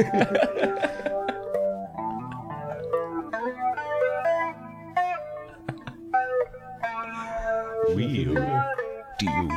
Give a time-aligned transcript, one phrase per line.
[0.00, 0.06] Will
[9.18, 9.50] do.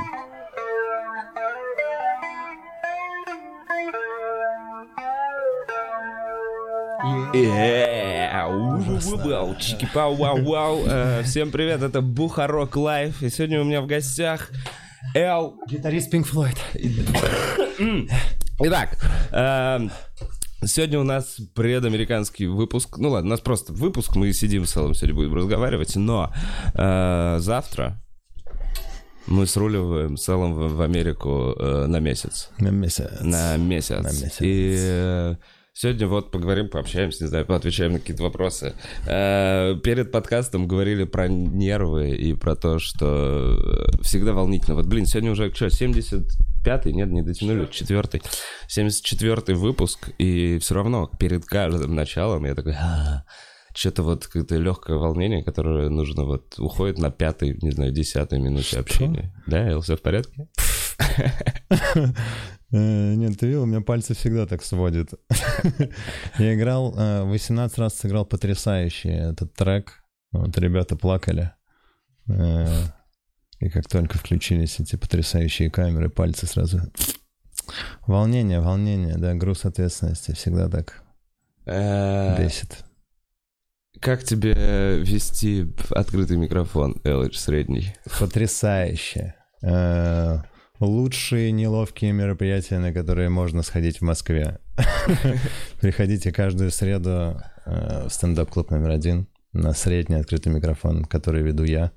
[9.59, 10.79] Чики пау вау вау
[11.23, 14.49] Всем привет, это Бухарог Лайв И сегодня у меня в гостях
[15.15, 16.57] Эл Гитарист Pink Floyd.
[18.59, 18.97] Итак,
[20.67, 22.97] сегодня у нас предамериканский выпуск.
[22.97, 26.33] Ну ладно, у нас просто выпуск, мы сидим в целом, сегодня будем разговаривать, но
[26.73, 28.01] э, завтра
[29.27, 32.49] мы сруливаем с целом в, в Америку э, на месяц.
[32.59, 33.09] На месяц.
[33.21, 34.03] На месяц.
[34.03, 34.37] На месяц.
[34.41, 35.35] И э,
[35.73, 38.73] сегодня вот поговорим, пообщаемся, не знаю, поотвечаем на какие-то вопросы.
[39.07, 43.57] Э, перед подкастом говорили про нервы и про то, что
[43.97, 44.75] э, всегда волнительно.
[44.75, 45.69] Вот, блин, сегодня уже что,
[46.63, 46.93] 75-й?
[46.93, 48.21] Нет, не дотянули, четвертый.
[48.67, 52.73] 74-й выпуск, и все равно перед каждым началом я такой...
[52.73, 53.23] «А,
[53.75, 58.79] Что-то вот какое-то легкое волнение, которое нужно вот уходит на пятой, не знаю, десятой минуте
[58.79, 59.33] общения.
[59.47, 60.47] Да, Эл, все в порядке?
[62.75, 65.09] Э, Нет, ты видел, у меня пальцы всегда так сводят.
[66.39, 70.03] Я играл, э, 18 раз сыграл потрясающий этот трек.
[70.31, 71.51] Вот ребята плакали.
[73.59, 76.81] Э, И как только включились эти потрясающие камеры, пальцы сразу...
[78.07, 81.03] Волнение, волнение, да, груз ответственности всегда так
[81.65, 82.83] Э, бесит.
[83.99, 87.95] Как тебе вести открытый микрофон, LH средний?
[88.19, 89.35] Потрясающе.
[89.61, 90.39] Э,
[90.79, 94.59] Лучшие неловкие мероприятия, на которые можно сходить в Москве.
[95.79, 101.91] Приходите каждую среду э, в стендап-клуб номер один на средний открытый микрофон, который веду я.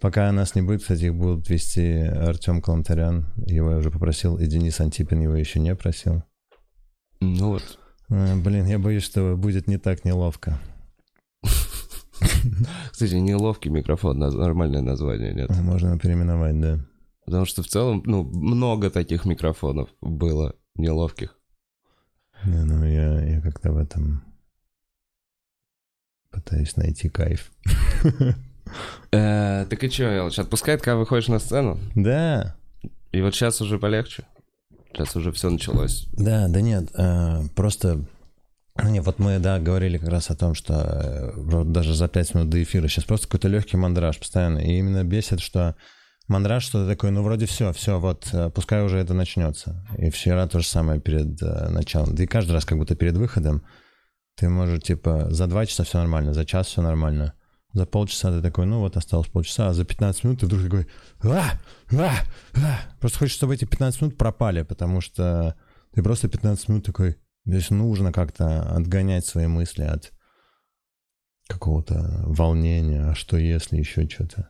[0.00, 4.46] Пока нас не будет, кстати, их будут вести Артем Калантарян, его я уже попросил, и
[4.46, 6.22] Денис Антипин его еще не просил.
[7.20, 7.78] Ну вот.
[8.10, 10.58] Э, Блин, я боюсь, что будет не так неловко.
[12.90, 15.50] Кстати, неловкий микрофон, нормальное название, нет?
[15.50, 16.78] Можно переименовать, да.
[17.24, 21.36] Потому что в целом, ну, много таких микрофонов было неловких.
[22.44, 24.22] Не, ну я, я как-то в этом
[26.30, 27.50] пытаюсь найти кайф.
[29.12, 31.78] Э, так и чё, Элч, отпускает, когда выходишь на сцену?
[31.94, 32.56] Да,
[33.12, 34.24] И вот сейчас уже полегче?
[34.92, 36.06] Сейчас уже все началось.
[36.12, 38.04] да, да нет, э, просто...
[38.82, 42.50] Не, вот мы, да, говорили как раз о том, что э, даже за пять минут
[42.50, 44.58] до эфира сейчас просто какой-то легкий мандраж постоянно.
[44.58, 45.76] И именно бесит, что
[46.28, 49.82] мандраж что-то такое, ну вроде все, все, вот пускай уже это начнется.
[49.96, 52.14] И вчера то же самое перед началом.
[52.14, 53.62] Да и каждый раз как будто перед выходом
[54.36, 57.32] ты можешь, типа, за два часа все нормально, за час все нормально.
[57.76, 60.86] За полчаса ты такой, ну вот осталось полчаса, а за 15 минут ты вдруг такой,
[61.24, 61.60] а,
[61.92, 62.10] а,
[62.54, 62.80] а.
[63.00, 65.54] Просто хочешь, чтобы эти 15 минут пропали, потому что
[65.92, 70.14] ты просто 15 минут такой, здесь нужно как-то отгонять свои мысли от
[71.48, 74.48] какого-то волнения, а что если еще что-то.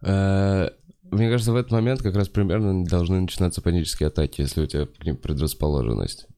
[0.00, 0.70] Э,
[1.02, 4.86] Мне кажется, в этот момент как раз примерно должны начинаться панические атаки, если у тебя
[4.86, 6.28] к ним предрасположенность.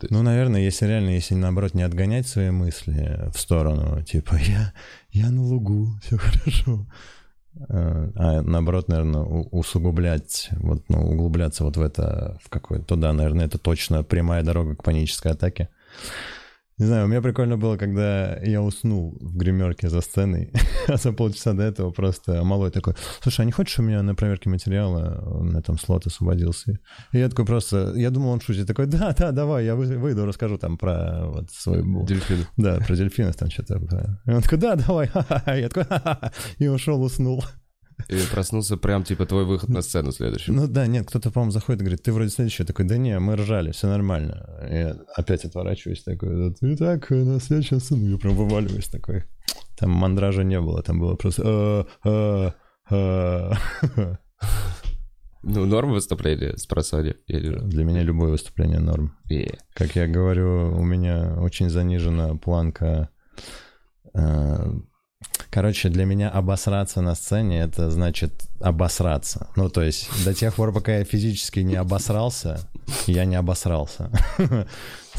[0.00, 4.72] Есть- Ну, наверное, если реально, если наоборот не отгонять свои мысли в сторону, типа я,
[5.12, 6.86] я на лугу, все хорошо.
[7.68, 13.12] Э, А наоборот, наверное, усугублять, вот, ну, углубляться вот в это, в какое-то, то да,
[13.12, 15.68] наверное, это точно прямая дорога к панической атаке.
[16.82, 20.52] Не знаю, у меня прикольно было, когда я уснул в гримерке за сценой,
[20.88, 24.16] а за полчаса до этого просто малой такой, слушай, а не хочешь у меня на
[24.16, 26.80] проверке материала, у меня там слот освободился?
[27.12, 30.26] И я такой просто, я думал, он шутит, такой, да, да, давай, я вы- выйду,
[30.26, 31.84] расскажу там про вот свой...
[32.04, 32.48] Дельфины.
[32.56, 34.20] Да, про дельфинов там что-то.
[34.26, 35.08] И он такой, да, давай.
[35.46, 35.84] Я такой.
[36.58, 37.44] И ушел, уснул.
[38.08, 40.52] И проснулся прям типа твой выход на сцену следующий.
[40.52, 42.62] Ну да, нет, кто-то, по-моему, заходит и говорит, ты вроде следующий.
[42.62, 44.46] Я такой, да не, мы ржали, все нормально.
[44.70, 49.24] Я опять отворачиваюсь такой, да ты так, на следующую сцену я прям вываливаюсь такой.
[49.78, 51.86] Там мандража не было, там было просто...
[52.04, 52.54] «А,
[52.90, 53.54] а,
[53.90, 54.18] а».
[55.44, 57.16] Ну, норм выступление с просони.
[57.26, 59.16] Для меня любое выступление норм.
[59.28, 59.58] Yeah.
[59.74, 63.08] Как я говорю, у меня очень занижена планка.
[65.50, 69.48] Короче, для меня обосраться на сцене— это значит обосраться.
[69.56, 72.60] Ну, то есть до тех пор, пока я физически не обосрался,
[73.06, 74.10] я не обосрался.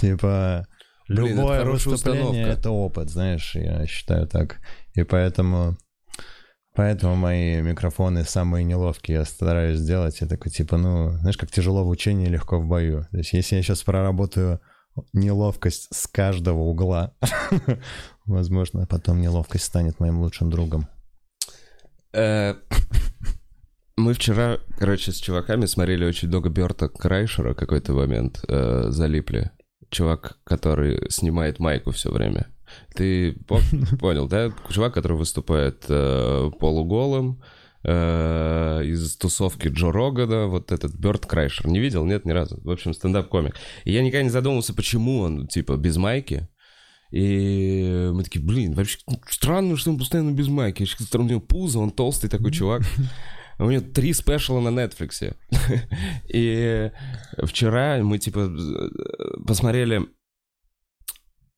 [0.02, 0.66] Типа,
[1.08, 4.58] любое выступление— это опыт, знаешь, я считаю так.
[4.96, 5.78] И поэтому
[6.76, 10.22] Поэтому мои микрофоны самые неловкие я стараюсь сделать.
[10.22, 13.06] Я такой, типа, ну, знаешь, как тяжело в учении, легко в бою.
[13.12, 14.60] То есть если я сейчас проработаю
[15.14, 17.14] неловкость с каждого угла,
[18.26, 20.88] возможно, потом неловкость станет моим лучшим другом.
[22.14, 22.56] Э,
[23.98, 29.52] мы вчера, короче, с чуваками смотрели очень много Берта Крайшера какой-то момент, э, залипли.
[29.90, 32.48] Чувак, который снимает майку все время.
[32.96, 33.34] Ты
[34.00, 34.52] понял, да?
[34.70, 37.42] Чувак, который выступает э, полуголым,
[37.84, 41.68] э, из тусовки Джо Рогана, вот этот Бёрд Крайшер.
[41.68, 42.06] Не видел?
[42.06, 42.60] Нет, ни разу.
[42.64, 43.56] В общем, стендап-комик.
[43.84, 46.48] И я никогда не задумывался, почему он, типа, без майки.
[47.14, 48.98] И мы такие, блин, вообще
[49.30, 50.88] странно, что он постоянно без майки.
[51.16, 52.82] У него пузо, он толстый такой чувак.
[53.60, 55.36] У него три спешала на Netflix.
[56.34, 56.92] И
[57.44, 58.52] вчера мы, типа,
[59.46, 60.08] посмотрели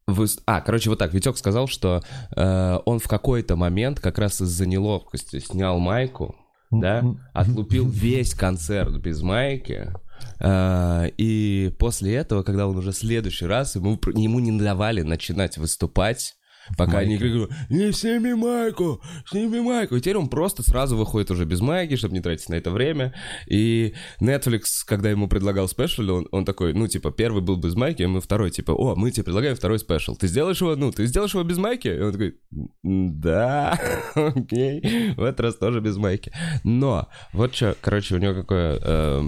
[0.08, 0.28] вы...
[0.46, 1.14] А, короче, вот так.
[1.14, 2.04] Витек сказал, что
[2.36, 6.36] э, он в какой-то момент как раз из-за неловкости снял майку,
[6.70, 7.02] да,
[7.34, 9.94] отлупил весь концерт без майки.
[10.40, 16.36] Uh, и после этого, когда он уже следующий раз, ему, ему не давали начинать выступать,
[16.78, 17.00] Пока Майка.
[17.00, 19.96] они говорят, не сними майку, сними майку.
[19.96, 23.14] И теперь он просто сразу выходит уже без майки, чтобы не тратить на это время.
[23.48, 28.04] И Netflix, когда ему предлагал special, он, он такой, ну, типа, первый был без майки,
[28.04, 30.16] а мы второй, типа, о, мы тебе предлагаем второй special.
[30.16, 31.88] Ты сделаешь его, ну, ты сделаешь его без майки?
[31.88, 32.40] И он такой,
[32.84, 33.80] да,
[34.16, 36.32] окей, в этот раз тоже без майки.
[36.64, 39.22] Но, вот что, короче, у него какое э,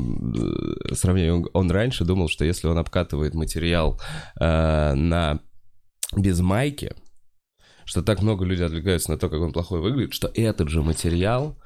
[0.94, 1.34] сравнение.
[1.34, 4.00] Он, он раньше думал, что если он обкатывает материал
[4.40, 5.40] э, на
[6.16, 6.94] без майки,
[7.88, 11.58] что так много людей отвлекаются на то, как он плохой выглядит, что этот же материал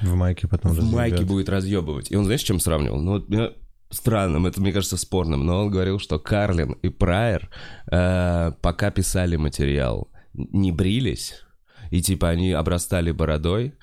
[0.00, 2.10] в майке потом в майке будет разъебывать.
[2.10, 3.00] И он, знаешь, чем сравнивал?
[3.00, 3.50] Ну, вот мне
[3.90, 7.50] странным, это, мне кажется, спорным, но он говорил, что Карлин и Прайер,
[7.90, 11.42] э, пока писали материал, не брились,
[11.90, 13.74] и типа они обрастали бородой,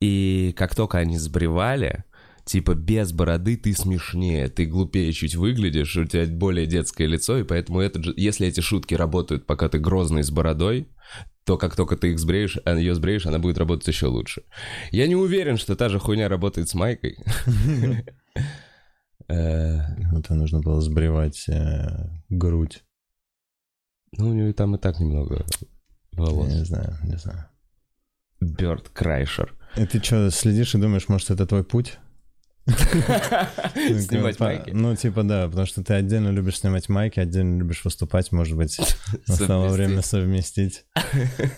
[0.00, 2.04] и как только они сбривали,
[2.46, 7.44] типа без бороды ты смешнее, ты глупее чуть выглядишь, у тебя более детское лицо, и
[7.44, 10.88] поэтому это же, если эти шутки работают, пока ты грозный с бородой,
[11.44, 14.44] то как только ты их сбреешь, а ее сбреешь, она будет работать еще лучше.
[14.92, 17.18] Я не уверен, что та же хуйня работает с майкой.
[19.28, 22.84] Это нужно было сбривать э, грудь.
[24.16, 25.44] Ну, у него и там и так немного
[26.12, 26.48] волос.
[26.48, 27.48] Не знаю, не знаю.
[28.40, 29.52] Бёрд Крайшер.
[29.76, 31.98] И ты что, следишь и думаешь, может, это твой путь?
[32.66, 34.70] Снимать майки.
[34.70, 38.78] Ну, типа, да, потому что ты отдельно любишь снимать майки, отдельно любишь выступать, может быть,
[39.28, 40.84] настало время совместить.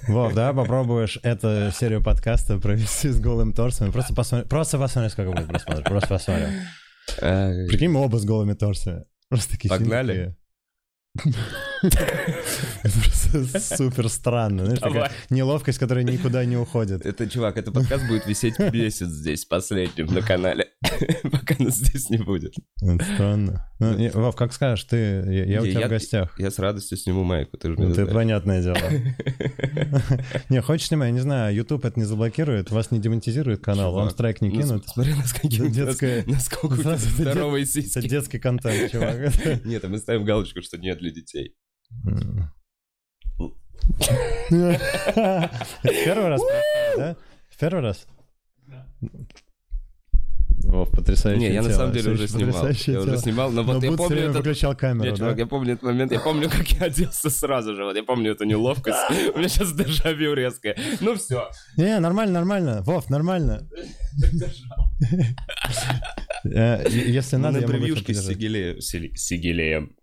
[0.06, 3.90] Вов, да, попробуешь эту серию подкаста провести с голым торсом.
[3.90, 5.84] Просто посмотри, просто посмотри, сколько будет просмотров.
[5.84, 6.46] Просто посмотри.
[7.16, 9.04] Прикинь, мы оба с голыми торсами.
[9.30, 10.36] Просто такие Погнали.
[11.82, 14.64] Это просто супер странно.
[14.64, 17.04] Знаешь, такая неловкость, которая никуда не уходит.
[17.04, 20.68] Это, чувак, этот подкаст будет висеть месяц здесь, последним на канале,
[21.22, 22.54] пока нас здесь не будет.
[22.82, 23.64] Это странно.
[23.78, 26.38] Ну, Вов, как скажешь, ты, я у тебя в гостях.
[26.38, 28.78] Я с радостью сниму майку, ты же Ну, ты понятное дело.
[30.48, 34.40] Не, хочешь снимай, не знаю, YouTube это не заблокирует, вас не демонтизирует канал, вам страйк
[34.40, 34.88] не ну, кинут.
[34.88, 37.98] Смотри, насколько у тебя здоровые сиськи.
[37.98, 39.32] Это детский контент, чувак.
[39.64, 41.54] Нет, а мы ставим галочку, что нет для детей.
[45.82, 46.40] Первый раз,
[46.96, 47.16] да?
[47.58, 48.06] Первый раз?
[50.70, 51.40] О, потрясающе.
[51.40, 52.68] Не, я на самом деле уже снимал.
[52.68, 54.36] Я уже снимал, но вот я помню этот...
[54.36, 55.32] выключал камеру, да?
[55.32, 58.44] я помню этот момент, я помню, как я оделся сразу же, вот я помню эту
[58.44, 58.98] неловкость.
[59.34, 60.76] У меня сейчас дежавю резкое.
[61.00, 61.48] Ну все.
[61.76, 62.82] Не, нормально, нормально.
[62.82, 63.68] Вов, нормально.
[66.44, 68.04] Э, если надо, я могу с
[69.16, 69.97] Сигелеем.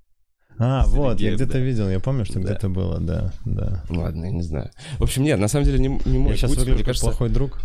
[0.58, 2.42] А, вот, я где-то видел, я помню, что да.
[2.42, 3.84] где-то было, да, да.
[3.90, 4.72] Ладно, я не знаю.
[5.00, 7.08] В общем, нет, на самом деле не, не мой Я сейчас выгляжу как кажется...
[7.08, 7.60] плохой друг.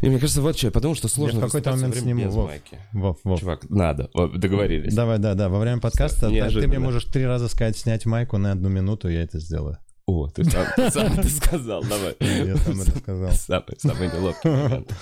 [0.00, 2.50] И мне кажется, вот что, я подумал, что сложно я в какой-то момент сниму, воу,
[2.92, 3.40] воу, воу.
[3.40, 4.94] Чувак, надо, договорились.
[4.94, 8.52] Давай, да, да, во время подкаста ты мне можешь три раза сказать снять майку на
[8.52, 9.78] одну минуту, я это сделаю.
[10.06, 12.16] О, ты сам, ты сам это сказал, давай.
[12.20, 13.30] Я сам это сказал.
[13.32, 14.92] Самый, самый неловкий момент.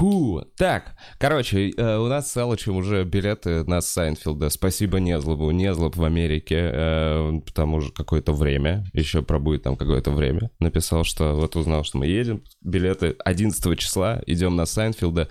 [0.00, 0.42] Фу.
[0.56, 4.48] Так, короче, э, у нас с Алычем уже билеты на Сайнфилда.
[4.48, 5.50] Спасибо Незлобу.
[5.50, 10.50] Незлоб в Америке, э, там уже какое-то время, еще пробудет там какое-то время.
[10.58, 12.42] Написал, что вот узнал, что мы едем.
[12.62, 15.28] Билеты 11 числа, идем на Сайнфилда.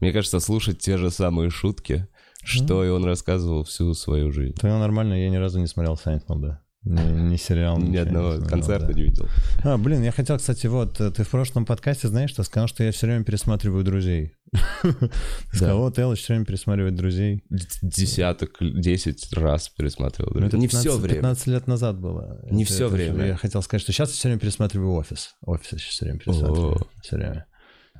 [0.00, 2.06] Мне кажется, слушать те же самые шутки,
[2.44, 4.54] что и он рассказывал всю свою жизнь.
[4.60, 6.60] То нормально, я ни разу не смотрел Сайнфелда.
[6.82, 8.92] Ни, ни сериал, Ни одного не концерта да.
[8.94, 9.28] не видел.
[9.64, 12.82] А, блин, я хотел, кстати, вот, э, ты в прошлом подкасте, знаешь, что сказал, что
[12.82, 14.32] я все время пересматриваю «Друзей».
[15.52, 17.44] Сказал, вот Элла все время пересматривает «Друзей».
[17.50, 20.32] Десяток, десять раз пересматривал.
[20.34, 21.16] Ну, это не 15 все время.
[21.16, 22.40] 15 лет назад было.
[22.50, 23.26] Не это время.
[23.26, 25.34] Я хотел сказать, что сейчас я все время пересматриваю «Офис».
[25.42, 26.86] «Офис» сейчас все время пересматриваю.
[27.02, 27.46] Все время.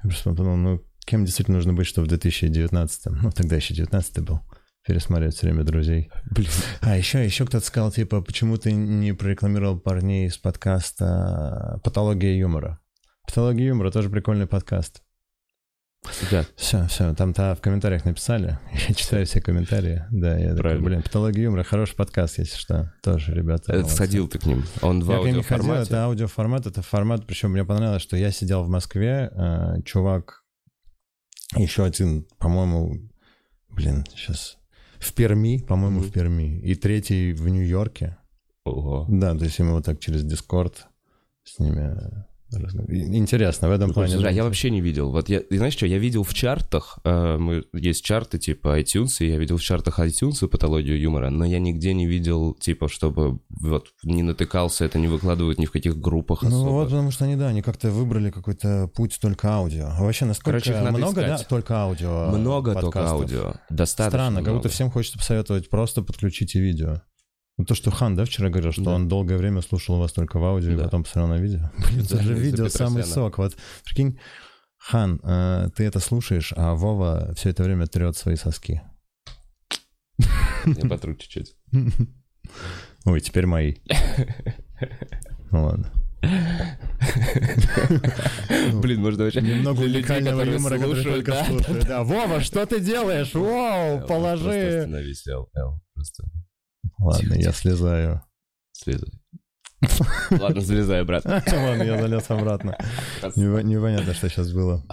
[0.03, 4.21] Я просто подумал, ну, кем действительно нужно быть, что в 2019, ну, тогда еще 19
[4.21, 4.41] был,
[4.87, 6.11] пересматривать все время «Друзей».
[6.31, 6.49] Блин.
[6.81, 12.81] А еще, еще кто-то сказал, типа, почему ты не прорекламировал парней из подкаста «Патология юмора».
[13.27, 15.03] «Патология юмора» тоже прикольный подкаст.
[16.31, 16.47] Да.
[16.57, 18.59] Все, все, там-то в комментариях написали.
[18.89, 20.03] Я читаю все комментарии.
[20.11, 20.85] Да, я такой, Правильно.
[20.87, 22.95] блин, «Патология юмора» хороший подкаст, если что.
[23.03, 23.65] Тоже, ребята.
[23.73, 23.97] Это молодцы.
[23.97, 24.65] Сходил ты к ним.
[24.81, 25.91] Он в Я к ним не ходил, аудиоформате.
[25.91, 30.43] это аудиоформат, это формат, причем мне понравилось, что я сидел в Москве, э, чувак,
[31.55, 32.95] еще один, по-моему,
[33.69, 34.57] блин, сейчас,
[35.00, 36.09] в Перми, по-моему, Мгм.
[36.09, 38.16] в Перми, и третий в Нью-Йорке.
[38.64, 39.07] Ого.
[39.09, 40.87] Да, то есть мы вот так через Дискорд
[41.45, 41.97] с ними
[42.52, 44.12] Интересно в этом плане.
[44.12, 45.11] Слушай, я вообще не видел.
[45.11, 49.16] Вот я, и знаешь что, я видел в чартах, э, мы, есть чарты типа iTunes,
[49.21, 53.40] и я видел в чартах iTunes патологию юмора, но я нигде не видел, типа, чтобы
[53.49, 56.71] вот не натыкался, это не выкладывают ни в каких группах Ну особо.
[56.71, 59.88] вот, потому что они, да, они как-то выбрали какой-то путь только аудио.
[59.97, 61.26] А вообще, насколько Короче, много, искать.
[61.26, 63.21] да, только аудио Много только подкастов?
[63.21, 63.54] аудио.
[63.71, 64.57] Достаточно Странно, как много.
[64.59, 67.02] будто всем хочется посоветовать просто подключите видео.
[67.61, 68.93] Ну, то, что Хан, да, вчера говорил, что Да.
[68.93, 70.85] он долгое время слушал вас только в аудио, и Да.
[70.85, 71.71] потом посмотрел на видео.
[71.90, 73.37] Блин, это же видео самый сок.
[73.37, 74.19] Вот, прикинь,
[74.79, 78.81] Хан, э, ты это слушаешь, а Вова все это время трет свои соски.
[80.64, 81.55] Я потру чуть-чуть.
[83.05, 83.75] Ой, теперь мои.
[85.50, 85.93] Ну ладно.
[88.81, 89.43] Блин, можно вообще...
[89.43, 91.87] Немного уникального юмора, который только да, слушают.
[91.87, 93.35] Да, Вова, что ты делаешь?
[93.35, 94.79] Воу, Эл, Просто положи.
[94.79, 95.50] остановись, Эл,
[95.95, 96.25] просто
[96.99, 98.23] Ладно, я слезаю.
[98.73, 99.11] слезай.
[100.31, 101.25] Ладно, залезай, брат.
[101.25, 102.77] Ладно, я залез обратно.
[103.37, 104.85] Непо- Непонятно, что сейчас было.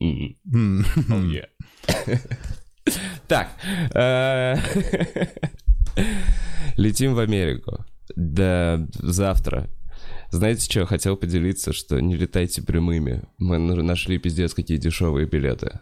[0.00, 1.46] Yeah.
[3.26, 3.48] Так.
[3.94, 4.54] э,
[6.76, 7.84] Летим в Америку.
[8.14, 9.68] Да, завтра.
[10.30, 13.22] Знаете, что я хотел поделиться, что не летайте прямыми.
[13.38, 15.80] Мы на- нашли пиздец какие дешевые билеты.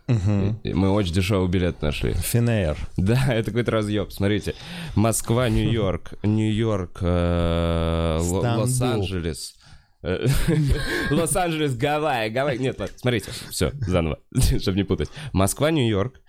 [0.63, 2.13] И Мы очень дешевый билет нашли.
[2.13, 2.77] Финейр.
[2.97, 4.13] Да, это какой-то разъеб.
[4.13, 4.55] Смотрите.
[4.95, 8.19] Москва, Нью-Йорк, Нью-Йорк, э.
[8.23, 9.55] Лос-Анджелес.
[10.03, 10.27] Э,
[11.11, 12.59] Лос-Анджелес, Гавайи, Гавайи.
[12.59, 14.19] Нет, ладно, смотрите, все, заново,
[14.61, 15.09] чтобы не путать.
[15.33, 16.21] Москва, Нью-Йорк,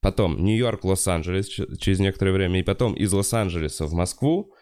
[0.00, 4.54] потом Нью-Йорк, Лос-Анджелес через некоторое время, и потом из Лос-Анджелеса в Москву.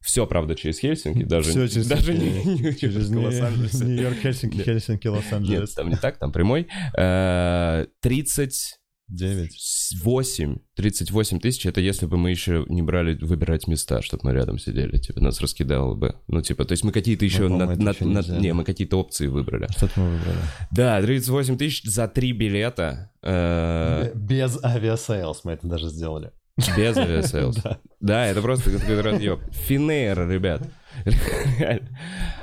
[0.00, 2.62] Все, правда, через Хельсинки, даже, Всё через даже не, Хельсинки.
[2.62, 3.80] не Через Нью-Йорк, Лос-Анджелес.
[3.80, 4.64] Нью-Йорк, Хельсинки, Нет.
[4.66, 5.74] Хельсинки, Нет, Лос-Анджелес.
[5.74, 6.68] там не так, там прямой.
[6.96, 8.74] Э, 30
[9.10, 9.56] Девять.
[10.04, 14.58] 8, 38 тысяч, это если бы мы еще не брали выбирать места, чтобы мы рядом
[14.58, 16.16] сидели, типа, нас раскидало бы.
[16.26, 17.48] Ну, типа, то есть мы какие-то еще...
[17.48, 19.66] по-моему, на- на- еще на- не, мы какие-то опции выбрали.
[19.70, 20.36] Что-то мы выбрали.
[20.72, 23.10] Да, 38 тысяч за три билета.
[23.22, 26.32] э, Без авиасейлс мы это даже сделали.
[26.76, 27.58] Без авиасейлс.
[28.00, 29.40] Да, это просто какой-то разъеб.
[29.50, 30.62] Финейр, ребят.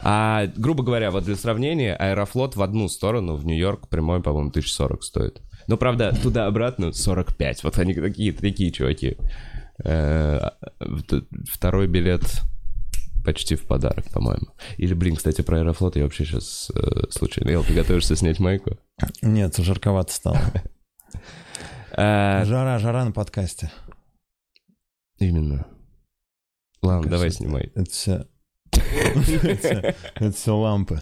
[0.03, 5.03] А, грубо говоря, вот для сравнения, Аэрофлот в одну сторону, в Нью-Йорк, прямой, по-моему, 1040
[5.03, 5.41] стоит.
[5.67, 7.63] Но, правда, туда-обратно 45.
[7.63, 9.17] Вот они такие, такие чуваки.
[9.83, 10.49] Э,
[11.49, 12.23] Второй билет
[13.25, 14.47] почти в подарок, по-моему.
[14.77, 16.69] Или, блин, кстати, про Аэрофлот я вообще сейчас
[17.11, 17.49] случайно...
[17.51, 18.77] Эл, ты готовишься снять майку?
[19.21, 20.39] Нет, жарковато стало.
[21.97, 23.71] Э, Жара, жара на подкасте.
[25.17, 25.67] Именно.
[26.81, 27.71] Ладно, давай снимай.
[27.75, 28.27] Это все...
[28.71, 31.01] Это все лампы.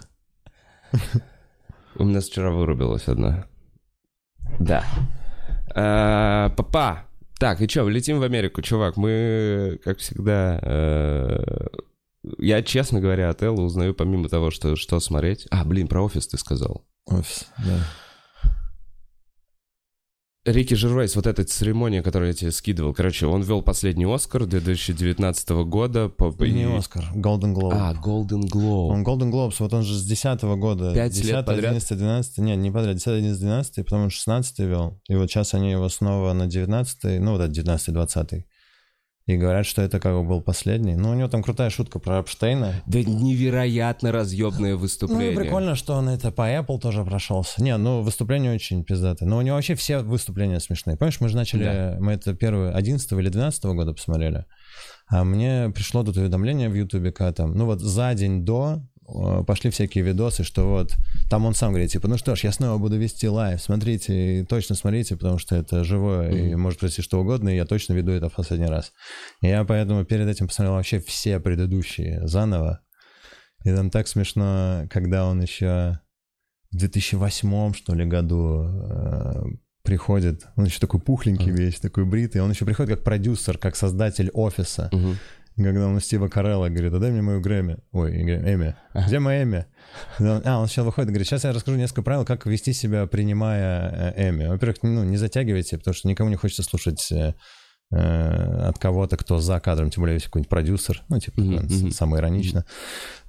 [1.95, 3.47] У нас вчера вырубилась одна.
[4.59, 4.83] Да.
[5.75, 7.05] А, Папа.
[7.39, 8.95] Так, и что, летим в Америку, чувак.
[8.97, 10.59] Мы, как всегда...
[10.61, 11.67] э,
[12.37, 15.47] Я, честно говоря, от Эллы узнаю помимо того, что, что смотреть...
[15.51, 16.85] А, блин, про офис ты сказал.
[17.05, 17.79] Офис, да.
[20.45, 25.49] Рики Жервейс, вот эта церемония, которую я тебе скидывал, короче, он вел последний Оскар 2019
[25.65, 26.09] года.
[26.09, 26.33] По...
[26.43, 27.71] Не Оскар, Golden Globe.
[27.71, 28.89] А, Golden Globe.
[28.89, 30.93] Он Golden Globes, вот он же с 10 года.
[30.93, 31.71] Пять лет 10, подряд?
[31.71, 34.99] 11, 12, нет, не подряд, 10, 11, 12, потом он 16 вел.
[35.07, 38.45] И вот сейчас они его снова на 19, ну вот это 19, 20.
[39.25, 40.95] И говорят, что это как бы был последний.
[40.95, 42.73] Ну, у него там крутая шутка про Эпштейна.
[42.85, 45.31] Да невероятно разъебное Ну, выступление.
[45.31, 47.63] и прикольно, что он это по Apple тоже прошелся.
[47.63, 49.29] Не, ну, выступление очень пиздатое.
[49.29, 50.97] Но у него вообще все выступления смешные.
[50.97, 51.97] Помнишь, мы же начали, Да.
[52.01, 54.43] мы это первое 11 или 12 года посмотрели.
[55.07, 58.81] А мне пришло тут уведомление в Ютубе, когда там, ну вот за день до
[59.45, 60.95] пошли всякие видосы, что вот
[61.29, 64.75] там он сам говорит, типа, ну что ж, я снова буду вести live, смотрите, точно
[64.75, 66.51] смотрите, потому что это живое, mm-hmm.
[66.51, 68.93] и может произойти что угодно, и я точно веду это в последний раз.
[69.41, 72.81] И я поэтому перед этим посмотрел вообще все предыдущие заново,
[73.63, 75.99] и там так смешно, когда он еще
[76.71, 79.43] в 2008, что ли, году э,
[79.83, 81.57] приходит, он еще такой пухленький uh-huh.
[81.57, 84.89] весь, такой бритый, он еще приходит как продюсер, как создатель офиса.
[84.91, 85.15] Uh-huh.
[85.55, 87.77] Когда он у Стива Карелла говорит, а дай мне мою Грэмми.
[87.91, 88.75] Ой, Эми.
[88.93, 89.65] Где моя Эми?
[90.19, 94.13] А, он сейчас выходит и говорит, сейчас я расскажу несколько правил, как вести себя, принимая
[94.17, 94.47] Эми.
[94.47, 97.33] Во-первых, ну, не затягивайте, потому что никому не хочется слушать э,
[97.95, 101.67] Э, от кого-то, кто за кадром, тем более если какой-нибудь продюсер, ну, типа, mm-hmm.
[101.67, 101.91] mm-hmm.
[101.91, 102.65] самое иронично.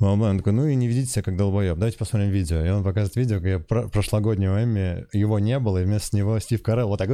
[0.01, 0.23] Mm-hmm.
[0.23, 2.65] Он такой, ну и не ведите себя как долбоеб, давайте посмотрим видео.
[2.65, 6.63] И он показывает видео, как про- прошлогоднего Эмми, его не было, и вместо него Стив
[6.63, 7.11] Карелл вот так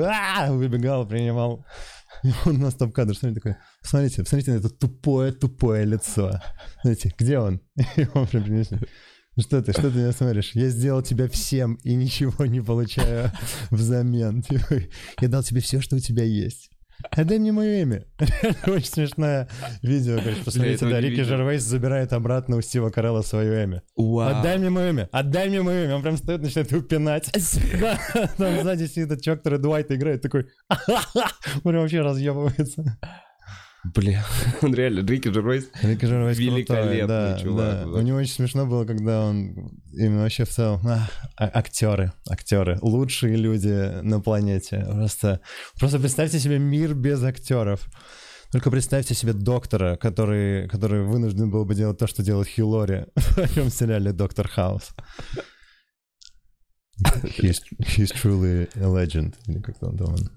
[0.50, 1.64] выбегал, принимал.
[2.24, 6.40] И он на стоп-кадр смотрит такой, смотрите, посмотрите на это тупое-тупое лицо.
[6.82, 7.60] Знаете, где он?
[7.96, 8.88] И он прям принесет.
[9.38, 10.52] Что ты, что ты меня смотришь?
[10.54, 13.30] Я сделал тебя всем и ничего не получаю
[13.70, 14.42] взамен.
[14.48, 14.82] Типа,
[15.20, 16.70] я дал тебе все, что у тебя есть.
[17.10, 18.04] Отдай мне мое имя.
[18.66, 19.48] Очень смешное
[19.82, 20.18] видео.
[20.18, 23.82] Говорит, посмотрите, да, Рики Жервейс забирает обратно у Стива Карелла свое имя.
[23.96, 25.08] Отдай мне мое имя.
[25.12, 25.96] Отдай мне мое имя.
[25.96, 27.30] Он прям стоит, начинает упинать.
[28.38, 30.46] Там сзади сидит этот чувак, который Дуайт играет, такой...
[31.64, 32.98] Он вообще разъебывается.
[33.82, 34.22] Бля,
[34.62, 37.84] он реально, Рики Жервейс, Рики Жервейс великолепный да, чувак.
[37.84, 37.86] Да.
[37.86, 40.86] У него очень смешно было, когда он именно вообще в целом...
[40.86, 44.84] А, а, актеры, актеры, лучшие люди на планете.
[44.84, 45.40] Просто,
[45.78, 47.88] просто представьте себе мир без актеров.
[48.52, 53.22] Только представьте себе доктора, который, который вынужден был бы делать то, что делает Хилори в
[53.22, 54.90] своем сериале «Доктор Хаус».
[57.38, 59.36] He's, he's truly a legend.
[59.46, 60.30] Или как там он?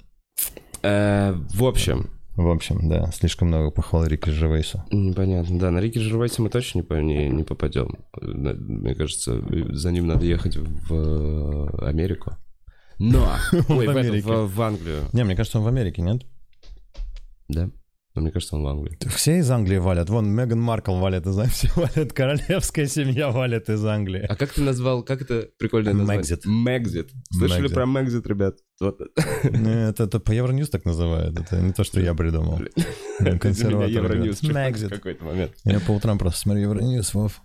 [0.82, 4.84] Э, в общем, в общем, да, слишком много похвал Рики Жервейсу.
[4.92, 7.90] Непонятно, да, на Рики Жервейса мы точно не, не, не попадем.
[8.20, 12.38] Мне кажется, за ним надо ехать в Америку.
[12.98, 13.36] Но!
[13.70, 15.04] Ой, в, в, в Англию.
[15.14, 16.24] Не, мне кажется, он в Америке, нет?
[17.50, 17.70] Да.
[18.16, 18.98] Но мне кажется, он в Англии.
[19.16, 20.10] Все из Англии валят.
[20.10, 21.52] Вон Меган Маркл валит из Англии.
[21.54, 22.14] Все валят.
[22.14, 24.26] Королевская семья валит из Англии.
[24.30, 26.18] А как ты назвал, как это прикольно назвать?
[26.18, 26.46] Мэгзит.
[26.46, 27.12] Мэгзит.
[27.32, 28.58] Слышали про Мэгзит, ребят?
[28.80, 29.00] Вот.
[29.44, 31.40] Это, это по Евроньюз так называют.
[31.40, 32.60] Это не то, что я придумал.
[33.40, 33.90] Консерватор.
[33.90, 34.92] Евроньюз Мэгзит.
[34.92, 35.54] какой-то момент.
[35.64, 37.42] Я по утрам просто смотрю Евроньюз, Вов.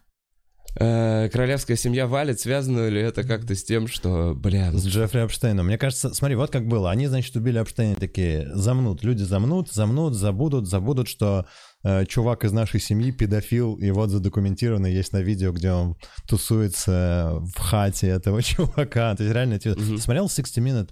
[0.80, 4.70] Э, королевская семья валит, связано ли это как-то с тем, что, бля...
[4.72, 5.66] С Джеффри Эпштейном.
[5.66, 6.90] Мне кажется, смотри, вот как было.
[6.90, 9.02] Они, значит, убили Эпштейна такие, замнут.
[9.02, 11.46] Люди замнут, замнут, забудут, забудут, что
[11.82, 15.96] э, чувак из нашей семьи педофил, и вот задокументировано есть на видео, где он
[16.28, 19.16] тусуется в хате этого чувака.
[19.16, 19.98] То есть реально, ты угу.
[19.98, 20.90] смотрел 60 Minutes?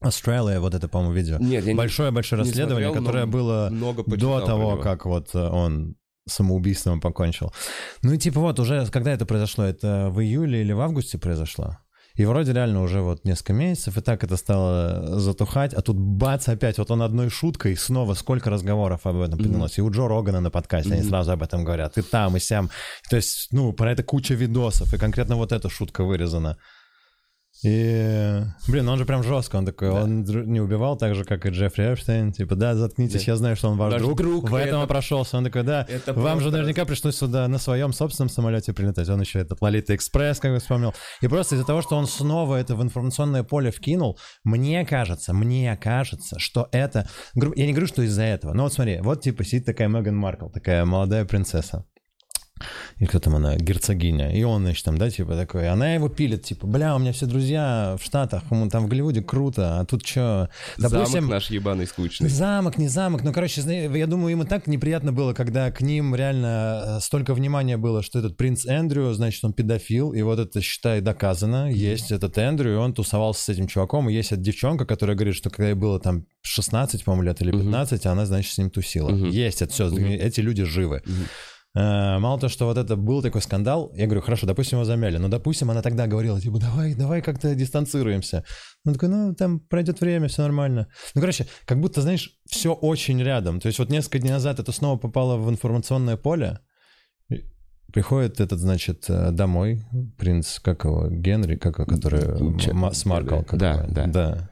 [0.00, 1.38] Австралия, вот это, по-моему, видео.
[1.38, 7.52] Нет, я Большое-большое расследование, смотрел, которое было до того, как вот он самоубийством покончил.
[8.02, 11.78] Ну и типа вот уже, когда это произошло, это в июле или в августе произошло?
[12.16, 16.48] И вроде реально уже вот несколько месяцев, и так это стало затухать, а тут бац,
[16.48, 19.72] опять вот он одной шуткой, снова сколько разговоров об этом поднялось.
[19.72, 19.78] Mm-hmm.
[19.78, 20.98] И у Джо Рогана на подкасте mm-hmm.
[21.00, 22.70] они сразу об этом говорят, и там, и сям.
[23.10, 26.56] То есть, ну, про это куча видосов, и конкретно вот эта шутка вырезана.
[27.62, 30.02] И, блин, он же прям жестко, он такой, да.
[30.02, 33.32] он не убивал так же, как и Джеффри Эпштейн, типа, да, заткнитесь, да.
[33.32, 34.88] я знаю, что он ваш, ваш друг, друг, в этом это...
[34.88, 39.08] прошелся, он такой, да, это вам же наверняка пришлось сюда на своем собственном самолете прилетать,
[39.08, 42.56] он еще этот Лолита Экспресс, как бы вспомнил, и просто из-за того, что он снова
[42.56, 48.02] это в информационное поле вкинул, мне кажется, мне кажется, что это, я не говорю, что
[48.02, 51.86] из-за этого, но вот смотри, вот типа сидит такая Меган Маркл, такая молодая принцесса,
[52.98, 56.44] и кто там она, герцогиня, и он, значит, там, да, типа такой, она его пилит,
[56.44, 60.48] типа, бля, у меня все друзья в Штатах, там в Голливуде круто, а тут что?
[60.78, 62.28] Допустим, замок наш ебаный скучный.
[62.28, 66.98] Замок, не замок, ну, короче, я думаю, ему так неприятно было, когда к ним реально
[66.98, 71.00] э, столько внимания было, что этот принц Эндрю, значит, он педофил, и вот это, считай,
[71.00, 75.16] доказано, есть этот Эндрю, и он тусовался с этим чуваком, и есть эта девчонка, которая
[75.16, 78.08] говорит, что когда ей было там 16, по-моему, лет или 15, uh-huh.
[78.08, 79.10] она, значит, с ним тусила.
[79.10, 79.30] Uh-huh.
[79.30, 80.16] Есть это все, uh-huh.
[80.16, 81.02] эти люди живы.
[81.04, 81.26] Uh-huh.
[81.76, 85.16] Э, мало того, что вот это был такой скандал, я говорю, хорошо, допустим, его замяли,
[85.16, 88.44] но, допустим, она тогда говорила, типа, давай, давай как-то дистанцируемся.
[88.84, 90.86] Он такой, ну, там пройдет время, все нормально.
[91.14, 93.60] Ну, короче, как будто, знаешь, все очень рядом.
[93.60, 96.60] То есть вот несколько дней назад это снова попало в информационное поле,
[97.92, 99.84] Приходит этот, значит, э, домой
[100.18, 102.72] принц, как его, Генри, как который Ч...
[102.92, 103.42] с Маркл.
[103.52, 104.06] Да, да.
[104.06, 104.50] Да.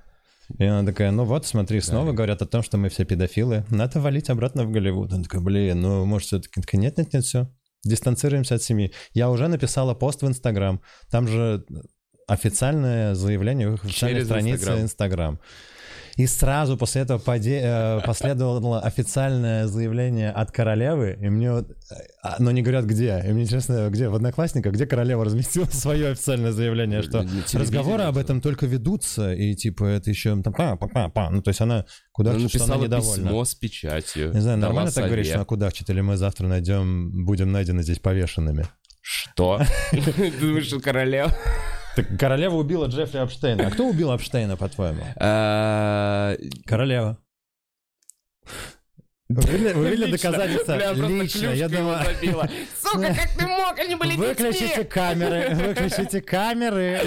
[0.58, 2.12] И она такая, ну вот, смотри, снова да.
[2.12, 3.64] говорят о том, что мы все педофилы.
[3.70, 5.12] Надо валить обратно в Голливуд.
[5.12, 6.60] Он такой, блин, ну, может, все-таки...
[6.76, 7.50] Нет, нет, нет, все.
[7.84, 8.92] Дистанцируемся от семьи.
[9.12, 10.80] Я уже написала пост в Инстаграм.
[11.10, 11.64] Там же
[12.28, 15.40] официальное заявление в их официальной Через странице Инстаграм.
[16.16, 22.28] И сразу после этого поде- э, последовало официальное заявление от королевы, и мне вот, э,
[22.38, 23.22] но не говорят где.
[23.26, 28.16] И мне интересно, где в Одноклассниках, где королева разместила свое официальное заявление, что разговоры об
[28.16, 28.26] это.
[28.26, 31.60] этом только ведутся, и типа это еще там па па па па ну то есть
[31.60, 33.24] она куда Она что она недовольна.
[33.28, 34.32] письмо с печатью.
[34.34, 38.66] Не знаю, нормально так говоришь, что кудахчет, или мы завтра найдем, будем найдены здесь повешенными?
[39.00, 39.60] Что?
[39.90, 41.32] Ты думаешь, что королева?
[41.96, 43.66] Так королева убила Джеффри Апштейна.
[43.66, 45.02] А кто убил Апштейна, по-твоему?
[45.16, 47.18] А, Королева.
[49.28, 50.30] Вы видели, вы видели Лично.
[50.30, 50.76] доказательства?
[50.76, 51.98] Бля, Лично, я думаю...
[52.82, 53.78] Сука, как ты мог?
[53.78, 54.84] Они были Выключите детьми.
[54.84, 57.00] камеры, выключите камеры.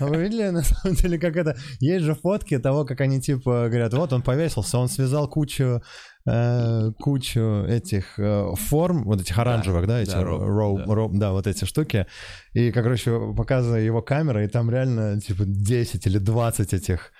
[0.00, 1.56] Вы видели, на самом деле, как это...
[1.80, 5.82] Есть же фотки того, как они, типа, говорят, вот он повесился, он связал кучу
[6.26, 10.94] э, кучу этих э, форм, вот этих оранжевых, да, эти да, роб, да.
[10.94, 12.06] роб- да, вот эти штуки.
[12.52, 17.12] И, как короче, показываю его камера, и там реально, типа, 10 или 20 этих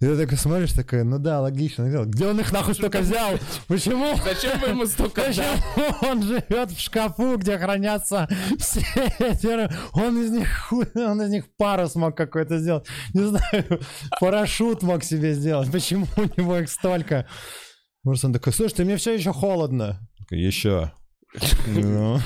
[0.00, 1.82] и ты такой смотришь, такой, ну да, логично.
[2.06, 3.32] Где он их нахуй столько взял?
[3.68, 4.16] Почему?
[4.24, 5.20] Зачем вы ему столько?
[5.20, 8.26] Почему он живет в шкафу, где хранятся
[8.58, 8.80] все
[9.18, 9.70] эти...
[9.92, 12.86] Он из них, он из них парус мог какой-то сделать.
[13.12, 13.80] Не знаю,
[14.20, 15.70] парашют мог себе сделать.
[15.70, 17.26] Почему у него их столько?
[18.02, 19.98] Может, он такой, слушай, ты мне все еще холодно.
[20.18, 20.92] Такой, Еще.
[21.68, 22.18] Ну.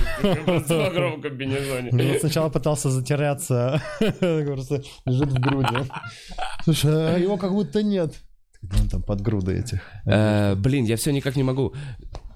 [0.47, 1.91] Просто в огромном комбинезоне.
[1.93, 3.83] Ну, сначала пытался затеряться,
[4.21, 5.77] просто лежит в груди.
[6.65, 8.15] Слушай, а его как будто нет.
[8.81, 9.83] Он там под грудой этих.
[10.07, 11.75] Э, Блин, я все никак не могу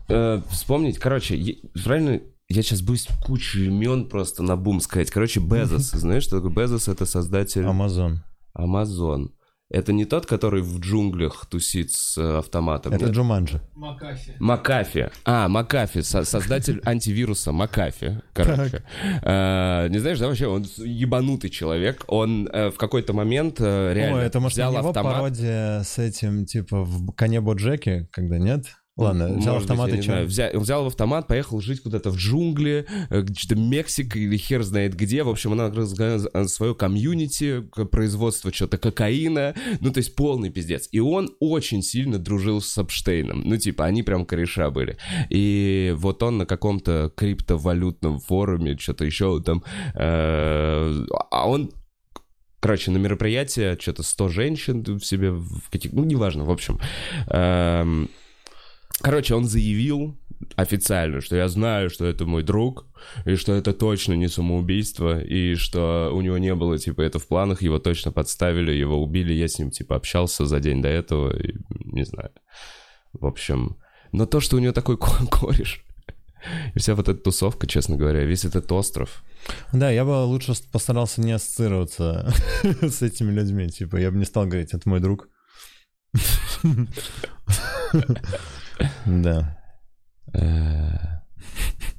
[0.08, 0.98] э, вспомнить.
[0.98, 5.10] Короче, правильно, я сейчас боюсь кучу имен просто на бум сказать.
[5.10, 5.90] Короче, Безос.
[5.92, 6.88] Знаешь, что такое Безос?
[6.88, 8.22] Это создатель Амазон.
[8.54, 9.30] Amazon.
[9.70, 12.94] Это не тот, который в джунглях тусит с э, автоматом.
[12.94, 13.14] Это нет?
[13.14, 13.60] Джуманджи.
[13.74, 14.34] Макафи.
[14.38, 15.10] Макафи.
[15.26, 18.82] А, Макафи, со- создатель антивируса Макафи, короче.
[19.22, 22.04] Э, не знаешь, да, вообще, он ебанутый человек.
[22.08, 25.16] Он э, в какой-то момент э, реально Ой, это может взял автомат.
[25.16, 28.64] пародия с этим, типа, в коне Боджеке, когда нет?
[28.98, 30.10] Ладно, взял Может быть, автомат я и что?
[30.10, 34.64] знаю, взя- он взял автомат, поехал жить куда-то в джунгли, э, что-то Мексика или хер
[34.64, 35.22] знает где.
[35.22, 37.60] В общем, она разгоняла свое комьюнити,
[37.92, 39.54] производство что-то кокаина.
[39.80, 40.88] Ну, то есть полный пиздец.
[40.90, 43.42] И он очень сильно дружил с Эпштейном.
[43.44, 44.98] Ну, типа, они прям кореша были.
[45.30, 49.62] И вот он на каком-то криптовалютном форуме, что-то еще там...
[49.94, 51.70] э, а он
[52.60, 55.92] Короче, на мероприятие что-то 100 женщин в себе, в каких...
[55.92, 56.80] ну, неважно, в общем.
[57.28, 58.10] Эм,
[59.00, 60.18] Короче, он заявил
[60.56, 62.86] официально, что я знаю, что это мой друг,
[63.24, 67.26] и что это точно не самоубийство, и что у него не было, типа, это в
[67.26, 71.36] планах, его точно подставили, его убили, я с ним, типа, общался за день до этого,
[71.36, 72.30] и, не знаю.
[73.12, 73.76] В общем,
[74.12, 75.84] но то, что у него такой ко- кореш,
[76.74, 79.22] и вся вот эта тусовка, честно говоря, весь этот остров,
[79.72, 82.32] Да, я бы лучше постарался не ассоциироваться
[82.82, 83.68] с этими людьми.
[83.68, 85.28] Типа, я бы не стал говорить, это мой друг.
[89.06, 89.58] Да.
[90.34, 91.18] Э,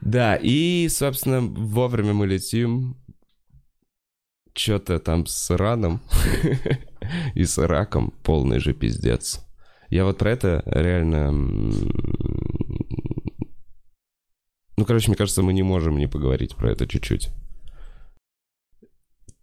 [0.00, 2.96] Да, и, собственно, вовремя мы летим.
[4.54, 6.00] Что-то там с Ираном
[7.34, 9.46] и с Ираком полный же пиздец.
[9.88, 11.30] Я вот про это реально...
[14.76, 17.30] Ну, короче, мне кажется, мы не можем не поговорить про это чуть-чуть.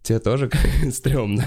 [0.07, 0.49] Тебе тоже
[0.91, 1.43] стрёмно?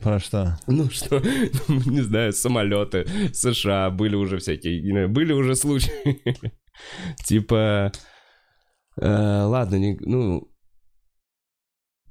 [0.00, 0.58] Про что?
[0.66, 1.22] Ну что,
[1.68, 6.22] ну, не знаю, самолеты США были уже всякие, были уже случаи.
[7.26, 7.92] Типа,
[8.96, 10.50] э, ладно, не- ну,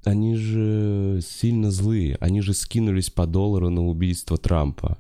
[0.06, 5.00] они же сильно злые, они же скинулись по доллару на убийство Трампа.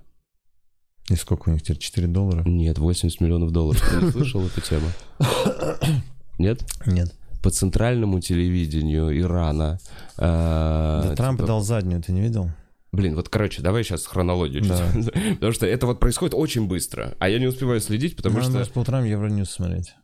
[1.08, 1.78] И сколько у них теперь?
[1.78, 2.44] 4 доллара?
[2.48, 3.80] Нет, 80 миллионов долларов.
[3.88, 4.88] Ты не слышал эту тему?
[6.40, 6.66] Нет?
[6.88, 7.16] Нет.
[7.42, 9.80] По центральному телевидению Ирана.
[10.18, 12.50] э, Да Трамп типа, дал заднюю, ты не видел?
[12.92, 14.64] Блин, вот, короче, давай сейчас хронологию.
[14.64, 14.90] Да.
[15.36, 18.58] Потому что это вот происходит очень быстро, а я не успеваю следить, потому Надо что...
[18.58, 19.94] может, по утрам Евроньюз смотреть.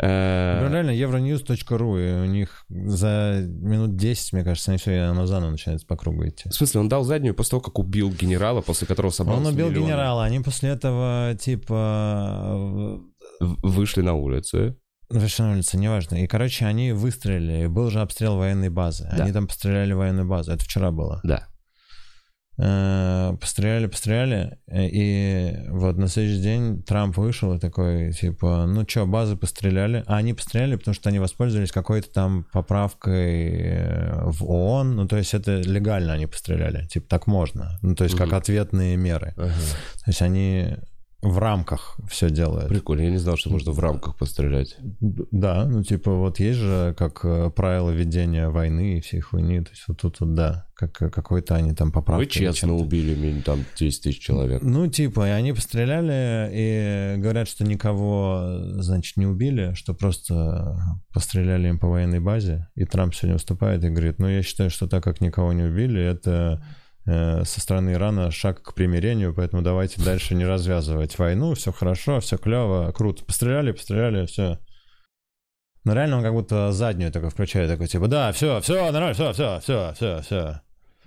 [0.00, 5.50] Э, реально, euronews.ru, и у них за минут 10, мне кажется, они все, оно заново
[5.50, 6.48] начинает по кругу идти.
[6.48, 9.70] В смысле, он дал заднюю после того, как убил генерала, после которого собрал Он убил
[9.70, 13.00] генерала, они после этого, типа,
[13.40, 14.76] Вышли на улицы.
[15.10, 16.16] Вышли на улицу, неважно.
[16.16, 19.08] И, короче, они выстрелили, был же обстрел военной базы.
[19.16, 19.24] Да.
[19.24, 21.20] Они там постреляли в военную базу, это вчера было.
[21.22, 21.48] Да.
[22.56, 28.84] Э, Постреляли, постреляли, э, и вот на следующий день Трамп вышел и такой, типа, ну
[28.84, 30.04] чё, базы постреляли.
[30.06, 35.16] А они постреляли, потому что они воспользовались какой-то там поправкой э, в ООН, ну то
[35.16, 39.32] есть это легально они постреляли, типа так можно, ну то есть как ответные меры.
[39.36, 39.50] То
[40.06, 40.76] есть они
[41.24, 42.68] в рамках все делает.
[42.68, 44.76] Прикольно, я не знал, что можно в рамках пострелять.
[45.00, 49.70] Да, ну типа вот есть же как э, правило ведения войны и всей хуйни, то
[49.70, 52.24] есть вот тут вот да, как э, какой-то они там поправки.
[52.24, 54.62] Вы честно убили там 10 тысяч человек.
[54.62, 60.76] Ну типа, и они постреляли и говорят, что никого, значит, не убили, что просто
[61.12, 64.86] постреляли им по военной базе, и Трамп сегодня выступает и говорит, ну я считаю, что
[64.86, 66.62] так как никого не убили, это
[67.06, 72.38] со стороны Ирана шаг к примирению, поэтому давайте дальше не развязывать войну, все хорошо, все
[72.38, 73.24] клево, круто.
[73.24, 74.58] Постреляли, постреляли, все.
[75.84, 79.32] Но реально он как будто заднюю такой включает, такой типа, да, все, все, нормально, все,
[79.32, 80.60] все, все, все, все.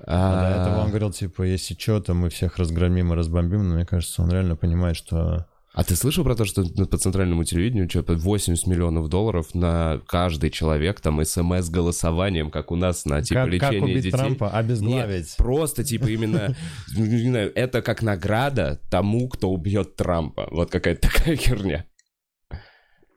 [0.06, 3.76] А до этого он говорил, типа, если что, то мы всех разгромим и разбомбим, но
[3.76, 5.48] мне кажется, он реально понимает, что
[5.78, 10.50] а ты слышал про то, что по центральному телевидению что-то 80 миллионов долларов на каждый
[10.50, 14.12] человек, там, смс-голосованием, как у нас на, типа, как, лечение как убить детей?
[14.18, 15.26] Трампа, обезглавить.
[15.28, 16.56] Нет, просто, типа, именно,
[16.96, 20.48] ну, не знаю, это как награда тому, кто убьет Трампа.
[20.50, 21.86] Вот какая-то такая херня.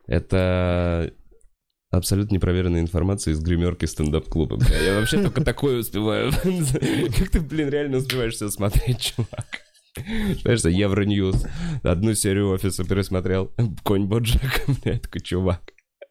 [0.07, 1.15] Это
[1.91, 4.59] абсолютно непроверенная информация из гримерки стендап-клуба.
[4.85, 6.31] Я вообще только такое успеваю.
[7.19, 9.70] Как ты, блин, реально успеваешь все смотреть, чувак?
[9.97, 11.47] Знаешь, Евроньюз.
[11.83, 13.53] Одну серию офиса пересмотрел.
[13.83, 15.61] Конь Боджек, бля, такой чувак.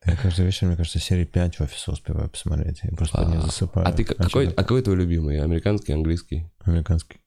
[0.06, 2.80] Я каждый вечер, мне кажется, серии 5 офиса успеваю посмотреть.
[2.84, 3.88] Я просто а, не засыпаю.
[3.88, 5.42] А ты какой, а какой твой любимый?
[5.42, 6.50] Американский, английский?
[6.60, 7.20] Американский.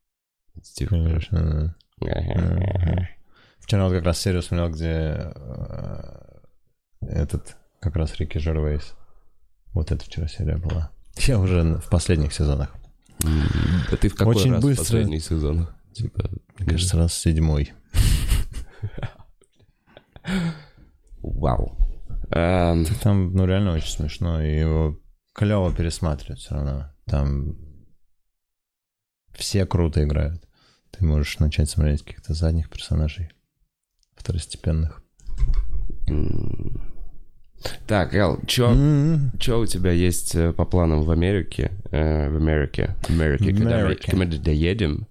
[0.63, 0.89] Стив.
[0.89, 3.09] Конечно, да.
[3.61, 6.03] Вчера вот как раз серию смотрел, где э,
[7.03, 8.95] этот, как раз Рики Жервейс.
[9.73, 10.91] Вот это вчера серия была.
[11.17, 12.75] Я уже в последних сезонах.
[13.23, 14.83] А ты в какой Очень раз быстро.
[14.83, 15.75] в последних сезонах?
[15.93, 17.73] Типа, мне кажется, раз седьмой.
[21.23, 21.77] Вау.
[22.31, 22.85] Эм.
[23.03, 24.99] Там, ну, реально очень смешно, и его
[25.35, 26.93] клево пересматривать все равно.
[27.07, 27.57] Там
[29.35, 30.43] все круто играют.
[30.91, 33.31] Ты можешь начать смотреть каких-то задних персонажей,
[34.15, 35.03] второстепенных.
[37.87, 39.39] Так, Эл, чё, mm-hmm.
[39.39, 41.71] чё у тебя есть э, по планам в Америке?
[41.91, 45.07] Э, в Америке, Америке, когда мы, когда доедем,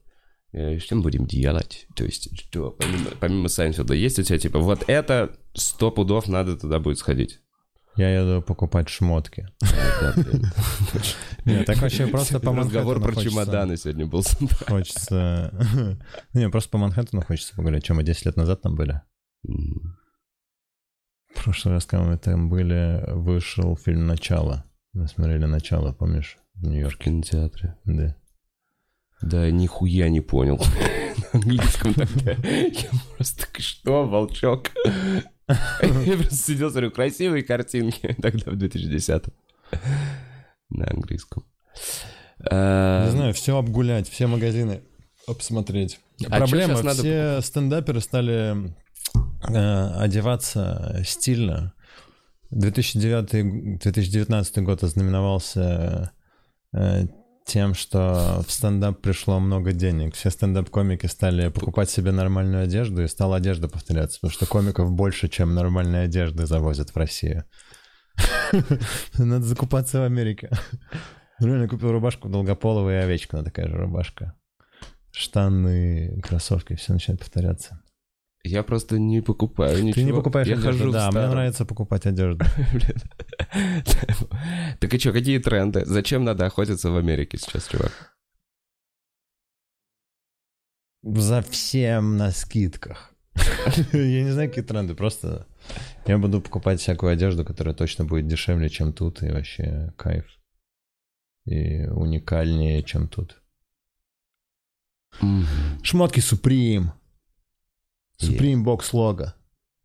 [0.51, 1.87] что мы будем делать?
[1.95, 6.57] То есть, что, помимо, помимо Сайнфилда, есть у тебя, типа, вот это сто пудов надо
[6.57, 7.39] туда будет сходить?
[7.95, 9.49] Я еду покупать шмотки.
[11.45, 14.23] Нет, так вообще просто по Разговор про чемоданы сегодня был.
[14.67, 15.53] Хочется...
[16.33, 17.83] Не, просто по Манхэттену хочется погулять.
[17.83, 19.01] Чем мы 10 лет назад там были?
[21.33, 24.65] В прошлый раз, когда мы там были, вышел фильм «Начало».
[24.93, 26.37] Мы смотрели «Начало», помнишь?
[26.55, 26.95] В Нью-Йорке.
[26.95, 27.77] В кинотеатре.
[27.85, 28.15] Да.
[29.21, 30.57] Да, нихуя не понял.
[31.33, 32.31] На английском тогда.
[32.31, 34.71] Я просто что, волчок?
[35.47, 39.23] Я просто сидел, смотрю, красивые картинки тогда в 2010
[40.69, 41.45] На английском.
[42.39, 44.81] Не знаю, все обгулять, все магазины
[45.27, 45.99] обсмотреть.
[46.29, 48.73] А Проблема, все стендаперы стали
[49.47, 51.73] э, одеваться стильно.
[52.49, 56.11] 2009, 2019 год ознаменовался
[56.73, 57.05] э,
[57.45, 60.15] тем, что в стендап пришло много денег.
[60.15, 65.27] Все стендап-комики стали покупать себе нормальную одежду, и стала одежда повторяться, потому что комиков больше,
[65.27, 67.45] чем нормальной одежды завозят в Россию.
[69.17, 70.49] Надо закупаться в Америке.
[71.39, 74.35] Реально купил рубашку долгополовую и овечка, такая же рубашка.
[75.11, 77.81] Штаны, кроссовки, все начинает повторяться.
[78.43, 80.01] Я просто не покупаю ничего.
[80.01, 82.45] Ты не покупаешь я одежду, хожу да, мне нравится покупать одежду.
[84.79, 85.85] Так и что, какие тренды?
[85.85, 88.15] Зачем надо охотиться в Америке сейчас, чувак?
[91.03, 93.13] За всем на скидках.
[93.93, 95.47] Я не знаю, какие тренды, просто
[96.05, 100.25] я буду покупать всякую одежду, которая точно будет дешевле, чем тут, и вообще кайф.
[101.45, 103.41] И уникальнее, чем тут.
[105.83, 106.91] Шмотки Supreme.
[108.21, 109.35] Supreme Box лого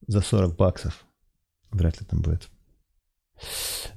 [0.07, 1.05] за 40 баксов.
[1.71, 2.49] Вряд ли там будет.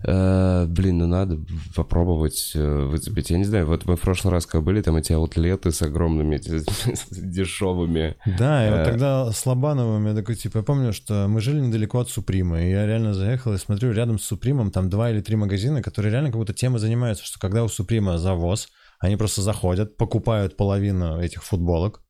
[0.03, 1.39] Uh, блин, ну надо
[1.75, 3.29] попробовать uh, выцепить.
[3.29, 6.37] Я не знаю, вот мы в прошлый раз как были, там эти аутлеты с огромными
[7.11, 8.15] дешевыми.
[8.37, 11.59] Да, и вот э, тогда с Лобановым я такой, типа, я помню, что мы жили
[11.59, 15.21] недалеко от Суприма, и я реально заехал и смотрю, рядом с Супримом там два или
[15.21, 19.41] три магазина, которые реально как будто темой занимаются, что когда у Суприма завоз, они просто
[19.41, 22.03] заходят, покупают половину этих футболок,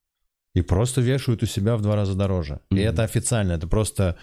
[0.54, 2.62] и просто вешают у себя в два раза дороже.
[2.72, 2.78] Mm-hmm.
[2.78, 4.18] И это официально, это просто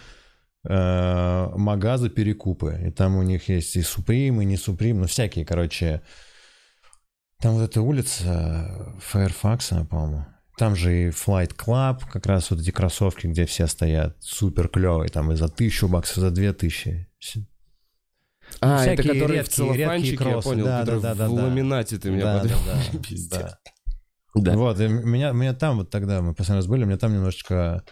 [0.65, 2.81] э, магазы перекупы.
[2.87, 6.03] И там у них есть и Supreme, и не Supreme, ну всякие, короче.
[7.41, 10.27] Там вот эта улица Fairfax, по-моему.
[10.57, 15.11] Там же и Flight Club, как раз вот эти кроссовки, где все стоят, супер клевые,
[15.11, 17.07] там и за тысячу баксов, за две тысячи.
[18.61, 21.43] А, Всякие это которые редкие, в целлофанчике, я понял, да, которые да, да, в да,
[21.43, 22.59] ламинате ты меня да, подвел.
[22.67, 22.83] Да,
[23.31, 23.59] да, да.
[24.37, 24.57] Да.
[24.57, 27.85] Вот, и меня, меня там вот тогда, мы последний раз были, меня там немножечко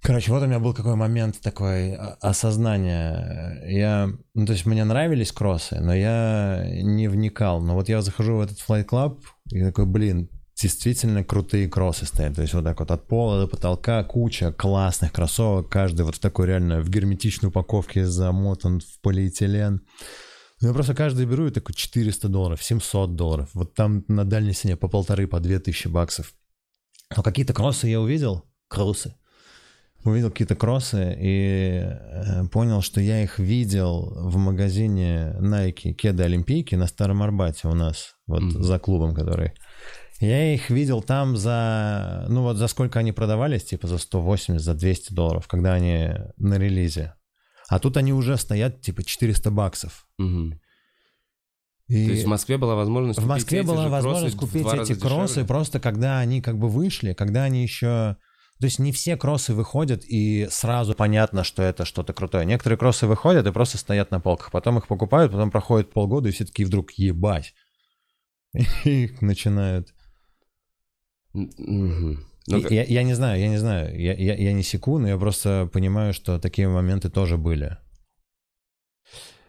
[0.00, 3.60] Короче, вот у меня был какой момент такой осознания.
[3.66, 7.60] Я, ну, то есть мне нравились кроссы, но я не вникал.
[7.60, 10.30] Но вот я захожу в этот Flight Club и такой, блин,
[10.60, 12.36] действительно крутые кроссы стоят.
[12.36, 15.68] То есть вот так вот от пола до потолка куча классных кроссовок.
[15.68, 19.82] Каждый вот в такой реально в герметичной упаковке замотан в полиэтилен.
[20.60, 23.50] Ну, я просто каждый беру и такой 400 долларов, 700 долларов.
[23.54, 26.34] Вот там на дальней стене по полторы, по две тысячи баксов.
[27.16, 29.14] Но какие-то кроссы я увидел, кроссы,
[30.04, 36.74] увидел какие-то кроссы и э, понял, что я их видел в магазине Nike кеды Олимпийки
[36.74, 38.62] на Старом Арбате у нас, вот mm-hmm.
[38.62, 39.52] за клубом, который.
[40.20, 44.74] Я их видел там за, ну вот за сколько они продавались, типа за 180, за
[44.74, 47.14] 200 долларов, когда они на релизе.
[47.68, 50.06] А тут они уже стоят типа 400 баксов.
[50.18, 50.58] Угу.
[51.88, 55.48] И То есть в Москве была возможность в Москве была возможность купить эти кроссы дешевле?
[55.48, 58.16] просто когда они как бы вышли, когда они еще
[58.60, 62.44] то есть не все кроссы выходят, и сразу понятно, что это что-то крутое.
[62.44, 64.50] Некоторые кроссы выходят и просто стоят на полках.
[64.50, 67.54] Потом их покупают, потом проходит полгода, и все таки вдруг ебать.
[68.84, 69.94] И их начинают...
[72.48, 72.68] Угу.
[72.70, 75.68] я, я не знаю, я не знаю, я, я, я не секу, но я просто
[75.72, 77.76] понимаю, что такие моменты тоже были.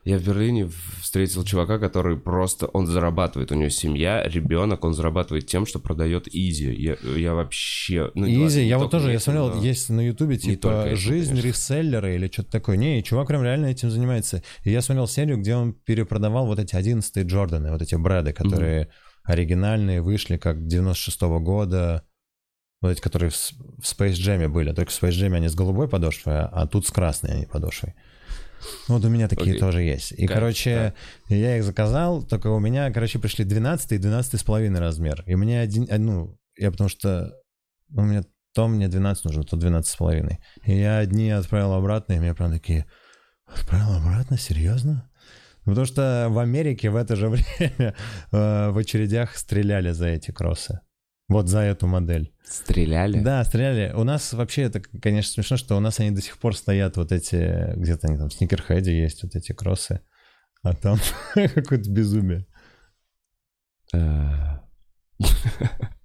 [0.05, 0.69] Я в Берлине
[1.01, 6.27] встретил чувака, который просто, он зарабатывает, у него семья, ребенок, он зарабатывает тем, что продает
[6.27, 6.73] изи.
[6.73, 8.09] Я, я вообще...
[8.15, 9.61] Ну, изи, я вот тоже, я смотрел, но...
[9.61, 11.47] есть на ютубе типа «Жизнь конечно.
[11.47, 12.77] реселлера» или что-то такое.
[12.77, 14.41] Не, чувак прям реально этим занимается.
[14.63, 18.83] И я смотрел серию, где он перепродавал вот эти 11 Джорданы, вот эти бреды, которые
[18.83, 18.87] mm-hmm.
[19.25, 22.03] оригинальные, вышли как 96 -го года,
[22.81, 24.71] вот эти, которые в, в Space Jam были.
[24.71, 27.95] Только в Space Jam они с голубой подошвой, а тут с красной они подошвой.
[28.87, 29.59] Вот у меня такие okay.
[29.59, 30.11] тоже есть.
[30.11, 30.37] И, как?
[30.37, 30.93] короче,
[31.29, 31.35] да.
[31.35, 35.23] я их заказал, только у меня, короче, пришли 12 и 12 с половиной размер.
[35.25, 37.33] И мне один, э, ну, я потому что
[37.91, 40.39] у меня то мне 12 нужно, то 12 с половиной.
[40.65, 42.85] И я одни отправил обратно, и мне прям такие,
[43.45, 44.37] отправил обратно?
[44.37, 45.09] Серьезно?
[45.65, 47.95] Потому что в Америке в это же время
[48.31, 50.79] э, в очередях стреляли за эти кроссы.
[51.29, 52.33] Вот за эту модель.
[52.43, 53.19] Стреляли?
[53.19, 53.93] Да, стреляли.
[53.93, 57.11] У нас вообще это, конечно, смешно, что у нас они до сих пор стоят вот
[57.11, 60.01] эти, где-то они там в сникерхеде есть вот эти кроссы,
[60.63, 60.97] а там
[61.35, 62.47] какое-то безумие.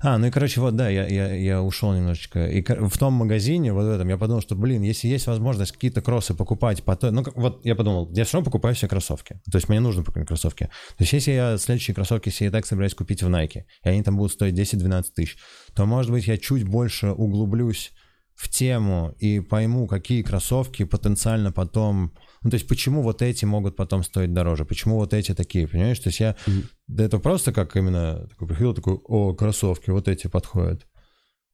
[0.00, 2.46] А, ну и, короче, вот, да, я, я, я ушел немножечко.
[2.46, 6.02] И в том магазине, вот в этом, я подумал, что, блин, если есть возможность какие-то
[6.02, 9.40] кроссы покупать, потом, ну, вот я подумал, я все равно покупаю все кроссовки.
[9.50, 10.64] То есть мне нужно покупать кроссовки.
[10.96, 14.02] То есть если я следующие кроссовки себе и так собираюсь купить в Nike, и они
[14.02, 15.36] там будут стоить 10-12 тысяч,
[15.74, 17.92] то, может быть, я чуть больше углублюсь
[18.34, 23.76] в тему и пойму, какие кроссовки потенциально потом ну, то есть, почему вот эти могут
[23.76, 24.64] потом стоить дороже?
[24.64, 25.98] Почему вот эти такие, понимаешь?
[25.98, 26.36] То есть я...
[26.46, 26.64] Mm-hmm.
[26.86, 30.86] Да это просто как именно такой приходил, такой, о, кроссовки, вот эти подходят.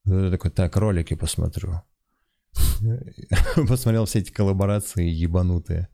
[0.04, 1.82] Я такой, так, ролики посмотрю.
[3.68, 5.88] Посмотрел все эти коллаборации ебанутые.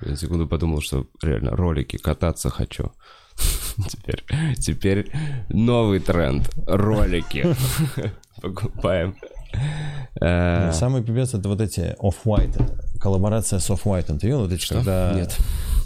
[0.00, 2.92] Я секунду подумал, что реально ролики кататься хочу.
[3.88, 4.24] Теперь,
[4.56, 5.12] теперь
[5.48, 6.48] новый тренд.
[6.66, 7.44] Ролики.
[8.42, 9.16] Покупаем.
[10.20, 14.18] Э, самый пипец это вот эти Off-White, коллаборация с Off-White.
[14.18, 15.36] Ты видел вот эти, когда Нет.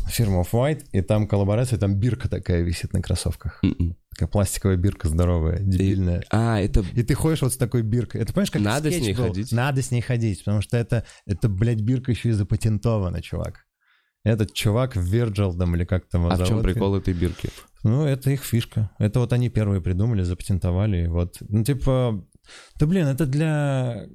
[0.08, 3.60] фирма Off-White, и там коллаборация, там бирка такая висит на кроссовках.
[3.64, 3.74] Mm-mm.
[3.78, 3.96] М-м.
[4.10, 6.20] Такая пластиковая бирка здоровая, дебильная.
[6.20, 6.84] И, а, это...
[6.94, 8.20] И ты ходишь вот с такой биркой.
[8.20, 9.28] Это понимаешь, как Надо с ней был?
[9.28, 9.52] ходить?
[9.52, 13.64] Надо с ней ходить, потому что это, это, блядь, бирка еще и запатентована, чувак.
[14.24, 17.50] Этот чувак Virgil там или как там А в чем прикол этой бирки?
[17.84, 18.90] Ну, это их фишка.
[18.98, 21.06] Это вот они первые придумали, запатентовали.
[21.06, 21.36] Вот.
[21.40, 22.24] Ну, типа,
[22.78, 24.06] да блин, это для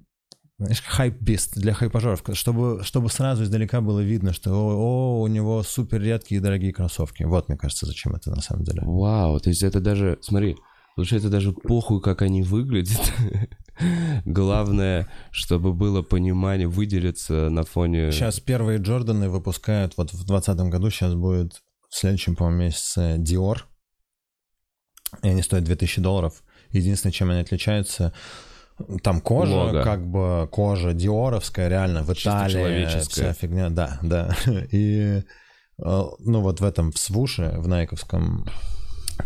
[0.58, 5.64] знаешь, хайп-бист для хайпажоров, чтобы, чтобы сразу издалека было видно, что о, о, у него
[5.64, 7.24] супер редкие и дорогие кроссовки.
[7.24, 8.82] Вот, мне кажется, зачем это на самом деле.
[8.84, 10.56] Вау, то есть это даже, смотри,
[10.96, 13.02] получается даже похуй, как они выглядят.
[14.26, 18.12] Главное, чтобы было понимание, выделиться на фоне...
[18.12, 23.60] Сейчас первые Джорданы выпускают, вот в 2020 году сейчас будет в следующем, по-моему, месяце Dior.
[25.22, 26.44] И они стоят 2000 долларов.
[26.74, 28.14] Единственное, чем они отличаются,
[29.04, 29.84] там кожа, Лого.
[29.84, 34.36] как бы кожа диоровская, реально в Италии, вся фигня, да, да.
[34.72, 35.24] И э,
[35.78, 38.46] ну вот в этом в свуше, в найковском,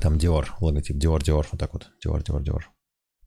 [0.02, 2.62] там Dior, логотип Dior, Dior, вот так вот, Dior, Dior, Dior.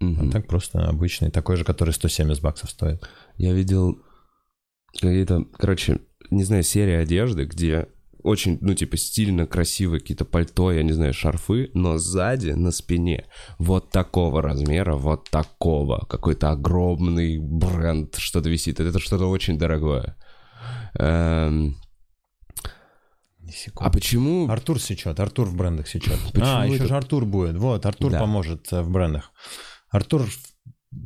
[0.01, 0.29] Угу.
[0.29, 3.03] А так просто обычный, такой же, который 170 баксов стоит.
[3.37, 4.03] Я видел
[4.93, 7.89] какие-то, короче, не знаю, серия одежды, где
[8.23, 13.27] очень, ну, типа, стильно, красиво, какие-то пальто, я не знаю, шарфы, но сзади, на спине,
[13.59, 18.81] вот такого размера, вот такого, какой-то огромный бренд, что-то висит.
[18.81, 20.17] Это что-то очень дорогое.
[20.99, 21.77] Эм...
[23.77, 24.49] А почему...
[24.49, 26.19] Артур сечет, Артур в брендах сечет.
[26.41, 26.87] а, еще это...
[26.87, 27.57] же Артур будет.
[27.57, 28.21] Вот, Артур да.
[28.21, 29.33] поможет э, в брендах.
[29.89, 30.29] Артур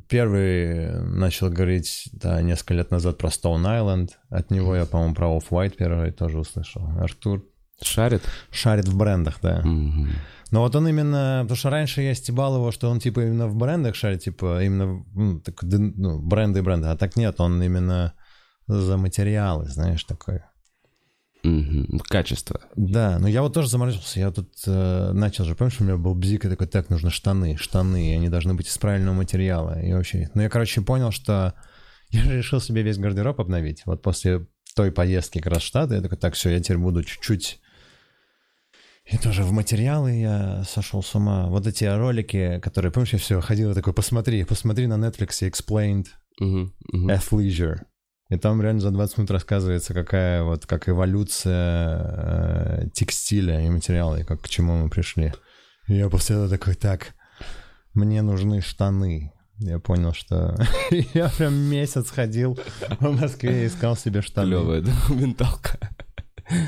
[0.09, 4.11] первый начал говорить, да, несколько лет назад про Stone Island.
[4.31, 6.89] От него я, по-моему, про Off-White первый тоже услышал.
[6.99, 7.45] Артур
[7.83, 8.23] Шарит?
[8.51, 9.61] шарит в брендах, да.
[9.63, 10.11] Мгм.
[10.51, 13.57] Но вот он именно, потому что раньше я стебал его, что он типа именно в
[13.57, 18.15] брендах шарит, типа именно ну, так, ну, бренды и бренды, а так нет, он именно
[18.67, 20.43] за материалы, знаешь, такой.
[21.45, 22.01] Мгм.
[22.09, 22.61] Качество.
[22.75, 26.15] Да, но я вот тоже заморочился, я тут э, начал же, помнишь, у меня был
[26.15, 29.93] бзик, и такой, так, нужно штаны, штаны, и они должны быть из правильного материала, и
[29.93, 30.31] вообще.
[30.35, 31.55] Ну, я, короче, понял, что
[32.11, 36.01] я решил себе весь гардероб обновить, вот после той поездки как раз в Штаты, я
[36.01, 37.61] такой, так, все, я теперь буду чуть-чуть
[39.05, 41.49] и тоже в материалы я сошел с ума.
[41.49, 46.07] Вот эти ролики, которые, помнишь, я все ходил такой, посмотри, посмотри на Netflix Explained
[46.41, 46.73] Мгм.
[46.91, 47.11] Мгм.
[47.11, 47.81] Athleisure.
[48.35, 54.17] И там реально за 20 минут рассказывается, какая вот, как эволюция э, текстиля и материала,
[54.17, 55.33] и как к чему мы пришли.
[55.87, 57.15] И я после этого такой, так,
[57.95, 59.33] мне нужны штаны.
[59.59, 60.57] Я понял, что
[61.15, 62.59] я прям месяц ходил
[62.99, 64.49] в Москве и искал себе штаны.
[64.49, 65.79] Клевая документалка.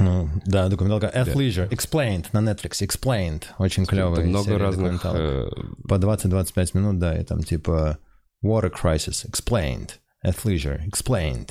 [0.00, 1.70] Ну, да, документалка Athleisure.
[1.70, 2.82] Explained на Netflix.
[2.84, 3.44] Explained.
[3.56, 5.00] Очень клевая много разных...
[5.04, 5.48] э,
[5.88, 7.98] По 20-25 минут, да, и там типа
[8.44, 9.24] Water Crisis.
[9.30, 9.90] Explained.
[10.26, 10.84] Athleisure.
[10.86, 11.50] Explained.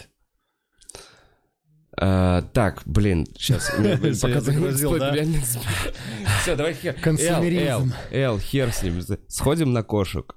[1.98, 3.72] а, Так, блин, сейчас.
[3.80, 5.14] Я загрузил, да?
[6.42, 6.94] Все, давай хер.
[7.02, 7.94] Консумеризм.
[8.12, 9.02] Эл, хер с ним.
[9.28, 10.36] Сходим на кошек.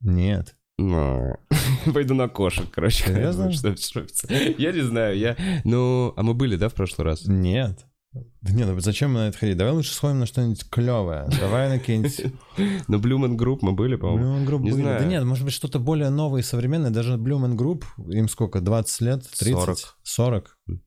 [0.00, 0.56] Нет.
[0.78, 1.36] Ну,
[1.94, 3.04] Пойду на кошек, короче.
[3.04, 3.52] Серьезно?
[3.52, 4.06] Что- что-
[4.58, 5.36] Я не знаю, я...
[5.64, 7.26] Ну, а мы были, да, в прошлый раз?
[7.26, 7.84] Нет.
[8.42, 9.56] Да не, ну зачем мы на это ходить?
[9.56, 11.26] Давай лучше сходим на что-нибудь клевое.
[11.40, 12.32] Давай на какие-нибудь...
[12.88, 14.44] На Blue Group мы были, по-моему.
[14.48, 14.82] Group Не были.
[14.82, 16.90] Да нет, может быть, что-то более новое и современное.
[16.90, 19.28] Даже Man Group, им сколько, 20 лет?
[19.38, 19.54] 30?
[19.54, 19.78] 40.
[20.02, 20.58] 40?
[20.66, 20.78] Ну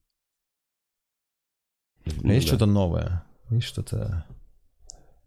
[2.24, 3.24] А есть что-то новое?
[3.50, 4.24] Есть что-то...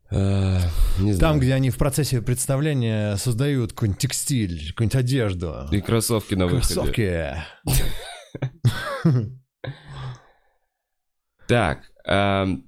[0.10, 0.58] Э,
[1.00, 1.40] Не Там, знаю.
[1.40, 5.68] где они в процессе представления создают какой-нибудь текстиль, какую-нибудь одежду.
[5.72, 6.74] И кроссовки на выходе.
[6.74, 7.36] Кроссовки.
[11.52, 11.91] Так.
[12.06, 12.64] Ам,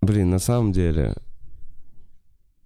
[0.00, 1.14] Блин, на самом деле...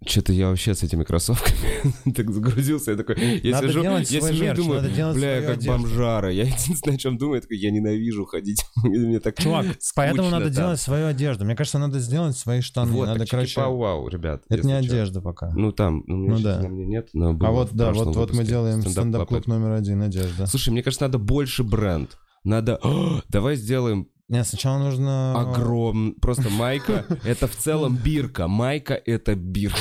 [0.04, 1.56] Что-то я вообще с этими кроссовками
[2.14, 2.90] так загрузился.
[2.90, 4.82] Я такой, я Надо сижу, я сижу мерч, думаю,
[5.14, 5.70] бля, я как одежду».
[5.70, 6.32] бомжара.
[6.32, 8.64] Я единственное, о чем думаю, я такой, я ненавижу ходить.
[8.82, 10.54] Мне так Чувак, поэтому надо там.
[10.54, 11.44] делать свою одежду.
[11.44, 12.90] Мне кажется, надо сделать свои штаны.
[12.90, 13.60] Вот, надо, так короче...
[13.60, 14.42] вау, ребят.
[14.48, 14.78] Это не чё.
[14.78, 15.52] одежда пока.
[15.54, 16.60] Ну там, ну, Ну да.
[16.60, 19.70] на мне нет, но было а вот, да, вот, вот мы делаем Стендап стендап-клуб номер
[19.70, 20.46] один, одежда.
[20.46, 22.18] Слушай, мне кажется, надо больше бренд.
[22.44, 22.80] Надо...
[23.28, 25.38] Давай сделаем Нет, сначала нужно...
[25.40, 26.14] огромный...
[26.14, 28.48] Просто майка— это в целом бирка.
[28.48, 29.78] Майка— это бирка.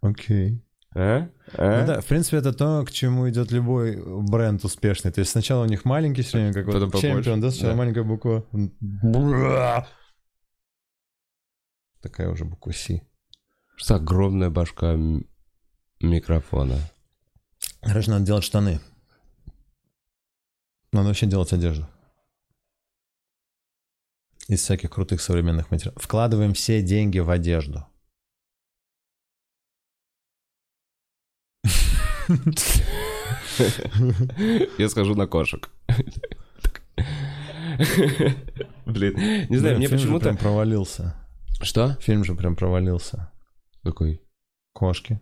[0.00, 0.62] Окей.
[0.94, 1.28] А?
[1.56, 1.80] А?
[1.80, 5.10] Ну да, в принципе, это то, к чему идет любой бренд успешный.
[5.10, 7.78] То есть сначала у них маленький все время, как Потом вот чемпион, да, сначала да.
[7.78, 8.44] маленькая буква.
[8.52, 9.88] Бра.
[12.00, 13.00] Такая уже буква С.
[13.76, 14.96] Что огромная башка
[16.00, 16.78] микрофона.
[17.80, 18.78] Короче, надо делать штаны.
[20.94, 21.88] Надо вообще делать одежду.
[24.46, 26.00] Из всяких крутых современных материалов.
[26.00, 27.84] Вкладываем все деньги в одежду.
[34.78, 35.68] Я схожу на кошек.
[38.86, 40.26] Блин, не знаю, мне почему-то...
[40.26, 41.16] прям провалился.
[41.60, 41.94] Что?
[41.94, 43.32] Фильм же прям провалился.
[43.82, 44.22] Какой?
[44.72, 45.20] Кошки.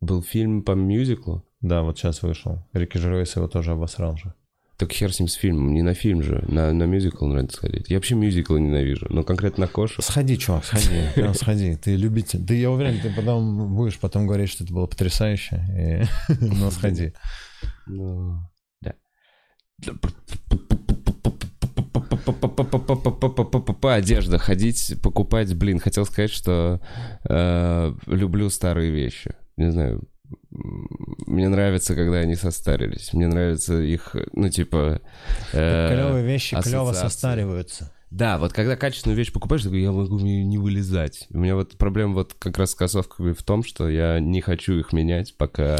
[0.00, 1.46] Был фильм по мюзиклу?
[1.60, 2.66] Да, вот сейчас вышел.
[2.72, 4.34] Рики Жервейс его тоже обосрал же.
[4.76, 7.88] Так хер с ним с фильмом, не на фильм же, на, на мюзикл надо сходить.
[7.88, 10.04] Я вообще мюзиклы ненавижу, но конкретно на кошек.
[10.04, 11.02] Сходи, чувак, сходи.
[11.14, 11.76] Прям сходи.
[11.76, 12.44] Ты любитель.
[12.44, 16.08] Ты, я уверен, ты потом будешь потом говорить, что это было потрясающе.
[16.40, 17.12] Но сходи.
[17.86, 18.40] Ну,
[18.80, 18.94] да.
[23.82, 26.80] Одежда, ходить, покупать, блин, хотел сказать, что
[27.28, 29.36] э, люблю старые вещи.
[29.56, 30.02] Не знаю,
[30.50, 33.12] мне нравится, когда они состарились.
[33.12, 35.00] Мне нравится их, ну, типа...
[35.52, 37.92] э, Клевые вещи клево состариваются.
[38.10, 41.26] Да, вот когда качественную вещь покупаешь, такой, я могу не вылезать.
[41.30, 44.74] У меня вот проблема вот как раз с кроссовками в том, что я не хочу
[44.78, 45.78] их менять, пока...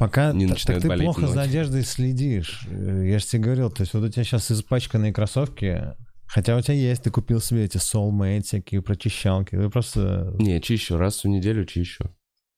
[0.00, 1.32] Пока Не так- начинают так ты болеть плохо ноги.
[1.34, 2.66] за одеждой следишь.
[2.70, 5.82] Э, Я же тебе говорил, то есть вот у тебя сейчас испачканные кроссовки,
[6.26, 10.34] хотя у тебя есть, ты купил себе эти soulmate всякие прочищалки, ты просто...
[10.38, 12.10] Не, чищу, раз в неделю чищу.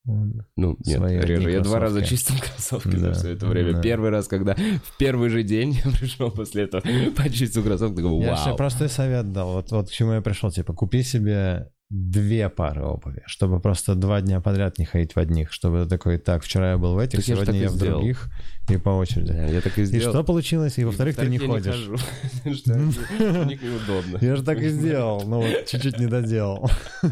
[0.04, 1.50] Ну, нет, реже.
[1.50, 3.74] Я два раза чистил кроссовки Да, за все это время.
[3.74, 3.82] да.
[3.82, 6.82] Первый раз, когда в первый же день я пришел после этого,
[7.16, 8.56] почистил кроссовки, такой, Я же вау.
[8.56, 9.52] простой совет дал.
[9.52, 10.50] Вот, вот к чему я пришел.
[10.50, 15.52] Типа, купи себе две пары обуви, чтобы просто два дня подряд не ходить в одних,
[15.52, 17.98] чтобы такой, так, вчера я был в этих, Так я сегодня и я в сделал.
[18.00, 18.28] других,
[18.68, 19.32] и по очереди.
[19.32, 20.12] Да, я так и И сделал.
[20.12, 20.76] что получилось?
[20.78, 21.88] И, во-вторых, ты не я ходишь.
[22.44, 24.18] неудобно.
[24.20, 26.70] Я же так и сделал, но вот чуть-чуть не доделал.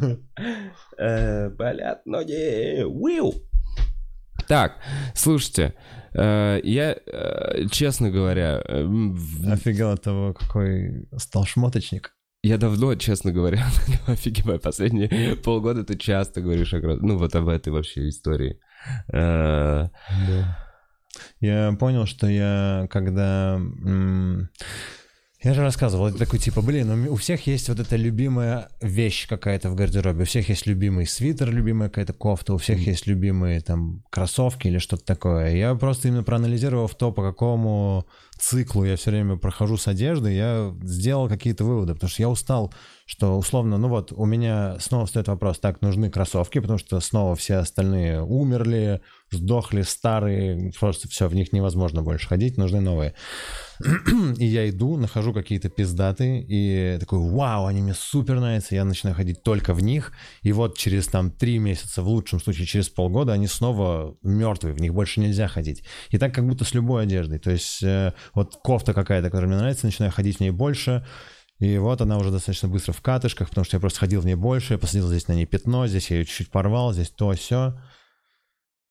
[0.98, 2.82] Э, Болят ноги.
[2.82, 3.34] Уиу.
[4.48, 4.78] Так,
[5.14, 5.74] слушайте,
[6.14, 12.15] э, я, э, честно говоря, Офигел от того, какой стал шмоточник.
[12.46, 13.66] Я давно, честно говоря,
[14.06, 18.60] офигеваю, последние полгода ты часто говоришь о, ну, вот об этой вообще истории.
[19.12, 19.88] Э,
[21.40, 23.60] Я понял, что я, когда...
[25.46, 28.68] Я же рассказывал, это такой типа, блин, у м- у всех есть вот эта любимая
[28.80, 33.06] вещь какая-то в гардеробе, у всех есть любимый свитер, любимая какая-то кофта, у всех есть
[33.06, 35.54] любимые там кроссовки или что-то такое.
[35.54, 40.74] Я просто именно проанализировав то, по какому циклу я все время прохожу с одеждой, я
[40.82, 42.74] сделал какие-то выводы, потому что я устал,
[43.06, 47.36] что условно, ну вот у меня снова встает вопрос, так, нужны кроссовки, потому что снова
[47.36, 49.00] все остальные умерли,
[49.30, 53.14] сдохли, старые, просто все, в них невозможно больше ходить, нужны новые.
[54.38, 59.16] И я иду, нахожу какие-то пиздатые, и такой, вау, они мне супер нравятся, я начинаю
[59.16, 60.12] ходить только в них,
[60.42, 64.80] и вот через там три месяца, в лучшем случае через полгода, они снова мертвые, в
[64.80, 65.82] них больше нельзя ходить.
[66.10, 69.58] И так как будто с любой одеждой, то есть э, вот кофта какая-то, которая мне
[69.58, 71.04] нравится, начинаю ходить в ней больше,
[71.58, 74.34] и вот она уже достаточно быстро в катышках, потому что я просто ходил в ней
[74.34, 77.78] больше, я посадил здесь на ней пятно, здесь я ее чуть-чуть порвал, здесь то, все.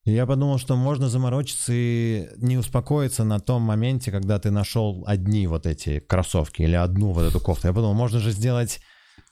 [0.06, 5.48] Я подумал, что можно заморочиться и не успокоиться на том моменте, когда ты нашел одни
[5.48, 7.66] вот эти кроссовки или одну вот эту кофту.
[7.66, 8.80] Я подумал, можно же сделать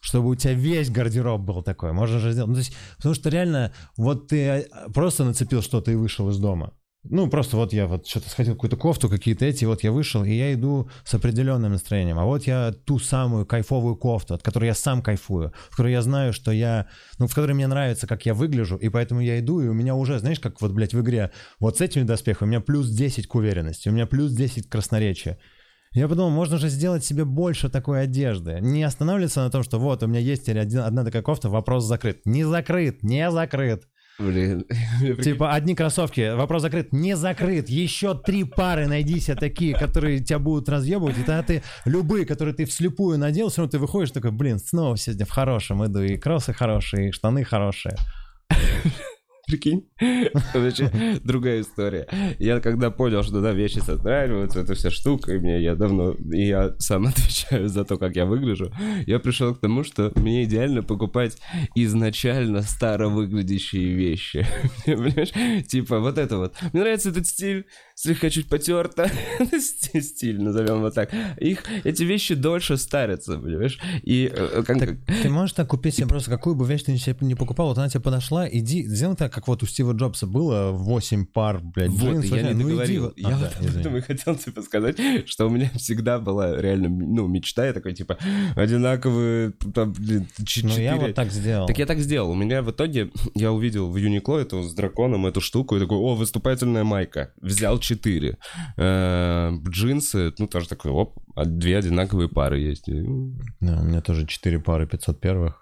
[0.00, 1.92] чтобы у тебя весь гардероб был такой.
[1.92, 2.48] Можно же сделать.
[2.48, 6.36] Ну, то есть, потому что реально, вот ты э, просто нацепил что-то и вышел из
[6.36, 6.74] дома.
[7.06, 10.32] Ну, просто вот я вот что-то схватил какую-то кофту, какие-то эти, вот я вышел, и
[10.32, 12.18] я иду с определенным настроением.
[12.18, 16.00] А вот я ту самую кайфовую кофту, от которой я сам кайфую, в которой я
[16.00, 16.86] знаю, что я,
[17.18, 19.94] ну, в которой мне нравится, как я выгляжу, и поэтому я иду, и у меня
[19.94, 21.30] уже, знаешь, как вот, блядь, в игре,
[21.60, 24.72] вот с этими доспехами у меня плюс 10 к уверенности, у меня плюс 10 к
[24.72, 25.36] красноречию.
[25.92, 28.58] Я подумал, можно же сделать себе больше такой одежды.
[28.60, 31.84] Не останавливаться на том, что вот, у меня есть теперь один- одна такая кофта, вопрос
[31.84, 32.22] закрыт.
[32.24, 33.84] Не закрыт, не закрыт.
[34.18, 34.64] Блин.
[35.22, 37.68] Типа одни кроссовки, вопрос закрыт, не закрыт.
[37.68, 41.18] Еще три пары найди себе такие, которые тебя будут разъебывать.
[41.18, 44.96] И тогда ты любые, которые ты вслепую надел, все равно ты выходишь такой, блин, снова
[44.96, 46.00] сегодня в хорошем иду.
[46.00, 47.96] И кроссы хорошие, и штаны хорошие.
[49.46, 49.86] Прикинь?
[50.54, 50.90] Вообще,
[51.22, 52.06] другая история.
[52.38, 56.46] Я когда понял, что да, вещи состраиваются, эта вся штука, и мне я давно, и
[56.46, 58.72] я сам отвечаю за то, как я выгляжу,
[59.06, 61.36] я пришел к тому, что мне идеально покупать
[61.74, 64.46] изначально старо выглядящие вещи.
[64.86, 65.66] Понимаешь?
[65.66, 66.54] Типа вот это вот.
[66.72, 69.10] Мне нравится этот стиль, слегка чуть потерто.
[69.60, 71.10] Сти- Стиль, назовем вот так.
[71.38, 73.78] Их, эти вещи дольше старятся, понимаешь?
[74.02, 77.16] И э, как- Так ты можешь так купить себе просто какую бы вещь ты себе
[77.20, 80.70] не покупал, вот она тебе подошла, иди, сделай так, как вот у Стива Джобса было
[80.72, 83.76] 8 пар, блядь, Вот, джинсов, я не ну иди вот- Я А, да, вот об
[83.76, 87.92] этом и хотел типа сказать, что у меня всегда была реально, ну, мечта, я такой,
[87.94, 88.18] типа,
[88.56, 90.84] одинаковые, там, блин, ч- Ну четыре.
[90.84, 91.66] я вот так сделал.
[91.66, 92.30] Так я так сделал.
[92.30, 95.98] У меня в итоге, я увидел в Юникло эту с драконом эту штуку, и такой,
[95.98, 97.32] о, выступательная майка.
[97.40, 98.38] Взял четыре.
[98.76, 102.88] Э, Джинсы, ну, тоже такой, оп, а две одинаковые пары есть.
[103.60, 105.56] Да, у меня тоже 4 пары 501-х.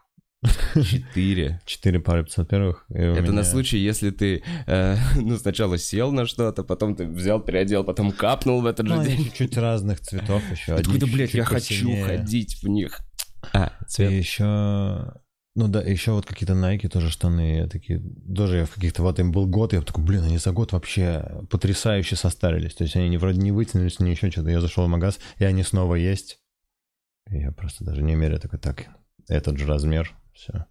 [0.74, 1.60] Четыре.
[1.66, 2.84] 4 пары 501-х.
[2.88, 6.96] и у Это на меня- случай, если ты, э, ну, сначала сел на что-то, потом
[6.96, 9.24] ты взял, переодел, потом капнул в этот Ну, же день.
[9.24, 10.72] чуть-чуть разных цветов еще.
[10.72, 12.04] Я такой, да, одни блядь, я чуть-чуть хочу посильнее.
[12.04, 13.00] ходить в них.
[13.52, 14.10] А, И цвет.
[14.12, 15.14] еще...
[15.54, 18.02] Ну да, еще вот какие-то Nike тоже штаны, я такие,
[18.34, 21.42] тоже я в каких-то, вот им был год, я такой, блин, они за год вообще
[21.50, 22.74] потрясающе состарились.
[22.74, 24.48] То есть они вроде не вытянулись, не еще что-то.
[24.48, 26.38] Я зашел в магаз, и они снова есть.
[27.30, 28.86] И я просто даже не меряю, такой, так,
[29.28, 30.66] этот же размер, все.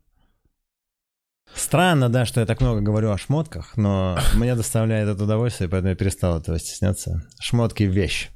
[1.54, 5.90] Странно, да, что я так много говорю о шмотках, но мне доставляет это удовольствие, поэтому
[5.90, 7.22] я перестал этого стесняться.
[7.40, 8.30] Шмотки— вещь.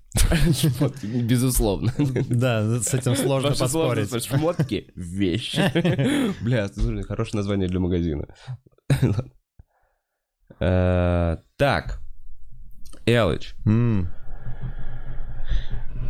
[0.80, 1.94] Вот, Безусловно.
[2.30, 4.10] Да, с этим сложно Вообще поспорить.
[4.10, 5.58] сложно, Шмотки— вещь.
[6.42, 8.26] Бля, слушай, хорошее название для магазина.
[10.60, 12.00] Э, Так,
[13.06, 13.56] Элыч,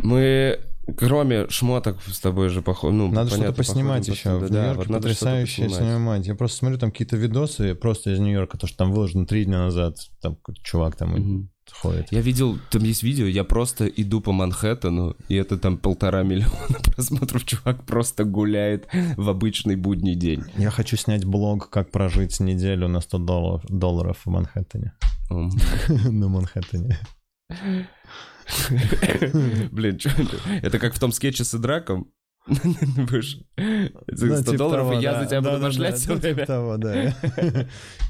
[0.04, 0.60] мы
[0.98, 4.40] кроме шмоток с тобой же похоже, ну, Надо что-то поснимать еще.
[4.40, 6.26] по- В да, Нью-Йорке вот потрясающе снимать.
[6.28, 9.60] Я просто смотрю там какие-то видосы просто из Нью-Йорка, то, что там выложено три дня
[9.66, 9.98] назад.
[10.22, 11.50] Там какой-то чувак там Мгм.
[11.72, 12.12] ходит.
[12.12, 16.52] Я видел, там есть видео, я просто иду по Манхэттену, и это там полтора миллиона
[16.84, 17.44] просмотров.
[17.46, 20.44] Чувак просто гуляет в обычный будний день.
[20.58, 24.94] Я хочу снять блог, как прожить неделю на 100 долларов, долларов в Манхэттене.
[25.30, 27.00] На Манхэттене.
[29.72, 30.38] Блин, чё это?
[30.62, 32.12] Это как в том скетче с Идраком.
[32.48, 33.56] Будешь 100
[34.08, 36.46] Ну, типа долларов, и я за тебя буду башлять все ну, типа время.
[36.46, 37.16] того, да.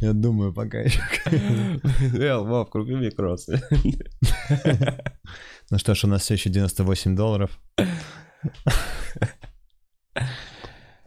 [0.01, 1.01] Я думаю, пока еще.
[2.19, 3.61] Эл, Вов, круги мне кроссы.
[5.71, 7.59] Ну что ж, у нас все еще 98 долларов.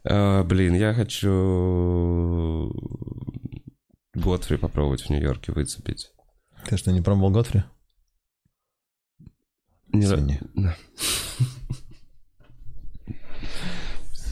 [0.03, 2.73] А, Блин, я хочу
[4.15, 6.11] Готфри попробовать в Нью-Йорке выцепить.
[6.67, 7.63] Ты что, не пробовал Готфри?
[9.99, 10.41] Не Извини.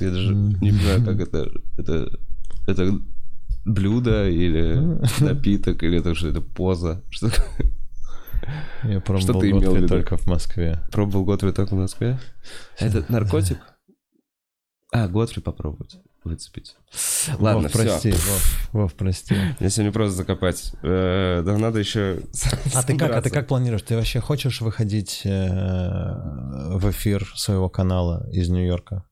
[0.00, 1.50] Я даже не знаю, как это...
[1.78, 2.18] Это,
[2.66, 3.00] это
[3.64, 7.02] блюдо или напиток, или это что это поза.
[7.10, 7.30] Что?
[8.84, 10.80] Я Что пробовал ты имел в только в Москве.
[10.92, 12.20] Пробовал Готфри только в Москве?
[12.78, 13.58] Это наркотик?
[14.92, 16.76] А, Готфри попробовать выцепить.
[17.38, 17.82] Ладно, Вов, все.
[17.82, 19.34] прости, Вов, Вов, прости.
[19.58, 20.72] Мне сегодня просто закопать.
[20.82, 22.20] Э, Да надо еще
[22.74, 23.82] А ты как, а ты как планируешь?
[23.82, 25.48] Ты вообще хочешь выходить э,
[26.76, 29.04] в эфир своего канала из Нью-Йорка?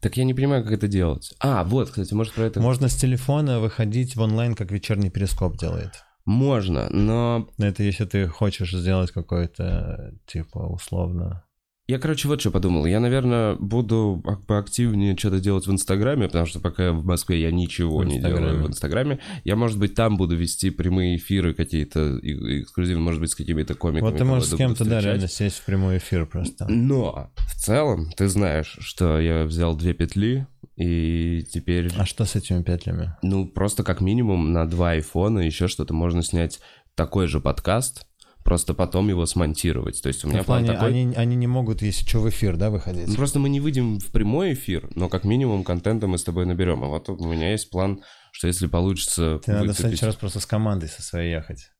[0.00, 1.34] Так я не понимаю, как это делать.
[1.40, 2.60] А, вот, кстати, может про это...
[2.60, 6.02] Можно с телефона выходить в онлайн, как вечерний перископ делает.
[6.24, 11.44] Можно, но Но это если ты хочешь сделать какой-то, типа, условно...
[11.88, 12.84] я, короче, вот что подумал.
[12.86, 17.50] Я, наверное, буду ак- поактивнее что-то делать в Инстаграме, потому что пока в Москве я
[17.50, 19.20] ничего не делаю в Инстаграме.
[19.44, 24.10] Я, может быть, там буду вести прямые эфиры какие-то эксклюзивные, может быть, с какими-то комиками.
[24.10, 26.66] Вот ты можешь с кем-то, да, реально сесть в прямой эфир просто.
[26.68, 32.36] Но в целом ты знаешь, что я взял две петли, и теперь, А что с
[32.36, 33.14] этими петлями?
[33.22, 36.60] ну, просто как минимум на два айфона еще что-то можно снять
[36.94, 38.04] такой же подкаст,
[38.48, 40.00] просто потом его смонтировать.
[40.00, 40.88] То есть у меня в план плане, такой...
[40.88, 43.06] они, они не могут, если что, в эфир, да, выходить?
[43.06, 46.46] Ну, Просто мы не выйдем в прямой эфир, но как минимум контента мы с тобой
[46.46, 46.82] наберем.
[46.82, 48.00] А вот у меня есть план,
[48.32, 51.72] что если получится Ты надо в выцепить- следующий раз просто с командой со своей ехать.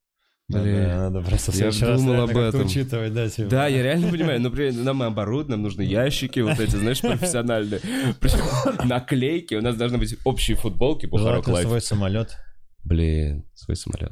[0.47, 0.89] Блин.
[0.89, 2.67] Надо, надо просто Я думал об этом.
[2.67, 3.49] учитывать, да, типа.
[3.49, 4.39] Да, я реально понимаю.
[4.39, 7.81] Например, нам оборудование, нам нужны ящики вот эти, знаешь, профессиональные.
[8.19, 9.55] Причем наклейки.
[9.55, 12.37] У нас должны быть общие футболки Бухарок Желательно свой самолет.
[12.85, 14.11] Блин, свой самолет.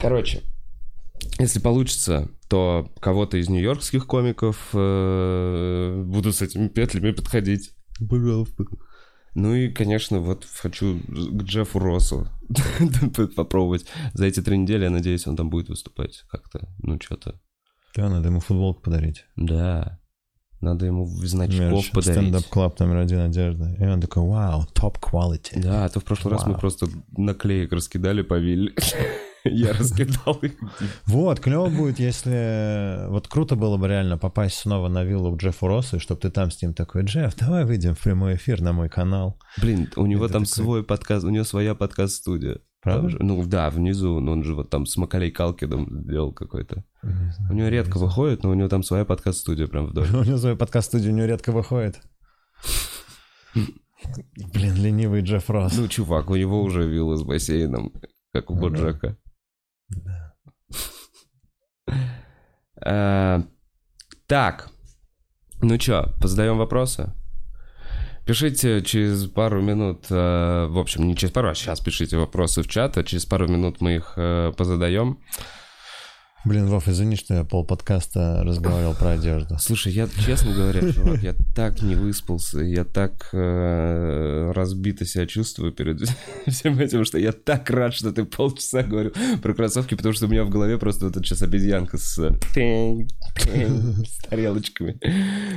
[0.00, 0.42] Короче,
[1.42, 7.70] если получится, то кого-то из нью-йоркских комиков э, буду с этими петлями подходить.
[8.08, 8.64] Пожалуйста.
[9.34, 12.28] Ну и, конечно, вот хочу к Джеффу Россу
[13.36, 13.86] попробовать.
[14.12, 16.68] За эти три недели, я надеюсь, он там будет выступать как-то.
[16.82, 17.40] Ну, что-то.
[17.96, 19.24] Да, надо ему футболку подарить.
[19.36, 19.98] Да.
[20.60, 22.20] Надо ему значков Мерч, подарить.
[22.20, 23.74] Стендап-клаб номер один одежда.
[23.80, 25.60] И он такой, вау, top quality.
[25.60, 26.60] Да, а то в прошлый раз мы Вау.
[26.60, 26.86] просто
[27.16, 28.72] наклеек раскидали по вилле.
[29.44, 30.52] Я раскидал их.
[31.06, 33.08] Вот, клево будет, если...
[33.08, 36.30] Вот круто было бы реально попасть снова на виллу к Джеффу Россу, и чтобы ты
[36.30, 39.38] там с ним такой, Джефф, давай выйдем в прямой эфир на мой канал.
[39.60, 42.60] Блин, у него Это там такой- свой подкаст, у него своя подкаст-студия.
[42.82, 43.10] Правда?
[43.10, 46.84] Же- Ну да, внизу, но он же вот там с Макалей Калкидом делал какой-то.
[47.50, 50.08] У него редко выходит, но у него там своя подкаст-студия прям в доме.
[50.12, 52.00] У него свой подкаст-студия, у него редко выходит.
[54.52, 55.76] Блин, ленивый Джефф Росс.
[55.76, 57.92] Ну, чувак, у него уже вилла с бассейном,
[58.32, 59.16] как у Ага.
[62.84, 63.42] А,
[64.26, 64.70] Так,
[65.60, 67.12] ну чё, позадаем вопросы?
[68.26, 72.68] Пишите через пару минут, э, в общем, не через пару, а сейчас пишите вопросы в
[72.68, 75.18] чат, а через пару минут мы их э, позадаем.
[76.44, 79.58] Блин, Вов, извини, что я пол подкаста разговаривал про одежду.
[79.60, 85.72] Слушай, я, честно говоря, чувак, я так не выспался, я так э, разбито себя чувствую
[85.72, 86.00] перед
[86.48, 90.28] всем этим, что я так рад, что ты полчаса говорил про кроссовки, потому что у
[90.28, 94.98] меня в голове просто вот сейчас обезьянка с, э, с тарелочками.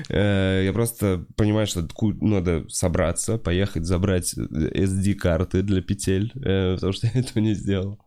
[0.10, 1.88] Э, я просто понимаю, что
[2.22, 8.00] надо собраться, поехать забрать SD-карты для петель, э, потому что я этого не сделал.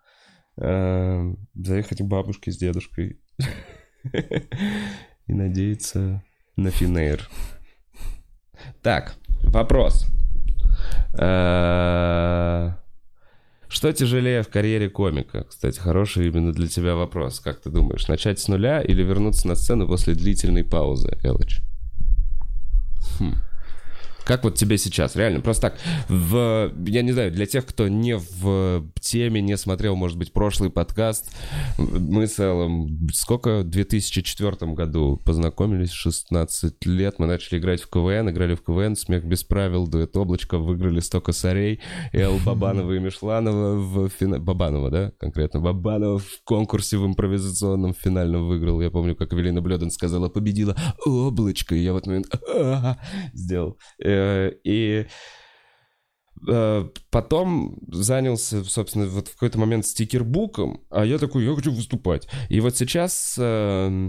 [0.60, 3.20] Э, заехать к бабушке с дедушкой
[4.12, 6.22] и надеяться
[6.56, 7.28] на Финейр.
[8.82, 10.06] Так, вопрос.
[11.16, 12.72] Э,
[13.68, 15.44] Что тяжелее в карьере комика?
[15.44, 17.38] Кстати, хороший именно для тебя вопрос.
[17.38, 21.60] Как ты думаешь, начать с нуля или вернуться на сцену после длительной паузы, Элыч?
[23.20, 23.34] Хм.
[24.28, 25.16] Как вот тебе сейчас?
[25.16, 25.78] Реально, просто так,
[26.10, 30.68] в, я не знаю, для тех, кто не в теме, не смотрел, может быть, прошлый
[30.68, 31.34] подкаст,
[31.78, 38.28] мы с Эллом, сколько, в 2004 году познакомились, 16 лет, мы начали играть в КВН,
[38.28, 41.80] играли в КВН, смех без правил, дуэт облачко, выиграли 100 косарей,
[42.12, 48.46] Эл Бабанова и Мишланова в финале, Бабанова, да, конкретно, Бабанова в конкурсе в импровизационном финальном
[48.46, 50.76] выиграл, я помню, как Эвелина Блёден сказала, победила
[51.06, 52.26] облачко, и я в этот момент
[53.32, 53.78] сделал.
[53.98, 54.17] Э,
[54.64, 55.06] И
[56.48, 62.28] э, потом занялся, собственно, вот в какой-то момент стикербуком, а я такой, я хочу выступать.
[62.48, 64.08] И вот сейчас, э,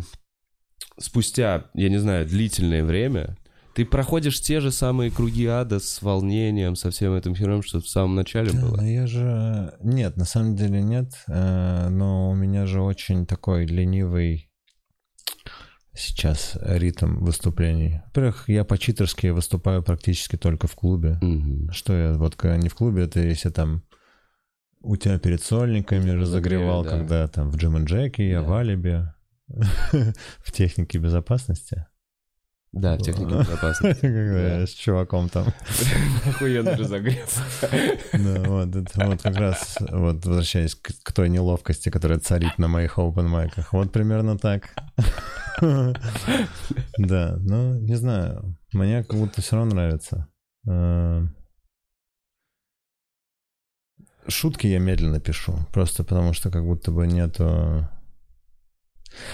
[1.00, 3.36] спустя, я не знаю, длительное время,
[3.76, 7.88] Ты проходишь те же самые круги ада с волнением, со всем этим хером, что в
[7.88, 8.76] самом начале Да, было.
[8.78, 9.74] но я же...
[9.82, 11.14] Нет, на самом деле нет.
[11.28, 14.49] э, Но у меня же очень такой ленивый
[16.00, 18.02] сейчас ритм выступлений.
[18.08, 21.18] Во-первых, я по-читерски выступаю практически только в клубе.
[21.22, 21.72] Мгм.
[21.72, 23.84] Что я, вот когда не в клубе, это если там
[24.82, 26.90] у тебя перед сольниками разогревал, да.
[26.92, 28.48] когда там в Джим и Джеки, я Да.
[28.48, 29.14] в Алибе,
[29.48, 31.86] в технике безопасности.
[32.72, 34.66] Да, в технике безопасности.
[34.66, 35.48] С чуваком там.
[36.28, 37.62] Охуенный разогрев.
[38.14, 42.68] Да, вот, это вот как раз, вот возвращаясь к, к той неловкости, которая царит на
[42.68, 43.74] моих open майках.
[43.74, 44.70] Вот примерно так.
[46.98, 50.28] Да, ну, не знаю, мне как будто все равно нравится.
[50.66, 51.26] Э,
[54.30, 57.90] Шутки я медленно пишу, просто потому что как будто бы нету...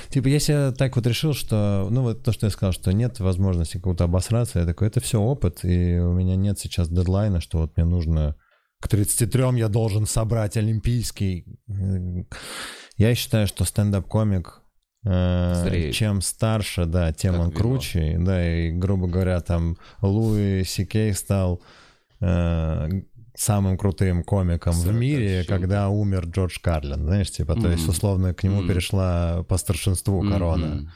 [0.10, 3.20] Типа, если я так вот решил, что, ну вот то, что я сказал, что нет
[3.20, 7.60] возможности как-то обосраться, я такой, это все опыт, и у меня нет сейчас дедлайна, что
[7.60, 8.36] вот мне нужно
[8.82, 11.46] к 33 я должен собрать олимпийский.
[12.98, 14.62] Я считаю, что стендап-комик,
[15.06, 15.94] э, Зреет.
[15.96, 17.60] чем старше, да, тем Как он вино.
[17.60, 21.62] круче, да, и, грубо говоря, там Луи Сикей стал
[22.22, 22.90] э,
[23.36, 28.34] самым крутым комиком в Сорока мире, когда умер Джордж Карлин, знаешь, типа, то есть, условно,
[28.34, 28.68] к нему Мгм.
[28.70, 30.92] перешла по старшинству корона.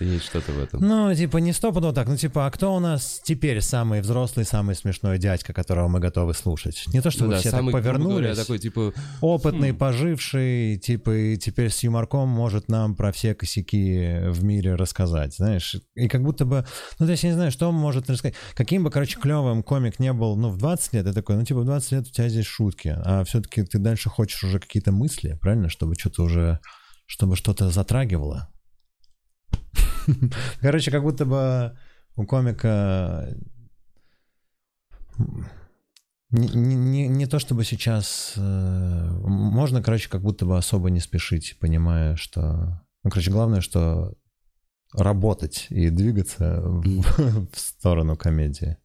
[0.00, 0.80] Есть что-то в этом.
[0.80, 4.74] Ну, типа, не стопудово так, ну, типа, а кто у нас теперь самый взрослый, самый
[4.74, 6.82] смешной дядька, которого мы готовы слушать?
[6.92, 9.70] Не то, что Ну вы да, все самый, так грубо говоря, повернулись, такой, типа, опытный,
[9.70, 9.76] хм.
[9.76, 15.76] поживший, типа, и теперь с юморком может нам про все косяки в мире рассказать, знаешь?
[15.94, 16.66] И как будто бы,
[16.98, 18.34] ну, то есть, я не знаю, что он может рассказать.
[18.56, 21.60] Каким бы, короче, клевым комик не был, ну, в 20 лет, ты такой, ну, типа,
[21.60, 25.38] в 20 лет у тебя здесь шутки, а все-таки ты дальше хочешь уже какие-то мысли,
[25.40, 25.68] правильно?
[25.68, 26.58] Чтобы что-то уже,
[27.06, 28.48] чтобы что-то затрагивало.
[30.60, 31.76] Короче, как будто бы
[32.16, 33.28] у комика
[36.30, 38.40] не, не- не- не то чтобы сейчас э,
[39.22, 44.14] можно, короче, как будто бы особо не спешить, понимая, что, ну, короче, главное, что
[44.92, 46.82] работать и двигаться в,
[47.52, 48.78] в сторону комедии.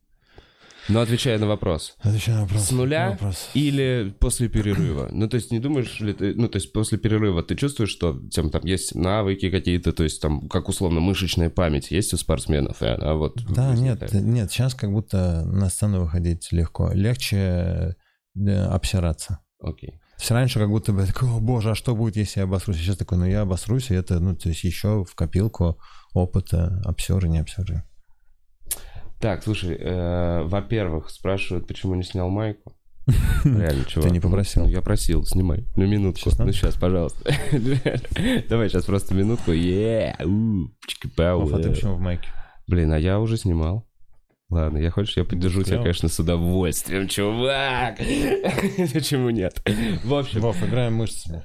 [0.89, 1.95] Ну, отвечая на вопрос.
[1.99, 2.61] Отвечаю на вопрос.
[2.63, 3.49] С нуля Вопрос.
[3.53, 5.09] Или после перерыва?
[5.11, 6.33] Ну, то есть, не думаешь ли ты...
[6.33, 10.21] Ну, то есть, после перерыва ты чувствуешь, что там, там есть навыки какие-то, то есть,
[10.21, 13.41] там, как условно, мышечная память есть у спортсменов, и она вот...
[13.53, 14.25] Да, нет, возникает?
[14.25, 16.91] нет, сейчас как будто на сцену выходить легко.
[16.93, 17.95] Легче
[18.35, 19.39] обсираться.
[19.61, 19.99] Окей.
[20.19, 22.77] Есть раньше как будто бы такой, о боже, а что будет, если я обосрусь?
[22.77, 25.79] Сейчас такой, ну я обосрусь, и это, ну, то есть еще в копилку
[26.13, 27.83] опыта обсеры, не обсеры.
[29.19, 32.73] Так, слушай, э, во-первых, спрашивают, почему не снял майку.
[33.43, 34.11] Реально, чувак.
[34.11, 34.63] не попросил?
[34.63, 35.65] Ну, я просил, снимай.
[35.75, 36.29] На минутку.
[36.29, 37.33] Сейчас ну, сейчас, пожалуйста.
[38.49, 39.51] Давай сейчас просто минутку.
[41.43, 41.71] Оф, а ты э.
[41.71, 42.29] почему в майке?
[42.67, 43.85] Блин, а я уже снимал.
[44.49, 47.97] Ладно, я хочешь, я поддержу тебя, конечно, с удовольствием, чувак.
[48.93, 49.61] Почему нет?
[50.03, 51.43] В общем, Вов, играем мышцами.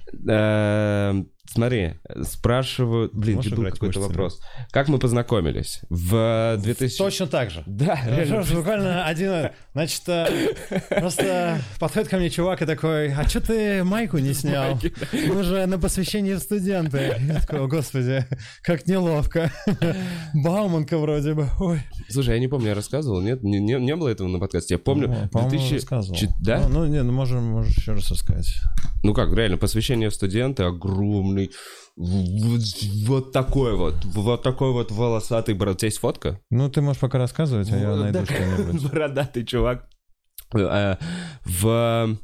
[1.47, 3.15] Смотри, спрашивают...
[3.15, 4.41] Блин, Можешь играть какой-то вопрос.
[4.71, 5.81] Как мы познакомились?
[5.89, 6.99] В 2000...
[6.99, 7.63] Точно так же.
[7.67, 8.45] Да, реально.
[8.55, 9.51] Буквально один...
[9.73, 10.55] Значит, э,
[10.89, 14.79] просто подходит ко мне чувак и такой, а что ты майку не снял?
[15.13, 17.17] Мы же на посвящении в студенты.
[17.21, 18.25] Я такой, о господи,
[18.63, 19.51] как неловко.
[20.35, 21.49] Бауманка вроде бы.
[21.59, 21.81] Ой.
[22.09, 23.43] Слушай, я не помню, я рассказывал, нет?
[23.43, 24.75] Не, не, не было этого на подкасте.
[24.75, 26.19] Я помню, Ну, По-моему, 2000 рассказывал.
[26.41, 26.69] Да?
[26.69, 28.55] Ну, ну, не, ну можем, можешь еще раз рассказать.
[29.03, 30.63] Ну как, реально, посвящение в студенты
[31.35, 31.51] огромный,
[33.07, 35.77] вот, такой вот, вот такой вот волосатый брат.
[35.77, 36.41] У тебя есть фотка?
[36.51, 38.83] Ну, ты можешь пока рассказывать, а я найду что-нибудь.
[38.93, 39.89] Бородатый чувак.
[40.55, 40.97] Э,
[41.45, 42.19] В...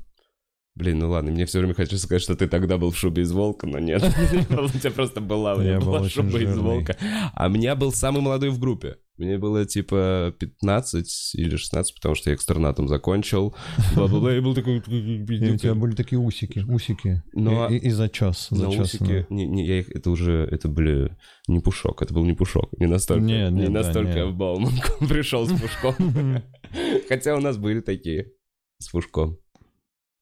[0.77, 3.33] Блин, ну ладно, мне все время хочется сказать, что ты тогда был в шубе из
[3.33, 4.03] волка, но нет.
[4.51, 6.97] У тебя просто была, у меня Я была шуба из волка.
[7.35, 8.97] А меня был самый молодой в группе.
[9.19, 13.55] Мне было типа 15 или 16, потому что я экстернатом закончил.
[13.95, 14.79] Бла-бла-бла, и был такой...
[14.79, 17.23] И у тебя были такие усики, усики.
[17.35, 18.51] Ну, а- и, и, и зачес.
[18.51, 18.83] На зачесанные.
[18.83, 21.15] усики, не, не, я их, это уже, это были
[21.49, 24.25] не пушок, это был не пушок, не настолько, Не, не, не, да, настолько не.
[24.25, 25.95] в Бауманку пришел с пушком.
[27.09, 28.33] Хотя у нас были такие
[28.79, 29.37] с пушком.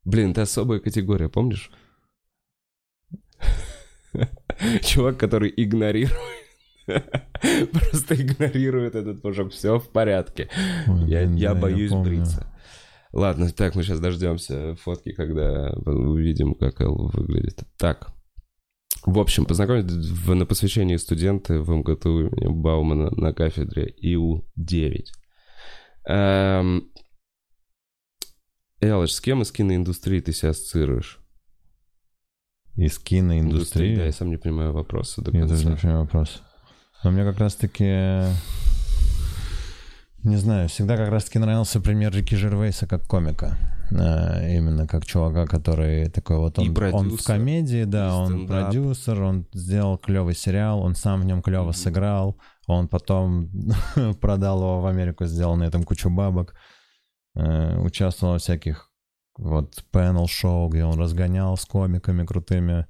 [0.08, 1.70] Блин, это особая категория, помнишь?
[4.82, 6.16] Чувак, который игнорирует.
[6.86, 9.52] Просто игнорирует этот пушок.
[9.52, 10.48] Все в порядке.
[10.86, 12.04] Ой, Я, блин, я боюсь помню.
[12.08, 12.50] бриться.
[13.12, 17.64] Ладно, так, мы сейчас дождемся фотки, когда увидим, как Эл выглядит.
[17.78, 18.08] Так.
[19.04, 25.04] В общем, познакомились в- на посвящении студенты в МГТУ Баумана на кафедре ИУ-9.
[26.06, 26.90] Эм...
[28.80, 31.18] Элыч, с кем из киноиндустрии ты себя ассоциируешь?
[32.76, 33.96] Из киноиндустрии.
[33.96, 35.54] Да, я сам не понимаю вопроса до Я конца.
[35.56, 36.42] даже не понимаю вопрос.
[37.02, 38.24] Но мне как раз-таки...
[40.24, 43.56] Не знаю, всегда как раз-таки нравился пример Рики Жервейса как комика.
[43.90, 49.46] Э, именно как чувака, который такой вот он, он в комедии, да, он продюсер, он
[49.52, 51.76] сделал клевый сериал, он сам в нем клево mm-hmm.
[51.76, 53.50] сыграл, он потом
[54.20, 56.54] продал его в Америку, сделал на этом кучу бабок,
[57.38, 58.90] э, участвовал во всяких
[59.36, 62.86] вот панел-шоу, где он разгонял с комиками крутыми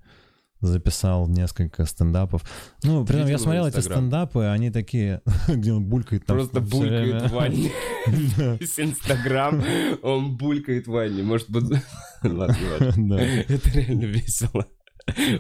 [0.61, 2.43] записал несколько стендапов.
[2.83, 6.37] Ну, при этом я смотрел эти стендапы, они такие, где он булькает там.
[6.37, 7.71] Просто булькает в ванне.
[8.07, 9.63] Весь Инстаграм,
[10.03, 11.23] он булькает в ванне.
[11.23, 11.65] Может быть...
[12.23, 13.15] Ладно, ладно.
[13.15, 14.67] Это реально весело.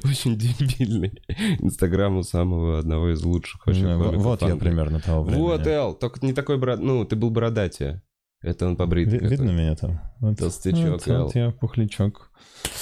[0.04, 1.20] Очень дебильный.
[1.58, 3.96] Инстаграм у самого одного из лучших вообще.
[3.96, 5.42] Вот я примерно того времени.
[5.42, 6.78] Вот, Эл, только не такой брат...
[6.78, 8.02] Ну, ты был бородатее.
[8.40, 9.12] Это он побрит.
[9.12, 10.00] Видно меня там?
[10.36, 11.24] Толстячок, Эл.
[11.24, 12.30] Вот я пухлячок.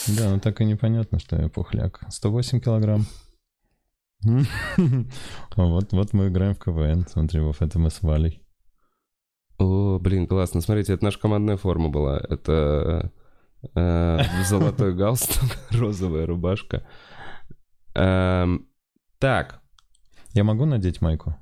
[0.09, 2.03] Да, ну так и непонятно, что я пухляк.
[2.09, 3.07] 108 килограмм.
[5.57, 7.07] Вот, вот мы играем в КВН.
[7.09, 8.43] Смотри, вот это мы с Валей.
[9.59, 10.61] О, блин, классно.
[10.61, 12.19] Смотрите, это наша командная форма была.
[12.19, 13.11] Это
[13.75, 16.87] э, золотой галстук, розовая рубашка.
[17.95, 18.69] Эм,
[19.19, 19.63] так.
[20.35, 21.37] Я могу надеть майку?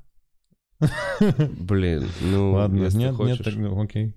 [1.58, 3.38] Блин, ну, Ладно, если нет, хочешь.
[3.38, 4.14] нет, так, ну, окей.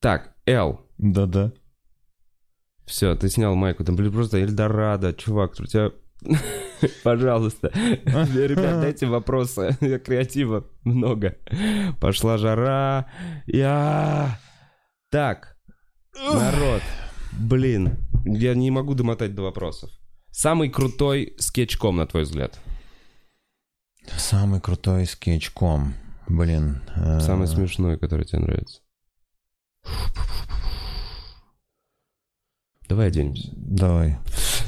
[0.00, 0.80] Так, Эл.
[0.98, 1.52] Да-да.
[2.84, 3.84] Все, ты снял майку.
[3.84, 5.92] Там, блин, просто Эльдорадо, чувак, у тебя...
[7.02, 7.68] Пожалуйста.
[7.74, 9.76] Ребят, дайте вопросы.
[10.04, 11.36] Креатива много.
[12.00, 13.06] Пошла жара.
[13.46, 14.38] Я...
[15.10, 15.56] Так,
[16.14, 16.82] народ.
[17.32, 19.90] Блин, я не могу домотать до вопросов.
[20.30, 22.58] Самый крутой скетчком, на твой взгляд?
[24.16, 25.94] Самый крутой скетчком.
[26.28, 26.82] Блин.
[26.96, 28.80] Э, Самый смешной, который тебе нравится.
[32.88, 33.48] Давай оденемся.
[33.56, 34.18] Давай.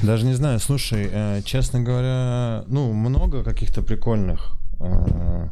[0.01, 4.57] Даже не знаю, слушай, э, честно говоря, ну, много каких-то прикольных.
[4.79, 5.49] Э,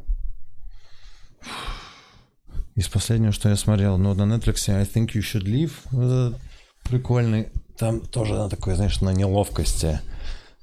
[2.75, 6.35] из последнего, что я смотрел, ну, на Netflix I Think You Should Leave.
[6.83, 7.47] Прикольный.
[7.77, 9.99] Там тоже на такой, знаешь, на неловкости.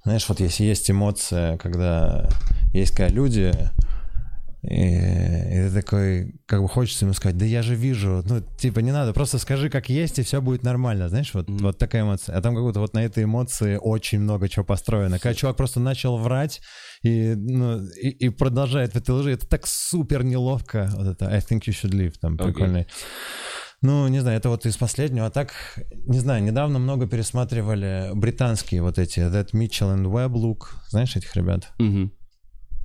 [0.05, 2.29] Знаешь, вот если есть эмоция, когда
[2.73, 3.53] есть когда люди,
[4.63, 8.79] и, и ты такой, как бы хочется ему сказать, да я же вижу, ну, типа,
[8.79, 11.63] не надо, просто скажи, как есть, и все будет нормально, знаешь, вот, mm-hmm.
[11.63, 12.37] вот такая эмоция.
[12.37, 15.19] А там как будто вот на этой эмоции очень много чего построено.
[15.19, 16.61] Когда чувак просто начал врать
[17.03, 20.89] и, ну, и, и продолжает в этой лжи, это так супер неловко.
[20.95, 22.45] Вот это I think you should leave, там, okay.
[22.45, 22.87] прикольный.
[23.83, 25.27] Ну, не знаю, это вот из последнего.
[25.27, 25.53] А так,
[26.07, 30.69] не знаю, недавно много пересматривали британские вот эти That Mitchell and Webb look.
[30.89, 31.73] Знаешь этих ребят?
[31.79, 32.11] Mm-hmm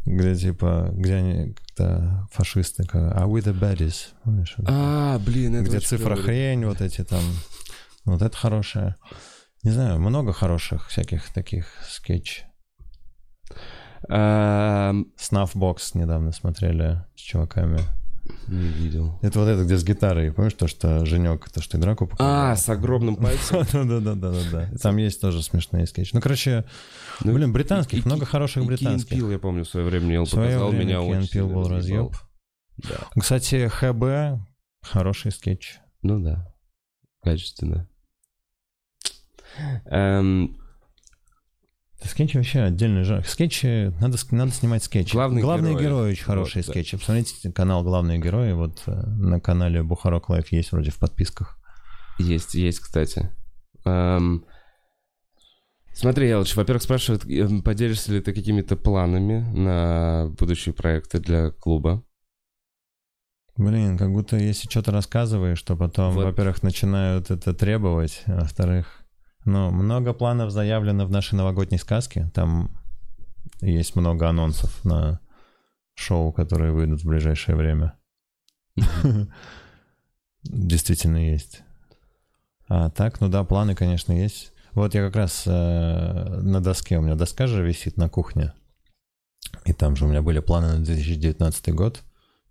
[0.08, 4.56] где типа, где они как-то фашисты, как, а we the baddies, помнишь?
[4.66, 6.24] А, блин, это Где цифра клевый.
[6.24, 7.24] хрень, вот эти там,
[8.06, 8.96] вот это хорошее.
[9.64, 12.46] Не знаю, много хороших всяких таких скетч.
[14.10, 17.80] Snuffbox недавно смотрели с чуваками.
[18.48, 19.20] Не видел.
[19.22, 22.52] Это вот это, где с гитарой, помнишь, то, что Женек, то, что ты драку показал?
[22.52, 23.66] А, с огромным пальцем.
[23.74, 24.70] Да-да-да-да-да.
[24.82, 26.12] Там есть тоже смешные скетчи.
[26.14, 26.66] Ну, короче,
[27.24, 29.10] ну, блин, британских, много хороших британских.
[29.10, 32.16] Пил, я помню, в свое время Эл показал, меня очень Пил был разъеб.
[33.20, 34.40] Кстати, ХБ
[34.82, 35.80] хороший скетч.
[36.02, 36.54] Ну да,
[37.24, 37.90] качественно.
[39.86, 40.58] Эм,
[42.04, 43.26] Скетчи вообще отдельный жанр.
[43.26, 45.14] Скетчи, надо, надо снимать скетчи.
[45.14, 45.84] Главные, Главные герои.
[45.84, 46.92] герои очень хорошие вот, скетчи.
[46.92, 47.00] Да.
[47.00, 48.52] Посмотрите канал «Главные герои».
[48.54, 51.58] Вот э, на канале Бухарог Лайв есть вроде в подписках.
[52.20, 53.32] Есть, есть, кстати.
[53.86, 54.46] Эм...
[55.94, 62.04] Смотри, Элч, во-первых, спрашивают, эм, поделишься ли ты какими-то планами на будущие проекты для клуба?
[63.56, 66.26] Блин, как будто если что-то рассказываешь, то потом, вот.
[66.26, 69.07] во-первых, начинают это требовать, а во-вторых,
[69.48, 72.30] ну, много планов заявлено в нашей новогодней сказке.
[72.34, 72.70] Там
[73.62, 75.22] есть много анонсов на
[75.96, 77.98] шоу, которые выйдут в ближайшее время.
[80.44, 81.64] Действительно есть.
[82.68, 84.52] А так, ну да, планы, конечно, есть.
[84.74, 88.54] Вот я как раз э, на доске, у меня доска же висит на кухне.
[89.64, 92.04] И там же у меня были планы на 2019 год.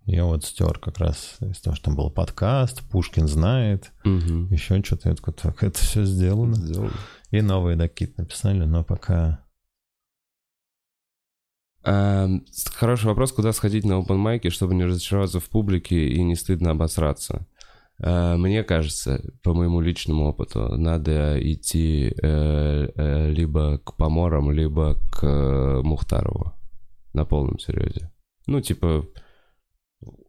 [0.07, 4.47] Я вот стер как раз из того, что там был подкаст, Пушкин знает, угу.
[4.49, 5.09] еще что-то.
[5.09, 6.55] Я такой, так, это все сделано.
[6.55, 6.93] сделано.
[7.31, 9.43] И новые докит написали, но пока...
[11.83, 12.29] А,
[12.73, 16.71] хороший вопрос, куда сходить на open майке, чтобы не разочароваться в публике и не стыдно
[16.71, 17.45] обосраться.
[17.99, 24.95] А, мне кажется, по моему личному опыту, надо идти э, э, либо к Поморам, либо
[25.11, 26.53] к э, Мухтарову
[27.11, 28.09] на полном серьезе.
[28.45, 29.05] Ну, типа,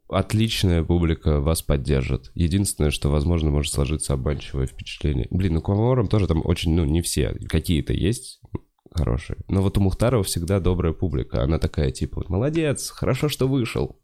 [0.08, 2.30] отличная публика вас поддержит.
[2.34, 5.26] Единственное, что, возможно, может сложиться обманчивое впечатление.
[5.30, 8.40] Блин, ну к Ваварам тоже там очень, ну, не все, какие-то есть
[8.94, 9.36] хороший.
[9.48, 11.42] Но вот у Мухтарова всегда добрая публика.
[11.42, 14.00] Она такая, типа, молодец, хорошо, что вышел.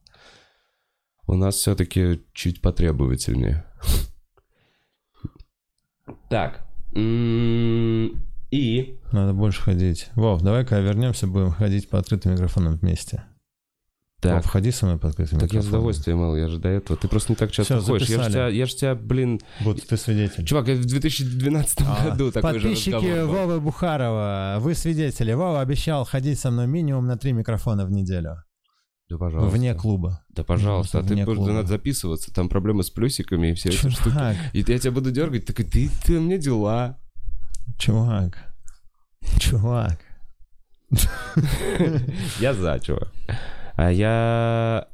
[1.26, 3.64] У нас все-таки чуть потребовательнее.
[6.28, 6.66] Так.
[6.94, 9.00] М, И...
[9.11, 10.11] Надо больше ходить.
[10.14, 13.24] Вов, давай-ка вернемся, будем ходить по открытым микрофонам вместе.
[14.31, 16.99] Так, ходи со мной по открытым так я с удовольствием, мол, я же до этого.
[16.99, 18.09] Ты просто не так часто Всё, ходишь.
[18.09, 19.41] Я же тебя, я ж тебя, блин...
[19.61, 20.45] Вот ты свидетель.
[20.45, 23.29] Чувак, я в 2012 А, году такой же Подписчики был.
[23.29, 25.33] Вовы Бухарова, вы свидетели.
[25.33, 28.43] Вова обещал ходить со мной минимум на три микрофона в неделю.
[29.11, 29.57] Да, пожалуйста.
[29.57, 30.25] Вне клуба.
[30.31, 31.01] Да, пожалуйста.
[31.01, 32.33] А ты просто надо записываться.
[32.33, 34.03] Там проблемы с плюсиками и все эти штуки.
[34.05, 36.99] Чувак, И я тебя буду дергать, такой, ты, ты, меня дела.
[37.79, 38.55] чувак,
[39.39, 39.99] чувак.
[42.41, 43.12] Я за, чувак.
[43.77, 44.89] А я...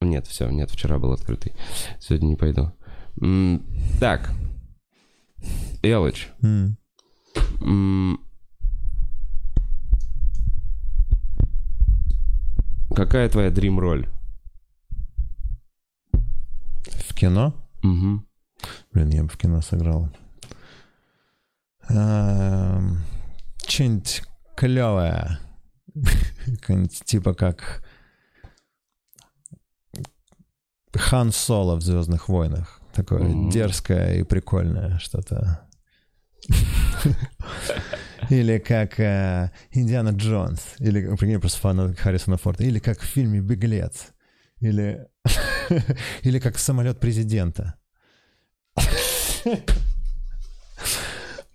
[0.00, 1.52] Нет, все, нет, вчера был открытый.
[2.00, 2.72] Сегодня не пойду.
[3.20, 3.64] М,
[4.00, 4.30] Так.
[5.82, 6.28] Элыч.
[6.42, 6.76] М,
[12.94, 14.08] Какая твоя дрим-роль?
[16.84, 17.54] В кино?
[17.82, 18.22] Угу.
[18.92, 20.08] Блин, я бы в кино сыграл.
[21.88, 22.98] Эм,
[23.66, 24.22] Что-нибудь
[24.56, 25.38] клевое.
[27.04, 27.84] Типа как
[30.92, 32.80] Хан Соло в Звездных войнах.
[32.92, 33.50] Такое Мгм.
[33.50, 35.68] дерзкое и прикольное что-то.
[38.30, 40.74] Или как э, Индиана Джонс.
[40.78, 42.64] Или, прикинь, просто фанат Харрисона Форда.
[42.64, 44.12] Или как в фильме «Беглец».
[44.60, 45.06] Или,
[46.22, 47.74] или как самолет президента.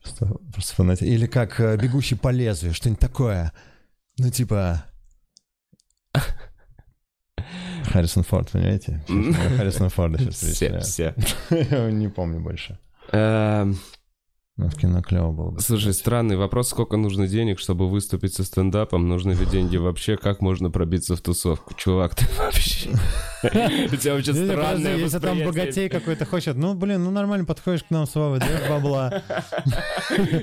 [0.03, 1.07] Просто, просто фанатик.
[1.07, 3.51] Или как э, «Бегущий по лезвию», что-нибудь такое.
[4.19, 4.85] Ну, типа...
[7.85, 9.01] Харрисон Форд, понимаете?
[9.07, 11.15] Я Харрисона Форда сейчас Все, все.
[11.49, 12.77] Я его не помню больше.
[14.59, 15.61] Но в кино клево было бы.
[15.61, 19.07] Слушай, странный вопрос, сколько нужно денег, чтобы выступить со стендапом?
[19.07, 20.17] Нужны ли деньги вообще?
[20.17, 21.73] Как можно пробиться в тусовку?
[21.75, 22.89] Чувак, ты вообще...
[23.41, 27.89] У тебя вообще странное Если там богатей какой-то хочет, ну, блин, ну нормально подходишь к
[27.89, 29.23] нам с Вовой, даешь бабла.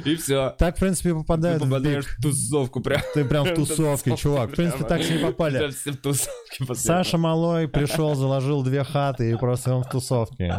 [0.06, 0.54] И все.
[0.58, 3.02] Так, в принципе, Ты попадают в попадаешь в тусовку прям.
[3.12, 4.52] Ты прям в тусовке, чувак.
[4.52, 5.70] В принципе, так все и попали.
[6.72, 10.54] Саша Малой пришел, заложил две хаты и просто он в тусовке.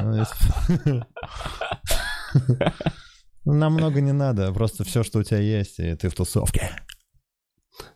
[3.50, 6.70] Нам много не надо, просто все, что у тебя есть, и ты в тусовке.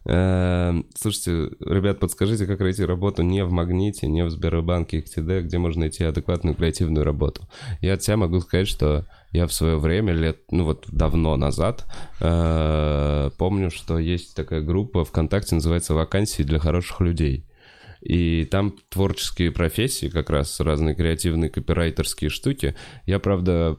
[0.05, 5.57] Эм, Слушайте, ребят, подскажите, как найти работу не в Магните, не в Сбербанке XTD, где
[5.57, 7.49] можно найти адекватную креативную работу.
[7.81, 11.85] Я от себя могу сказать, что я в свое время, лет, ну вот давно назад,
[12.21, 17.45] э, помню, что есть такая группа ВКонтакте, называется «Вакансии для хороших людей».
[17.99, 22.75] И там творческие профессии, как раз разные креативные копирайтерские штуки.
[23.05, 23.77] Я, правда,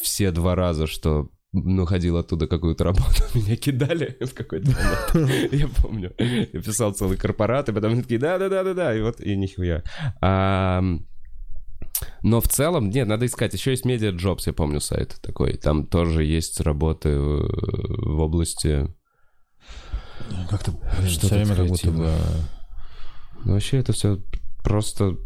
[0.00, 5.52] все два раза, что находил оттуда какую-то работу, меня кидали в какой-то момент.
[5.52, 6.12] Я помню.
[6.18, 9.82] Я писал целый корпорат, и потом они такие, да-да-да-да-да, и вот, и нихуя.
[10.20, 10.82] А,
[12.22, 13.54] но в целом, нет, надо искать.
[13.54, 15.56] Еще есть Media Jobs, я помню сайт такой.
[15.56, 18.88] Там тоже есть работы в, в области...
[20.48, 20.72] Как-то
[21.06, 22.10] Что-то все время как будто бы...
[23.44, 24.20] Ну, вообще это все
[24.62, 25.16] просто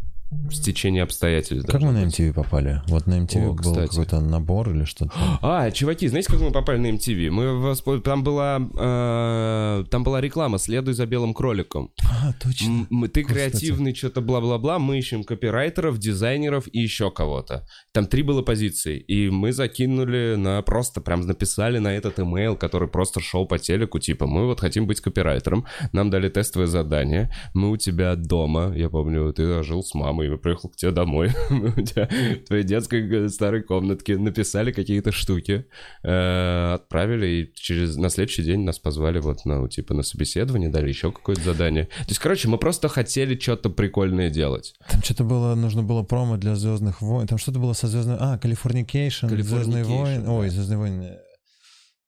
[0.51, 1.69] стечение обстоятельств.
[1.71, 2.05] Как мы на.
[2.05, 2.81] MTV попали?
[2.87, 5.11] Вот на MTV О, был какой-то набор или что-то.
[5.41, 7.29] А, чуваки, знаете, как мы попали на MTV?
[7.29, 11.91] Мы воспо- там была э, там была реклама "Следуй за белым кроликом".
[12.03, 12.87] А, точно.
[12.89, 13.49] Мы- ты Кстати.
[13.49, 14.79] креативный, что-то бла-бла-бла.
[14.79, 17.65] Мы ищем копирайтеров, дизайнеров и еще кого-то.
[17.91, 22.87] Там три было позиции, и мы закинули на просто прям написали на этот имейл, который
[22.87, 25.65] просто шел по телеку, типа мы вот хотим быть копирайтером.
[25.93, 27.31] Нам дали тестовое задание.
[27.53, 31.29] Мы у тебя дома, я помню, ты жил с мамой, я приехал к тебе домой.
[31.49, 35.65] У тебя в твоей детской э, старой комнатке написали какие-то штуки,
[36.03, 40.89] э, отправили, и через на следующий день нас позвали вот на типа на собеседование, дали
[40.89, 41.85] еще какое-то задание.
[41.85, 44.75] То есть, короче, мы просто хотели что-то прикольное делать.
[44.89, 47.27] Там что-то было, нужно было промо для Звездных войн.
[47.27, 48.17] Там что-то было со Звездных...
[48.19, 50.29] А, Californication, Звездные войны.
[50.29, 51.17] Ой, Звездные войны.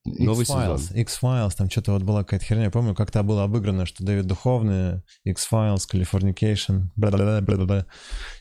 [0.03, 0.97] Новый X-Files, сезон.
[0.97, 2.65] X-Files, там что-то вот была какая-то херня.
[2.65, 7.85] Я помню, как-то было обыграно, что Дэвид Духовный, X-Files, Californication, бла-бла-бла-бла-бла.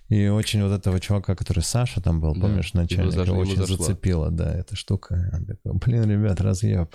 [0.08, 3.42] И очень вот этого чувака, который Саша там был, Да, помнишь, начальник, его зашло, ему
[3.42, 3.76] очень зашло.
[3.76, 5.30] зацепила, да, эта штука.
[5.34, 6.94] Он такой, блин, ребят, разъеб.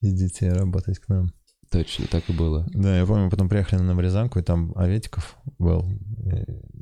[0.00, 1.32] Идите работать к нам.
[1.70, 2.66] Точно, так и было.
[2.74, 5.88] Да, я помню, потом приехали на Нарезанку, и там Аветиков был.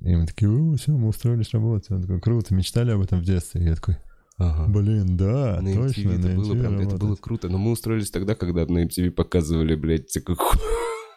[0.02, 1.90] И, мы такие, все, мы устроились работать.
[1.92, 3.62] Он такой, круто, мечтали об этом в детстве.
[3.62, 3.96] И я такой,
[4.40, 4.66] Ага.
[4.72, 7.00] блин, да, На точно, MTV это на было MTV прям, это работать».
[7.00, 7.48] было круто.
[7.50, 10.36] Но мы устроились тогда, когда на MTV показывали, блядь, такую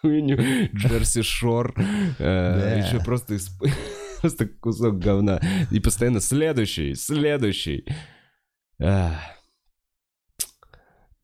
[0.02, 0.38] хуйню.
[0.74, 1.74] Джерси Шор.
[2.18, 2.74] Да.
[2.74, 3.38] Еще просто
[4.20, 5.40] просто кусок говна.
[5.70, 7.86] И постоянно следующий, следующий.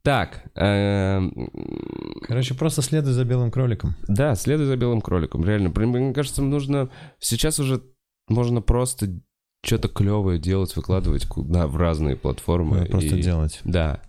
[0.03, 0.51] Так.
[0.55, 1.51] эм,
[2.23, 3.97] Короче, просто следуй за белым кроликом.
[4.09, 5.45] Да, следуй за белым кроликом.
[5.45, 5.71] Реально.
[5.71, 6.89] Мне кажется, нужно...
[7.19, 7.83] Сейчас уже
[8.29, 9.21] можно просто
[9.63, 12.79] что-то клевое делать, выкладывать куда в разные платформы.
[12.79, 13.61] Надо просто и- делать.
[13.65, 14.03] Да.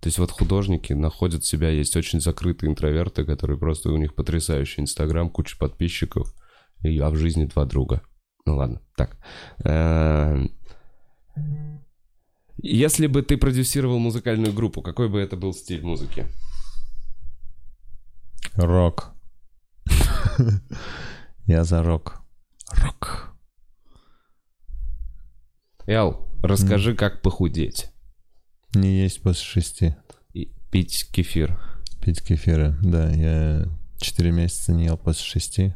[0.00, 4.80] То есть вот художники находят себя, есть очень закрытые интроверты, которые просто у них потрясающий
[4.80, 6.34] инстаграм, куча подписчиков,
[6.82, 8.02] и, а в жизни два друга.
[8.44, 9.16] Ну ладно, так.
[9.64, 10.50] Эм,
[12.56, 16.26] Если бы ты продюсировал музыкальную группу, какой бы это был стиль музыки?
[18.54, 19.12] Рок.
[21.46, 22.22] Я за рок.
[22.72, 23.31] Рок.
[25.92, 27.90] Эл, расскажи, как похудеть
[28.74, 29.94] Не есть после шести.
[30.32, 31.60] и пить кефир.
[32.00, 32.78] Пить кефиры.
[32.82, 33.68] Да, я
[33.98, 35.74] 4 месяца не ел после шести.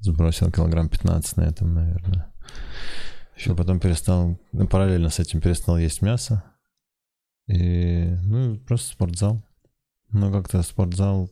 [0.00, 2.32] Сбросил килограмм 15 на этом, наверное.
[3.36, 6.42] Еще потом перестал, ну, параллельно с этим перестал есть мясо.
[7.48, 9.44] И, ну, просто спортзал.
[10.10, 11.30] Ну, как-то спортзал...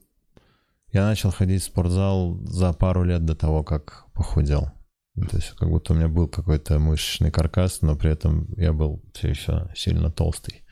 [0.93, 4.76] Я начал ходить в спортзал за пару лет до того, как похудел.
[5.17, 9.03] То есть как будто у меня был какой-то мышечный каркас, но при этом я был
[9.15, 10.63] все еще сильно толстый.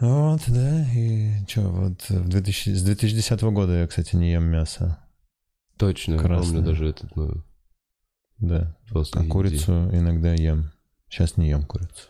[0.00, 4.98] Вот, да, и что, вот в 2000, с 2010 года я, кстати, не ем мясо.
[5.76, 6.52] Точно, Красное.
[6.54, 7.44] помню даже этот ну,
[8.38, 9.32] Да, после а Индии.
[9.32, 10.70] курицу иногда ем.
[11.08, 12.08] Сейчас не ем курицу.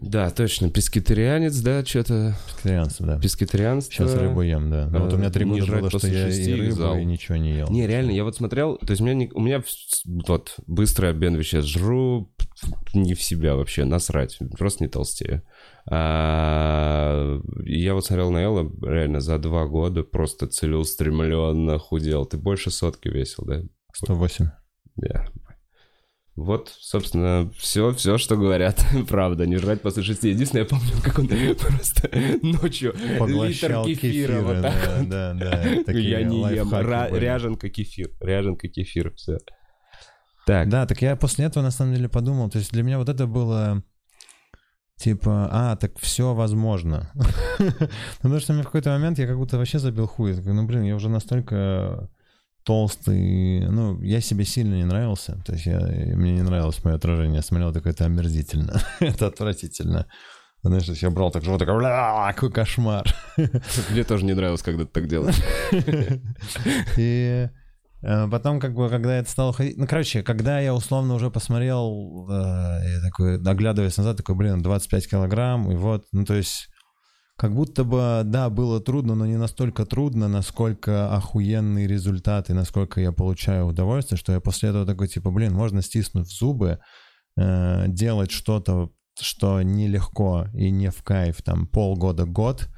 [0.00, 2.36] Да, точно, пескетарианец, да, что-то...
[2.56, 3.18] Вегетарианство, да.
[3.20, 3.92] Пескетарианство.
[3.94, 4.86] Сейчас рыбу ем, да.
[4.90, 6.96] Но вот у меня три года было, что я и рыбу, зал.
[6.98, 7.68] и ничего не ел.
[7.68, 9.62] Не, реально, я вот смотрел, то есть у меня, не- у меня
[10.28, 12.32] вот быстрый обмен веществ, жру
[12.94, 15.42] не в себя вообще, насрать, просто не толстею.
[15.90, 22.24] А, я вот смотрел на Элла, реально, за два года просто целеустремленно худел.
[22.24, 23.62] Ты больше сотки весил, да?
[23.94, 24.50] 108.
[24.96, 25.26] Да.
[26.38, 30.28] Вот, собственно, все, все, что говорят, правда, не жрать после шести.
[30.30, 32.08] Единственное, я помню, как он просто
[32.42, 35.08] ночью литр Поглощал кефира, кефиры, вот так да, вот.
[35.08, 35.62] да, да.
[35.84, 36.72] такие Я не ем.
[36.72, 38.12] Ра- ряженка кефир.
[38.20, 39.38] Ряженка кефир, все.
[40.46, 40.68] Так.
[40.68, 43.26] Да, так я после этого на самом деле подумал, то есть для меня вот это
[43.26, 43.82] было
[44.96, 47.10] типа, а, так все возможно.
[48.18, 50.34] Потому что мне в какой-то момент я как будто вообще забил хуй.
[50.40, 52.08] Ну, блин, я уже настолько
[52.68, 55.42] толстый, ну, я себе сильно не нравился.
[55.46, 57.36] То есть я, мне не нравилось мое отражение.
[57.36, 58.78] Я смотрел, такое, это омерзительно.
[59.00, 60.06] это отвратительно.
[60.62, 63.06] Знаешь, то есть я брал так живот, такой, «Бля, какой кошмар.
[63.90, 65.40] Мне тоже не нравилось, когда ты так делаешь.
[66.98, 67.48] И
[68.02, 69.78] э, потом, как бы, когда это стало ходить...
[69.78, 75.08] Ну, короче, когда я условно уже посмотрел, э, я такой, оглядываясь назад, такой, блин, 25
[75.08, 76.68] килограмм, и вот, ну, то есть...
[77.38, 83.12] Как будто бы, да, было трудно, но не настолько трудно, насколько охуенные результаты, насколько я
[83.12, 86.80] получаю удовольствие, что я после этого такой, типа, блин, можно стиснув зубы,
[87.36, 92.68] э, делать что-то, что нелегко и не в кайф, там, полгода-год,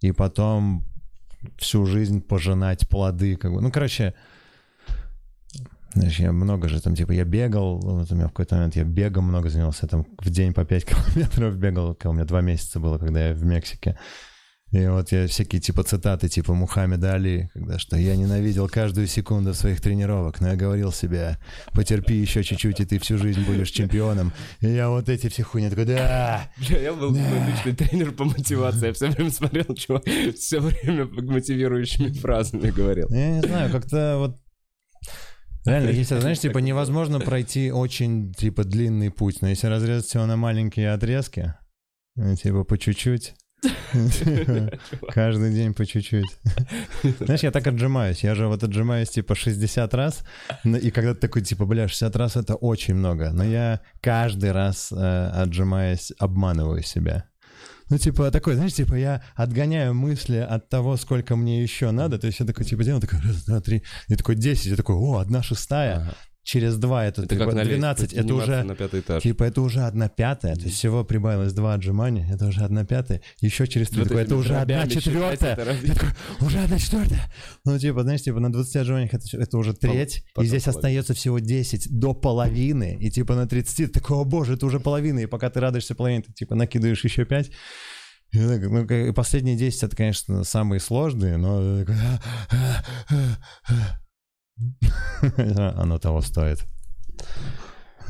[0.00, 0.84] и потом
[1.58, 3.62] всю жизнь пожинать плоды, как бы.
[3.62, 4.14] Ну, короче,
[5.94, 8.84] знаешь, я много же там, типа, я бегал, вот у меня в какой-то момент я
[8.84, 10.84] бегом много занялся, там, в день по 5
[11.14, 13.98] километров бегал, у меня два месяца было, когда я в Мексике.
[14.72, 19.52] И вот я всякие, типа, цитаты, типа, Мухаммеда Али, когда что я ненавидел каждую секунду
[19.52, 21.36] своих тренировок, но я говорил себе,
[21.74, 24.32] потерпи еще чуть-чуть, и ты всю жизнь будешь чемпионом.
[24.60, 28.24] И я вот эти все хуйни такой, да, Бля, я был такой личный тренер по
[28.24, 28.86] мотивации.
[28.86, 30.04] Я все время смотрел, чувак
[30.38, 33.08] все время мотивирующими фразами говорил.
[33.10, 34.38] Ну, Я не знаю, как-то вот...
[35.64, 40.36] Реально, если, знаешь, типа невозможно пройти очень, типа, длинный путь, но если разрезать его на
[40.36, 41.54] маленькие отрезки,
[42.16, 43.34] ну, типа, по чуть-чуть,
[45.14, 46.26] каждый день по чуть-чуть.
[47.20, 50.24] Знаешь, я так отжимаюсь, я же вот отжимаюсь, типа, 60 раз,
[50.64, 54.92] и когда ты такой, типа, бля, 60 раз это очень много, но я каждый раз,
[54.92, 57.31] э, отжимаясь, обманываю себя.
[57.90, 62.18] Ну, типа, такой, знаешь, типа, я отгоняю мысли от того, сколько мне еще надо.
[62.18, 63.82] То есть я такой, типа, делаю, такой, раз, два, три.
[64.08, 64.66] И такой, 10.
[64.66, 65.96] Я такой, о, одна шестая.
[65.96, 66.14] Ага.
[66.44, 68.12] Через два это, Это типа, как на 12.
[68.14, 69.22] Это уже, на пятый этаж.
[69.22, 70.56] типа, это уже одна пятая.
[70.56, 72.28] То есть всего прибавилось два отжимания.
[72.32, 73.22] Это уже одна пятая.
[73.40, 74.00] Еще через три.
[74.00, 75.76] Вот такой, это уже одна дробями считать четвертая.
[76.40, 77.32] уже одна четвертая.
[77.64, 80.24] Ну, типа, знаешь, типа, на 20 отжиманиях это, это уже треть.
[80.40, 82.96] и здесь остается всего 10 до половины.
[83.00, 85.20] И, типа, на 30 ты такой, о боже, это уже половина.
[85.20, 87.50] И пока ты радуешься половине, ты, типа, накидываешь еще 5.
[88.32, 91.84] И так, ну, последние 10 это, конечно, самые сложные, но
[95.76, 96.64] оно того стоит.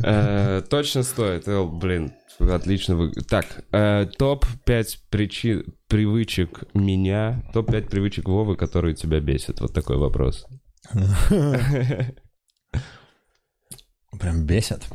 [0.02, 1.44] Э, Точно стоит.
[1.46, 2.96] Блин, отлично.
[2.96, 9.60] вы- Так, э, топ-5 причин, привычек меня, топ-5 привычек Вовы, которые тебя бесят.
[9.60, 10.46] Вот такой вопрос.
[14.18, 14.86] Прям бесит.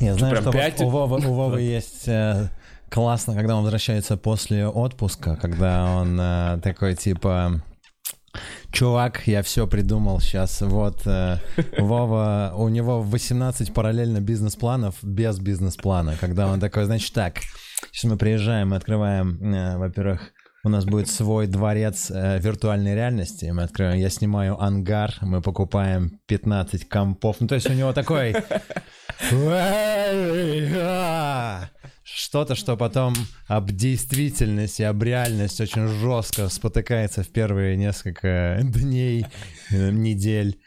[0.00, 0.50] Я знаю, что
[0.84, 2.48] у Вовы, у Вовы есть э,
[2.90, 7.62] классно, когда он возвращается после отпуска, когда он такой типа...
[8.72, 10.60] Чувак, я все придумал сейчас.
[10.60, 11.38] Вот э,
[11.78, 16.14] Вова, у него 18 параллельно бизнес-планов без бизнес-плана.
[16.20, 17.40] Когда он такой, значит так,
[17.92, 20.32] сейчас мы приезжаем, мы открываем, э, во-первых,
[20.64, 23.46] у нас будет свой дворец э, виртуальной реальности.
[23.46, 27.36] Мы открываем, я снимаю ангар, мы покупаем 15 компов.
[27.40, 28.34] Ну, то есть у него такой...
[32.02, 33.14] Что-то, что потом
[33.48, 39.26] об действительность и об реальность очень жестко спотыкается в первые несколько дней,
[39.70, 40.60] недель.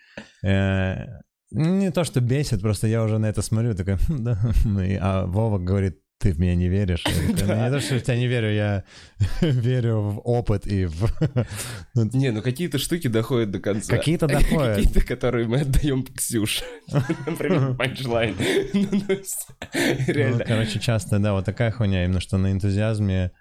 [0.44, 1.06] Э,
[1.52, 4.38] Не то, что бесит, просто я уже на это смотрю, такой, «Хм, да.
[4.86, 7.04] И- А Вова говорит, ты в меня не веришь.
[7.06, 8.84] Я такой, «Ну, Не то, что в тебя не верю, я
[9.42, 11.10] верю в опыт и в...
[11.96, 13.96] Ну, Не, ну какие-то штуки доходят до конца.
[13.96, 14.76] Какие-то доходят.
[14.76, 16.64] Какие-то, которые мы отдаем Ксюше.
[17.26, 18.36] Например, панчлайн.
[18.74, 20.44] Ну, Ну, Реально.
[20.44, 23.32] короче, часто, да, вот такая хуйня, именно что на энтузиазме,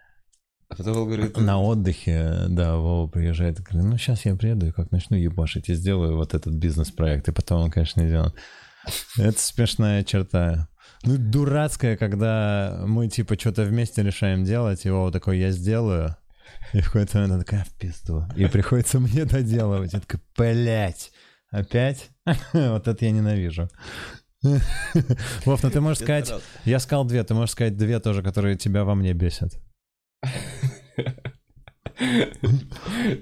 [0.68, 4.68] А потом он говорит, на отдыхе, да, Вова приезжает и говорит, ну, сейчас я приеду
[4.68, 8.34] и как начну ебашить и сделаю вот этот бизнес-проект, и потом он, конечно, не делает.
[9.18, 10.67] Это смешная черта.
[11.04, 16.16] Ну, дурацкая, когда мы, типа, что-то вместе решаем делать, и Вова такой, я сделаю,
[16.72, 18.24] и в какой-то момент она такая, в пизду.
[18.36, 19.92] И приходится мне доделывать.
[19.92, 21.12] Я такой, блядь,
[21.50, 22.10] опять?
[22.52, 23.68] Вот это я ненавижу.
[25.44, 26.32] Вов, ну ты можешь сказать,
[26.64, 29.58] я сказал две, ты можешь сказать две тоже, которые тебя во мне бесят.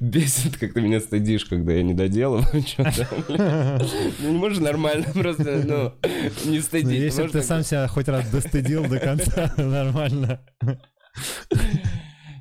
[0.00, 3.08] Бесит, как ты меня стыдишь, когда я не доделываю что-то.
[4.20, 5.94] Ну, не можешь нормально просто, ну,
[6.50, 6.90] не Ну, стыдить.
[7.00, 10.40] если бы ты сам себя хоть раз достыдил до конца, нормально.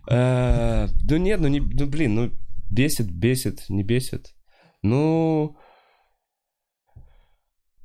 [0.07, 2.31] Ну нет, ну не, ну блин, ну
[2.69, 4.35] бесит, бесит, не бесит.
[4.83, 5.57] Ну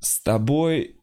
[0.00, 0.96] с тобой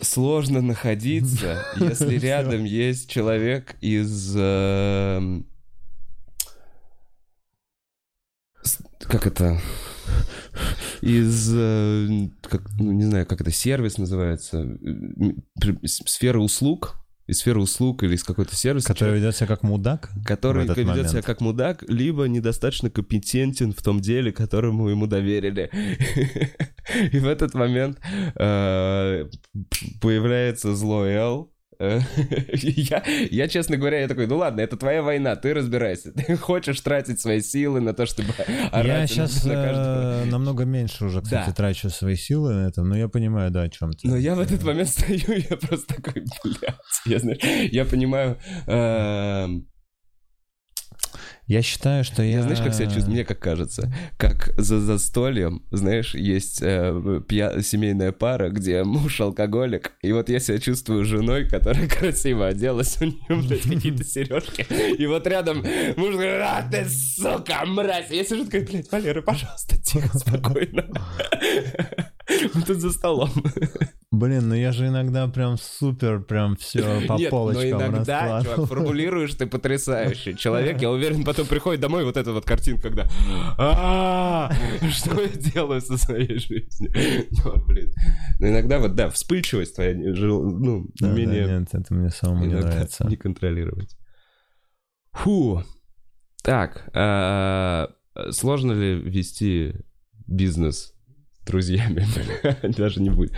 [0.00, 5.46] сложно находиться, если рядом есть человек из эм,
[8.62, 9.60] с- как это
[11.00, 14.78] из э, как, ну, не знаю, как это сервис называется,
[15.84, 16.96] сферы услуг,
[17.26, 18.88] из сферы услуг или из какой-то сервиса.
[18.88, 20.10] Который ведет себя как мудак?
[20.24, 21.26] который ведет себя момент.
[21.26, 25.70] как мудак, либо недостаточно компетентен в том деле, которому ему доверили.
[27.12, 27.98] И в этот момент
[28.36, 29.28] э,
[30.00, 31.52] появляется злой Эл.
[31.80, 32.00] Э,
[32.52, 36.12] Я, я, честно говоря, я такой, ну ладно, это твоя война, ты разбирайся.
[36.26, 40.24] Ты хочешь тратить свои силы на то, чтобы Я орать на- сейчас на каждого.
[40.26, 41.54] намного меньше уже, кстати, Да.
[41.54, 44.08] трачу свои силы на этом, но я понимаю, да, о чем ты.
[44.08, 45.20] Но я в этот момент стою,
[45.50, 46.74] я просто такой, блядь,
[47.06, 47.38] я, знаешь,
[47.72, 49.66] я понимаю, эм,
[51.50, 52.36] Я считаю, что я...
[52.36, 53.10] Я знаешь, как себя чувствую?
[53.10, 59.90] Мне как кажется, как за застольем, знаешь, есть э, пья- семейная пара, где муж алкоголик,
[60.00, 64.64] и вот я себя чувствую женой, которая красиво оделась, у нее, блядь, какие-то сережки,
[64.96, 65.64] и вот рядом
[65.96, 68.10] муж говорит, а ты, сука, мразь!
[68.10, 70.86] Я сижу такой, блядь, Валера, пожалуйста, тихо, спокойно.
[72.54, 73.32] Мы тут за столом.
[74.12, 78.36] Блин, ну я же иногда прям супер, прям все по Нет, но полочкам иногда, чувак,
[78.38, 78.66] раскладываю.
[78.66, 80.36] формулируешь ты потрясающий.
[80.36, 83.08] Человек, я уверен, потом приходит домой вот эта вот картинка, когда
[83.56, 84.50] «А,
[84.90, 86.92] что я делаю со своей жизнью?
[87.44, 87.92] Ну, блин.
[88.40, 93.06] Но иногда вот, да, вспыльчивость твоя, ну, умение нет, это мне самому не нравится.
[93.06, 93.96] не контролировать.
[95.12, 95.62] Фу.
[96.42, 97.90] Так, а,
[98.30, 99.74] сложно ли вести
[100.26, 100.94] бизнес
[101.46, 102.06] друзьями?
[102.62, 103.32] Даже не будет.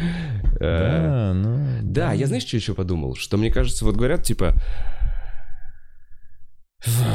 [0.61, 1.79] Э, Да, ну...
[1.83, 3.15] да, я знаешь, что еще подумал?
[3.15, 4.55] Что мне кажется, вот говорят, типа,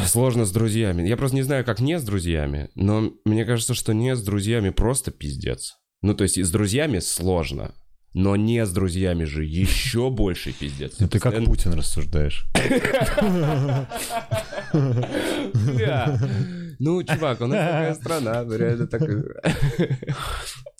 [0.05, 1.07] сложно с друзьями.
[1.07, 4.69] Я просто не знаю, как не с друзьями, но мне кажется, что не с друзьями
[4.69, 5.77] просто пиздец.
[6.01, 7.73] Ну, то есть и с друзьями сложно,
[8.13, 10.95] но не с друзьями же еще больше пиздец.
[10.99, 12.47] Ну ты как Путин рассуждаешь.
[16.79, 19.01] Ну, чувак, у нас такая страна, ну, реально так...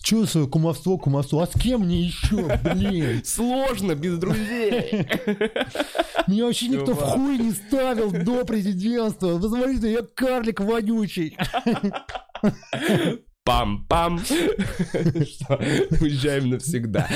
[0.04, 1.42] Чувствую кумовство, кумовство.
[1.44, 3.22] А с кем мне еще, блин?
[3.26, 5.06] Сложно без друзей.
[6.28, 9.38] Меня вообще никто в хуй не ставил до президентства.
[9.38, 11.38] Посмотрите, я карлик вонючий.
[13.46, 14.20] Пам-пам.
[14.24, 15.56] Что,
[16.02, 17.08] Уезжаем навсегда.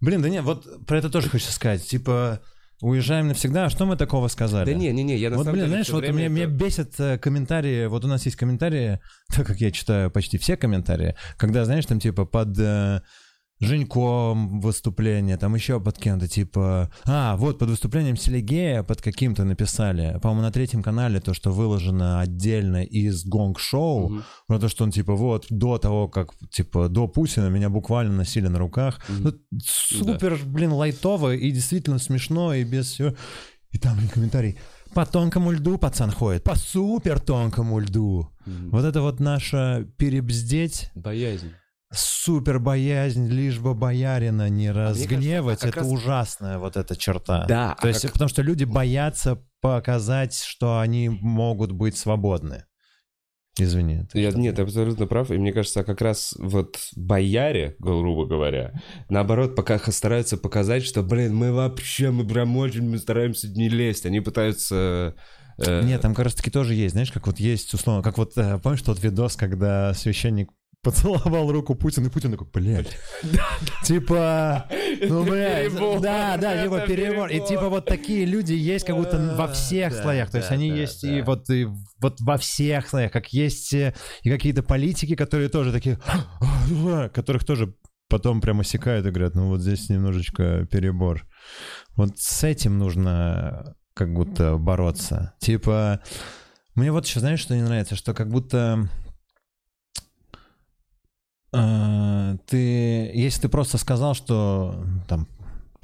[0.00, 1.86] Блин, да не, вот про это тоже хочу сказать.
[1.86, 2.40] Типа,
[2.80, 4.66] уезжаем навсегда, а что мы такого сказали?
[4.66, 6.52] Да не, не, не, я на Вот, самом блин, деле знаешь, вот меня, меня это-
[6.52, 9.00] бесят э, комментарии, вот у нас есть комментарии,
[9.34, 13.00] так как я читаю почти все комментарии, когда, знаешь, там типа под, э,
[13.60, 16.90] Женьком выступление, там еще под кем-то, типа...
[17.06, 20.18] А, вот, под выступлением Селигея под каким-то написали.
[20.20, 24.22] По-моему, на третьем канале то, что выложено отдельно из гонг-шоу, Мгм.
[24.48, 28.48] про то, что он, типа, вот, до того, как, типа, до Путина меня буквально носили
[28.48, 29.00] на руках.
[29.08, 29.22] Мгм.
[29.24, 33.14] Ну, супер, блин, лайтово и действительно смешно, и без всего.
[33.70, 34.58] И там, блин, комментарий.
[34.94, 38.28] По тонкому льду пацан ходит, по супер тонкому льду.
[38.46, 38.70] Мгм.
[38.70, 41.50] Вот это вот наша перебздеть, Боязнь.
[41.94, 47.44] Супер боязнь, лишь бы боярина не разгневать, а как это раз- ужасная вот эта черта.
[47.46, 52.64] Да, То а есть, как- потому что люди боятся показать, что они могут быть свободны.
[53.56, 54.08] Извини.
[54.14, 55.30] Я, что-то- нет, ты абсолютно прав.
[55.30, 58.72] И мне кажется, как раз вот бояре, грубо говоря,
[59.08, 64.06] наоборот, пока стараются показать, что, блин, мы вообще, мы прям очень, мы стараемся не лезть.
[64.06, 65.14] Они пытаются...
[65.58, 68.32] э, Нет, там как раз таки тоже есть, знаешь, как вот есть условно, как вот,
[68.36, 70.50] э, помнишь тот видос, когда священник
[70.84, 72.96] поцеловал руку Путина, и Путин такой, блядь.
[73.82, 74.66] Типа,
[75.08, 77.30] ну, блядь, да, да, типа это перебор.
[77.30, 80.30] И типа вот такие люди есть как будто во всех слоях.
[80.30, 81.66] То есть они есть и вот и
[82.00, 85.98] вот во всех слоях, как есть э, и какие-то политики, которые тоже такие,
[87.12, 87.74] которых тоже
[88.08, 91.22] потом прямо секают и говорят, ну вот здесь немножечко перебор.
[91.96, 95.34] Вот с этим нужно как будто бороться.
[95.40, 96.00] Типа,
[96.74, 98.88] мне вот еще, знаешь, что не нравится, что как будто
[102.46, 105.26] ты, если ты просто сказал, что там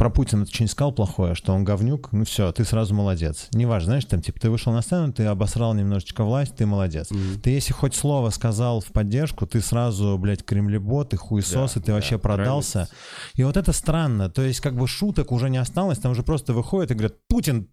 [0.01, 3.49] про Путина ты что-нибудь сказал плохое, что он говнюк, ну все, ты сразу молодец.
[3.53, 7.11] Неважно, знаешь, там, типа, ты вышел на сцену, ты обосрал немножечко власть, ты молодец.
[7.11, 7.39] Мгм.
[7.43, 11.85] Ты если хоть слово сказал в поддержку, ты сразу, блядь, кремлебот, ты хуесос, Да, и
[11.85, 12.89] ты вообще да, продался.
[13.35, 14.31] И вот это странно.
[14.31, 17.69] То есть как бы шуток уже не осталось, там уже просто выходят и говорят, Путин,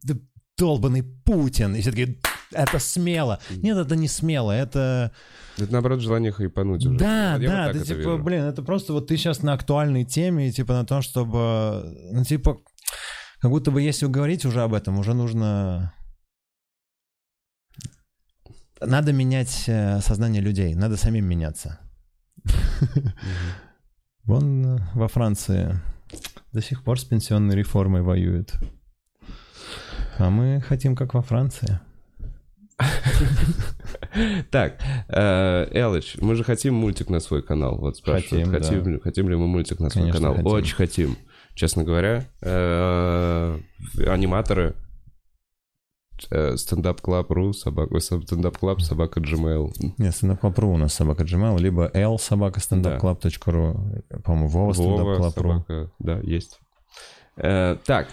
[0.57, 1.75] долбанный Путин.
[1.75, 2.17] И все такие,
[2.51, 3.39] это смело.
[3.49, 5.11] Нет, это не смело, это...
[5.57, 6.97] Это, наоборот, желание хайпануть уже.
[6.97, 8.23] Да, Я вот да, так ты это типа, вижу.
[8.23, 12.59] блин, это просто вот ты сейчас на актуальной теме, типа на том, чтобы, ну типа,
[13.39, 15.93] как будто бы если говорить уже об этом, уже нужно...
[18.79, 21.79] Надо менять э, сознание людей, надо самим меняться.
[24.23, 25.79] Вон э, во Франции
[26.51, 28.53] до сих пор с пенсионной реформой воюют.
[30.17, 31.79] А мы хотим, как во Франции.
[34.51, 34.79] Так,
[35.09, 37.77] э, Элыч, мы же хотим мультик на свой канал.
[37.77, 38.49] Вот спрашивают,
[39.03, 40.35] Хотим, ли- мы мультик на свой канал.
[40.43, 41.17] Очень хотим,
[41.55, 42.25] честно говоря.
[42.41, 43.59] Э,
[44.07, 44.75] Аниматоры.
[46.55, 49.71] Стендап-клаб.ру, собака, стендап-клаб, собака Gmail.
[49.99, 55.91] Нет, стендап.ру у нас собака Gmail, либо Эл собака стендапклаб.ру, по-моему, Вова стендапклаб.ру.
[55.99, 56.59] да, есть.
[57.35, 58.07] Э, Так.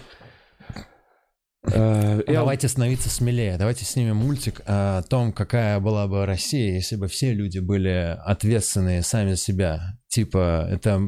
[1.71, 3.57] Э, Эл- Давайте становиться смелее.
[3.57, 9.01] Давайте снимем мультик о том, какая была бы Россия, если бы все люди были ответственные
[9.03, 9.97] сами за себя.
[10.07, 11.01] Типа, это,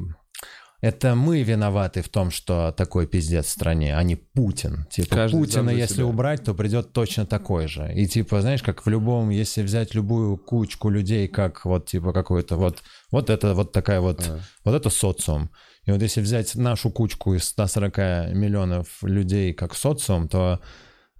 [0.82, 4.86] это мы виноваты в том, что такой пиздец в стране, а не Путин.
[4.90, 6.06] Типа, Каждый Путина, если себя.
[6.06, 7.92] убрать, то придет точно такой же.
[7.94, 12.58] И типа, знаешь, как в любом, если взять любую кучку людей, как вот типа какой-то
[12.58, 14.40] вот, вот это вот такая вот, Ага.
[14.66, 15.50] вот это социум.
[15.88, 17.98] И вот если взять нашу кучку из 140
[18.36, 20.60] миллионов людей как социум, то,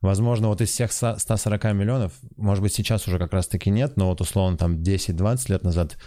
[0.02, 4.10] возможно, вот из всех 100 140 миллионов, может быть, сейчас уже как раз-таки нет, но
[4.10, 5.98] вот условно там 10-20 лет назад,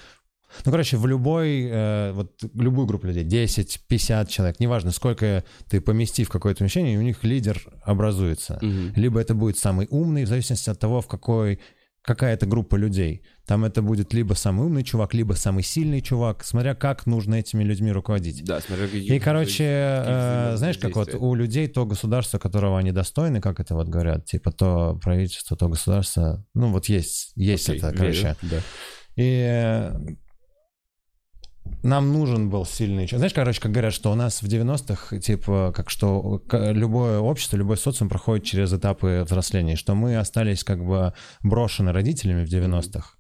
[0.65, 6.25] ну, короче, в любой, э, вот любую группу людей, 10-50 человек, неважно, сколько ты помести
[6.25, 8.59] в какое-то помещение, у них лидер образуется.
[8.61, 8.93] Мгм.
[8.95, 11.61] Либо это будет самый умный, в зависимости от того, в какой
[12.03, 13.23] какая это группа людей.
[13.51, 17.65] Там это будет либо самый умный чувак, либо самый сильный чувак, смотря как нужно этими
[17.65, 18.45] людьми руководить.
[18.45, 19.13] Да, смотря какие...
[19.13, 23.75] И, короче, э, знаешь, как вот у людей то государство, которого они достойны, как это
[23.75, 28.37] вот говорят, типа то правительство, то государство, ну вот есть, есть Окей, это, верю, короче.
[28.43, 28.57] да.
[29.17, 29.99] И э,
[31.83, 33.19] нам нужен был сильный человек.
[33.19, 37.79] Знаешь, короче, как говорят, что у нас в 90-х, типа, как что любое общество, любой
[37.79, 43.17] социум проходит через этапы взросления, что мы остались как бы брошены родителями в 90-х,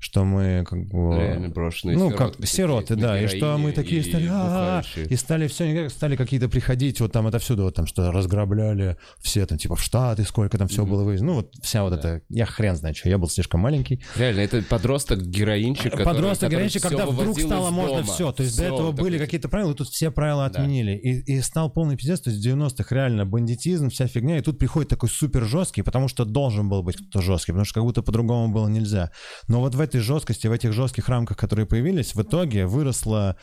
[0.00, 1.14] что мы как бы...
[1.16, 5.06] Реально брошенные Ну, сироты как сироты, да, и что мы такие и стали, «А-а-а», бухающие.
[5.06, 9.58] и стали все, стали какие-то приходить, вот там отовсюду, вот там что разграбляли все там,
[9.58, 10.90] типа в Штаты, сколько там Мгм.
[10.90, 11.98] было вывезено, ну вот вся вот Да.
[11.98, 16.54] эта, я хрен знаю, что, я был слишком маленький, Реально, это подросток-героинчик, который- Подросток который
[16.56, 18.32] границы, всё когда вдруг стало можно все.
[18.32, 20.60] То есть до Всё, этого были типа, какие-то правила, и тут все правила Да.
[20.62, 20.92] отменили.
[20.96, 22.20] И, и стал полный пиздец.
[22.20, 24.38] То есть в 90-х реально бандитизм, вся фигня.
[24.38, 27.74] И тут приходит такой супер жесткий, потому что должен был быть кто-то жесткий, потому что
[27.74, 29.10] как будто по-другому было нельзя.
[29.48, 33.36] Но вот в этой жесткости, в этих жестких рамках, которые появились, в итоге выросло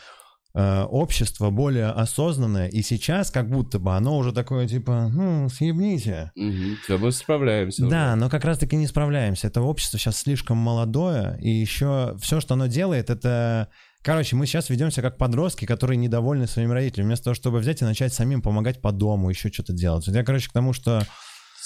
[0.54, 6.32] э, общество более осознанное, и сейчас как будто бы оно уже такое, типа, ну, съебните.
[6.36, 6.78] Мгм.
[6.84, 7.84] Всё, мы справляемся.
[7.84, 7.92] уже.
[7.92, 9.48] Да, но как раз-таки не справляемся.
[9.48, 13.70] Это общество сейчас слишком молодое, и еще все, что оно делает, это
[14.04, 17.86] Короче, мы сейчас ведемся как подростки, которые недовольны своими родителями, вместо того, чтобы взять и
[17.86, 20.08] начать самим помогать по дому, еще что-то делать.
[20.08, 21.02] Вот Я, короче, к тому, что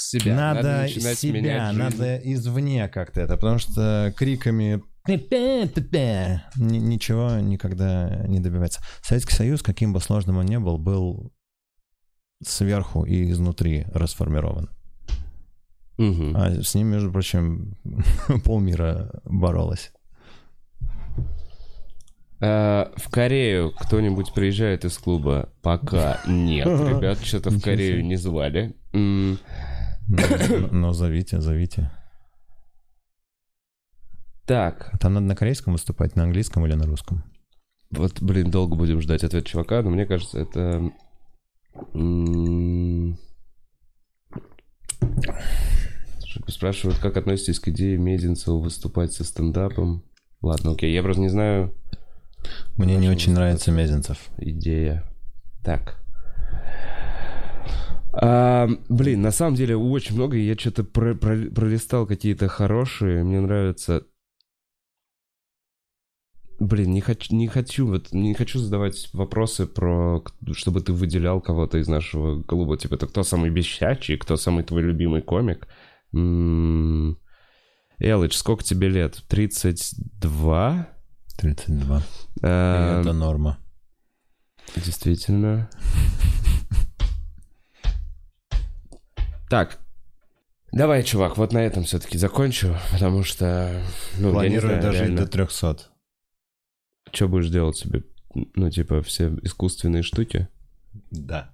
[0.10, 0.36] Себя.
[0.36, 4.84] надо, начинать себя, надо извне как-то это, потому что криками
[6.56, 8.82] ничего никогда не добивается.
[9.02, 11.34] Советский Союз, каким бы сложным он ни был, был
[12.44, 14.70] сверху и изнутри расформирован.
[15.98, 16.36] Мгм.
[16.36, 17.78] А с ним, между прочим,
[18.46, 19.92] полмира боролось.
[22.40, 25.50] А, в Корею кто-нибудь приезжает из клуба?
[25.62, 28.76] Пока нет, ребят, что-то в Корею не звали.
[30.72, 31.92] Но, зовите, зовите.
[34.46, 37.24] Так, Там надо на корейском выступать, на английском или на русском?
[37.92, 40.92] вот, блин, долго будем ждать ответ чувака, но мне кажется, это...
[46.48, 50.04] Спрашивают, как относитесь к идее Мезенцева выступать со стендапом?
[50.42, 51.74] Ладно, окей, я просто не знаю
[52.78, 54.30] Мне не очень нравится Мезенцев.
[54.38, 55.06] идея.
[55.64, 56.01] Так.
[58.14, 63.40] А, блин, на самом деле очень много, я что-то про- про- пролистал какие-то хорошие, мне
[63.40, 64.04] нравится.
[66.60, 70.24] Блин, не хочу, не хочу, вот, не хочу задавать вопросы про,
[70.54, 72.78] чтобы ты выделял кого-то из нашего клуба.
[72.78, 75.68] Типа, это кто самый бесячий, кто самый твой любимый комик.
[76.14, 77.18] М,
[77.98, 79.24] Элыч, сколько тебе лет?
[79.28, 80.88] 32?
[81.40, 81.98] 32.
[81.98, 82.02] И
[82.44, 83.58] А, это норма.
[84.76, 85.70] Действительно.
[89.52, 89.80] Так.
[90.72, 93.84] Давай, чувак, вот на этом все-таки закончу, потому что...
[94.18, 95.18] Ну, Планирую знаю, дожить реально.
[95.18, 95.78] до 300.
[97.12, 98.06] Что будешь делать себе?
[98.34, 100.48] Ну, типа, все искусственные штуки?
[101.10, 101.54] Да.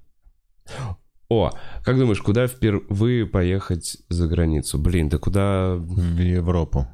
[1.28, 1.50] О,
[1.84, 4.78] как думаешь, куда впервые поехать за границу?
[4.78, 5.74] Блин, да куда...
[5.74, 6.88] В Европу.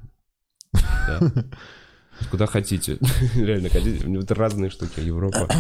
[0.72, 1.20] да.
[2.32, 2.98] Куда хотите.
[3.36, 4.20] Реально, хотите.
[4.20, 5.00] Это разные штуки.
[5.00, 5.48] Европа.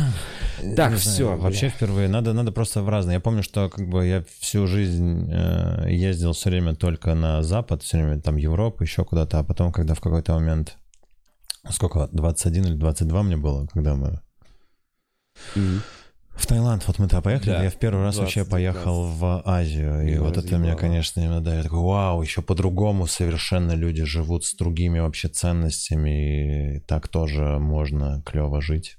[0.75, 2.07] Так, всё, Вообще впервые.
[2.07, 3.15] Надо, надо просто в разные.
[3.15, 7.83] Я помню, что как бы я всю жизнь э, ездил все время только на Запад,
[7.83, 10.77] все время там Европа, еще куда-то, а потом, когда в какой-то момент,
[11.69, 14.21] сколько, 21 или 22 мне было, когда мы.
[16.35, 18.49] В Таиланд, вот мы туда поехали, Да, я в первый раз вообще 20-19.
[18.49, 22.41] поехал в Азию, и Меня вот это меня, конечно, именно, да, я такой, вау, еще
[22.41, 28.97] по-другому совершенно люди живут с другими вообще ценностями, и так тоже можно клево жить.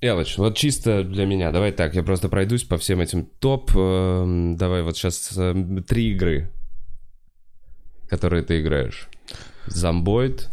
[0.00, 3.70] Элыч, вот чисто для меня, давай так, я просто пройдусь по всем этим топ.
[3.76, 5.38] эм, Давай вот сейчас
[5.86, 6.50] три игры,
[8.08, 9.08] которые ты играешь.
[9.66, 10.48] Зомбоид.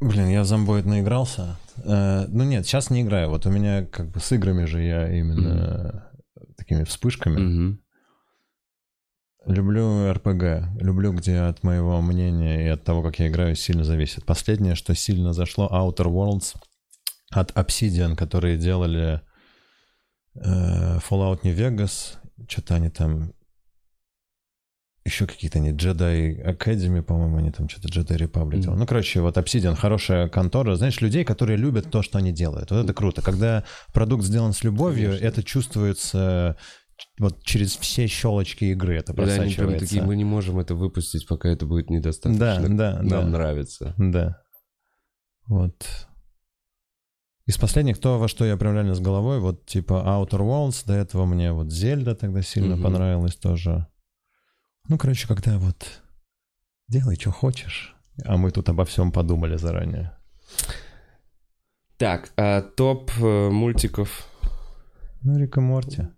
[0.00, 1.56] Блин, я в зомбоид наигрался.
[1.84, 3.30] Э, ну нет, сейчас не играю.
[3.30, 6.10] Вот у меня как бы с играми же я именно
[6.56, 7.38] такими вспышками.
[7.38, 7.80] Мгм.
[9.46, 10.82] Люблю РПГ.
[10.82, 14.24] Люблю, где от моего мнения и от того, как я играю, сильно зависит.
[14.24, 16.56] Последнее, что сильно зашло, Outer Worlds
[17.30, 19.20] от Obsidian, которые делали
[20.34, 22.16] э, Fallout New Vegas.
[22.48, 23.32] Что-то они там...
[25.06, 28.76] Еще какие-то они Jedi Academy, по-моему, они там что-то Jedi Republic делали.
[28.80, 30.74] Ну, короче, вот Obsidian хорошая контора.
[30.74, 32.72] Знаешь, людей, которые любят то, что они делают.
[32.72, 33.22] Вот это круто.
[33.22, 33.62] Когда
[33.94, 35.26] продукт сделан с любовью, Конечно.
[35.26, 36.56] это чувствуется
[37.20, 38.96] вот через все щелочки игры.
[38.96, 39.78] Это Да, они просачивается.
[39.86, 42.76] такие, мы не можем это выпустить, пока это будет недостаточно.
[42.76, 43.26] Да, да, Нам да.
[43.26, 43.94] нравится.
[43.98, 44.42] Да.
[45.46, 45.86] Вот.
[47.46, 50.94] Из последних то, во что я прям реально с головой, вот типа Outer Worlds, до
[50.94, 52.82] этого мне вот Зельда тогда сильно Мгм.
[52.82, 53.86] понравилась тоже.
[54.88, 56.02] Ну, короче, когда вот
[56.88, 60.16] делай, что хочешь, а мы тут обо всем подумали заранее.
[61.96, 64.28] Так, а топ э, мультиков.
[65.22, 66.08] Ну, Рик и Морти.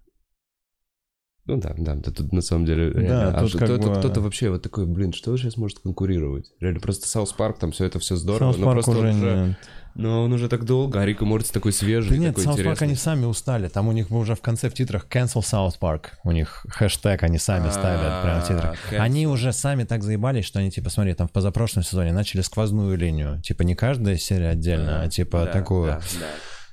[1.49, 4.21] Ну да, да, да, тут на самом деле Да, а тут что- кто-то, бы- кто-то
[4.21, 6.53] вообще вот такой, блин, что сейчас может конкурировать?
[6.61, 9.47] Реально, просто Саус Парк, там все это все здорово, Саус но Парк просто уже уже,
[9.47, 9.57] нет.
[9.95, 12.59] но он уже так долго, а Рик и Морти такой свежий, Да нет, такой Парк
[12.59, 12.87] интересный.
[12.89, 13.69] они сами устали.
[13.69, 16.09] Там у них уже в конце в титрах Cancel South Park.
[16.23, 18.77] У них хэштег они сами ставят прямо в титрах.
[18.93, 19.03] А.
[19.03, 22.97] Они уже сами так заебались, что они, типа, смотри, там в позапрошлом сезоне начали сквозную
[22.99, 23.41] линию.
[23.43, 25.99] Типа не каждая серия отдельно, а типа такую.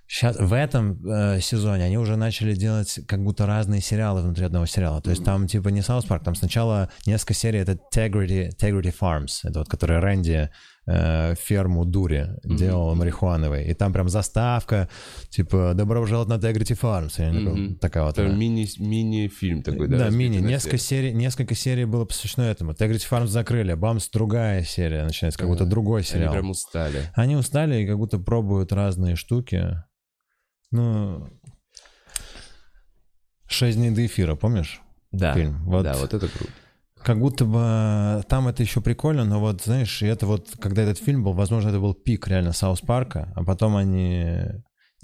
[0.08, 4.66] Сейчас в этом э, сезоне они уже начали делать как будто разные сериалы внутри одного
[4.66, 5.02] сериала.
[5.02, 9.40] То есть там типа не South Park, там сначала несколько серий это Tegrity, Tegrity Farms,
[9.44, 10.50] это вот который Рэнди
[10.88, 13.66] э, ферму дури делал марихуановой.
[13.66, 14.90] И там прям заставка,
[15.30, 17.20] типа «Добро пожаловать на Tegrity Farms».
[17.32, 17.76] Мгм.
[17.78, 18.18] Такая вот.
[18.18, 18.36] Это она.
[18.36, 19.98] мини, мини-фильм такой, да?
[19.98, 20.38] Да, мини.
[20.38, 21.10] Несколько серии.
[21.10, 22.72] серий, несколько серий было посвящено этому.
[22.72, 26.34] Tegrity Farms закрыли, бамс, другая серия начинается, как будто другой Они сериал.
[26.34, 27.10] прям устали.
[27.16, 29.82] Они устали и как будто пробуют разные штуки.
[30.72, 31.28] Ну,
[33.48, 34.82] «Шесть дней до эфира», помнишь?
[35.12, 35.64] Да, Фильм.
[35.66, 35.84] Вот.
[35.84, 36.52] да, вот это круто.
[37.06, 41.24] Как будто бы там это еще прикольно, но вот, знаешь, это вот, когда этот фильм
[41.24, 44.42] был, возможно, это был пик реально Саус Парка, а потом они,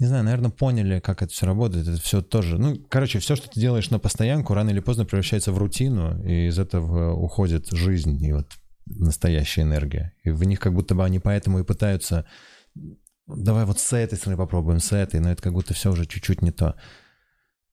[0.00, 1.86] не знаю, наверное, поняли, как это все работает.
[1.86, 5.52] Это все тоже, ну, короче, все, что ты делаешь на постоянку, рано или поздно превращается
[5.52, 8.48] в рутину, и из этого уходит жизнь и вот
[8.86, 10.12] настоящая энергия.
[10.24, 12.26] И в них как будто бы они поэтому и пытаются
[13.28, 16.42] давай вот с этой стороны попробуем, с этой, но это как будто все уже чуть-чуть
[16.42, 16.74] не то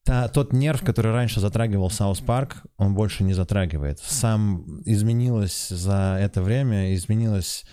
[0.09, 3.99] та, тот нерв, который раньше затрагивал Саус Парк, он больше не затрагивает.
[3.99, 7.63] Само изменилось за это время, изменилось,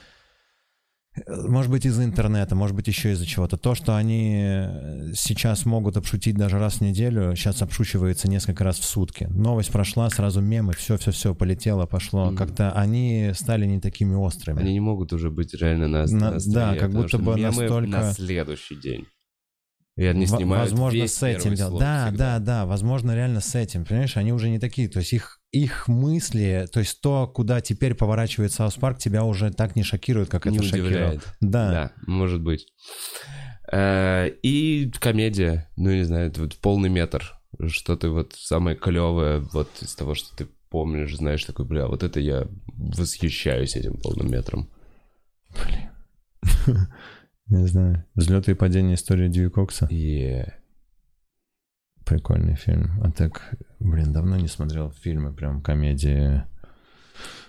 [1.27, 3.57] может быть, из-за интернета, может быть, еще из-за чего-то.
[3.57, 4.67] То, что они
[5.15, 9.27] сейчас могут обшутить даже раз в неделю, сейчас обшучивается несколько раз в сутки.
[9.31, 12.31] Новость прошла, сразу мемы, все-все-все полетело, пошло.
[12.31, 12.37] Mm-hmm.
[12.37, 14.61] Как-то они стали не такими острыми.
[14.61, 17.89] Они не могут уже быть реально на, на, на Да, как будто бы настолько...
[17.89, 19.07] на следующий день.
[19.97, 21.81] И они снимают Возможно, весь с этим дело.
[21.81, 22.39] Да, всегда.
[22.39, 23.86] да, да, возможно, реально с этим.
[23.86, 24.89] Понимаешь, они уже не такие.
[24.89, 29.51] То есть их, их мысли, то есть то, куда теперь поворачивает Саус Парк, тебя уже
[29.51, 30.90] так не шокирует, как не это удивляет.
[30.90, 31.23] шокировало.
[31.40, 31.70] Да.
[31.70, 32.66] Да, может быть.
[33.73, 37.32] Э, и комедия, ну, не знаю, это вот полный метр.
[37.68, 42.02] Что ты вот самое клевое вот из того, что ты помнишь, знаешь, такой, бля, вот
[42.02, 44.68] это я восхищаюсь этим полным метром.
[45.64, 45.89] Блин.
[47.48, 48.05] Не знаю.
[48.14, 49.86] Взлеты и падения истории Дьюи Кокса.
[49.86, 50.52] Yeah.
[52.05, 53.01] Прикольный фильм.
[53.02, 56.44] А так, блин, давно не смотрел фильмы, прям комедии.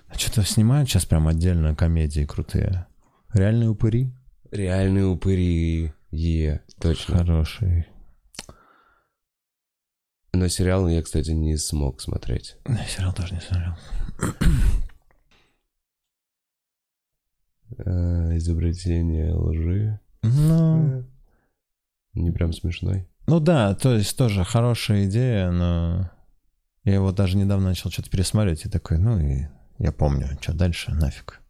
[0.07, 2.88] А что-то снимают сейчас прям отдельно комедии крутые.
[3.34, 4.14] Реальные упыри?
[4.52, 5.94] Реальные упыри.
[6.11, 7.18] Е, точно.
[7.18, 7.88] Хороший.
[10.34, 12.57] Но сериал я, кстати, не смог смотреть.
[12.68, 13.76] Я сериал тоже не смотрел.
[17.77, 19.99] Э, изобретение лжи.
[20.23, 21.06] Ну...
[22.14, 23.07] Не прям смешной.
[23.27, 26.10] Ну да, то есть тоже хорошая идея, но
[26.84, 29.48] я его даже недавно начал что-то пересматривать и такой, ну и
[29.80, 31.41] я помню, что дальше, нафиг.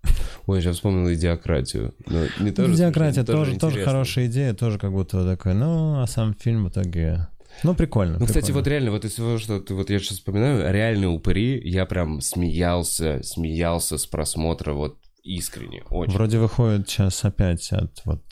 [0.48, 1.94] Ой, сейчас вспомнил идиократию.
[2.07, 6.02] Но не тоже Идиократия смешно, тоже, тоже, тоже хорошая идея, тоже как будто такой, ну,
[6.02, 7.27] а сам фильм в итоге...
[7.64, 8.14] Ну, прикольно.
[8.14, 8.26] Ну, прикольно.
[8.26, 11.85] кстати, вот реально, вот из всего, что ты вот я сейчас вспоминаю, реальные упыри, я
[11.85, 14.98] прям смеялся, смеялся с просмотра вот
[15.36, 16.14] искренне, очень.
[16.14, 18.24] Вроде выходит сейчас опять от вот...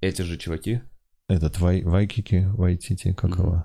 [0.00, 0.82] Эти же чуваки?
[1.28, 3.42] Этот Вай, Вайкики, Вайтити, как mm-hmm.
[3.42, 3.64] его?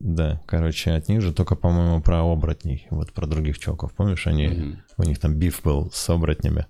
[0.00, 3.94] Да, короче, от них же только, по-моему, про оборотней, вот про других чуваков.
[3.94, 4.76] Помнишь, они, mm-hmm.
[4.98, 6.66] у них там биф был с оборотнями.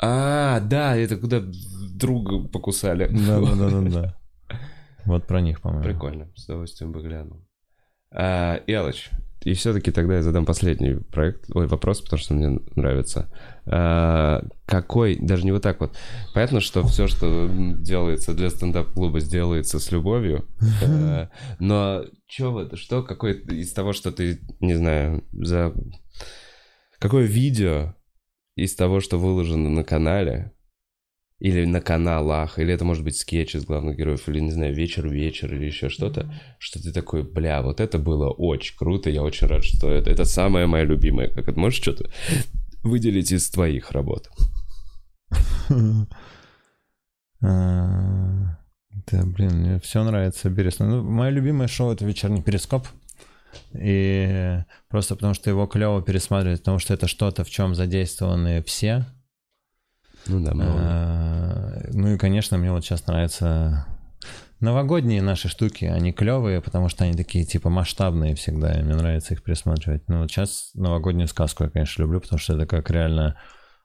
[0.00, 1.42] А, да, это куда
[1.94, 3.08] друга покусали.
[3.08, 4.20] Да, да, да, да, да.
[5.04, 5.84] Вот про них, по-моему.
[5.84, 7.44] Прикольно, с удовольствием бы глянул.
[8.12, 9.10] А, Элыч,
[9.48, 13.30] и все-таки тогда я задам последний проект, ой, вопрос, потому что мне нравится.
[13.64, 15.96] А, какой, даже не вот так вот.
[16.34, 17.48] Понятно, что все, что
[17.78, 20.46] делается для стендап-клуба, сделается с любовью.
[20.84, 21.30] А,
[21.60, 25.72] но что вот, что, какой из того, что ты, не знаю, за...
[26.98, 27.94] Какое видео
[28.54, 30.52] из того, что выложено на канале,
[31.38, 35.54] или на каналах, или это может быть скетч из главных героев, или, не знаю, вечер-вечер,
[35.54, 39.64] или еще что-то, что ты такой, бля, вот это было очень круто, я очень рад,
[39.64, 41.28] что это, это самое мое любимое.
[41.28, 42.10] Как это можешь что-то
[42.82, 44.28] выделить из твоих работ?
[47.40, 48.58] А,
[49.12, 50.88] да, блин, мне все нравится, интересно.
[50.88, 52.88] Ну, мое любимое шоу— это «Вечерний перископ».
[53.72, 54.58] И
[54.88, 59.06] просто потому, что его клево пересматривать, потому что это что-то, в чем задействованы все,
[60.26, 63.86] ну да, а, Ну и, конечно, мне вот сейчас нравятся
[64.60, 65.84] новогодние наши штуки.
[65.84, 70.08] Они клевые, потому что они такие, типа, масштабные всегда, и мне нравится их пересматривать.
[70.08, 73.38] Ну вот сейчас новогоднюю сказку я, конечно, люблю, потому что это как реально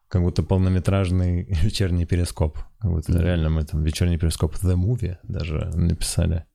[0.08, 2.58] как будто полнометражный вечерний перископ.
[2.80, 3.24] Как будто mm-hmm.
[3.24, 6.46] реально мы там вечерний перископ The Movie даже написали.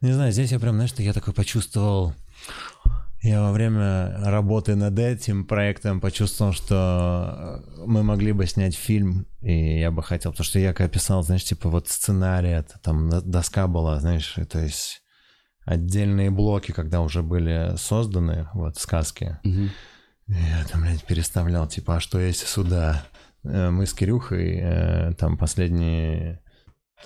[0.00, 2.14] Не знаю, здесь я прям, знаешь, я такой почувствовал
[3.22, 9.80] я во время работы над этим проектом почувствовал, что мы могли бы снять фильм, и
[9.80, 13.66] я бы хотел, потому что я как писал, знаешь, типа вот сценарий, это там доска
[13.66, 15.02] была, знаешь, то есть
[15.64, 19.38] отдельные блоки, когда уже были созданы, вот, сказки.
[19.44, 19.68] Угу.
[20.28, 23.04] Я там, блядь, переставлял, типа, а что если сюда?
[23.44, 26.40] Э, мы с Кирюхой э, там последние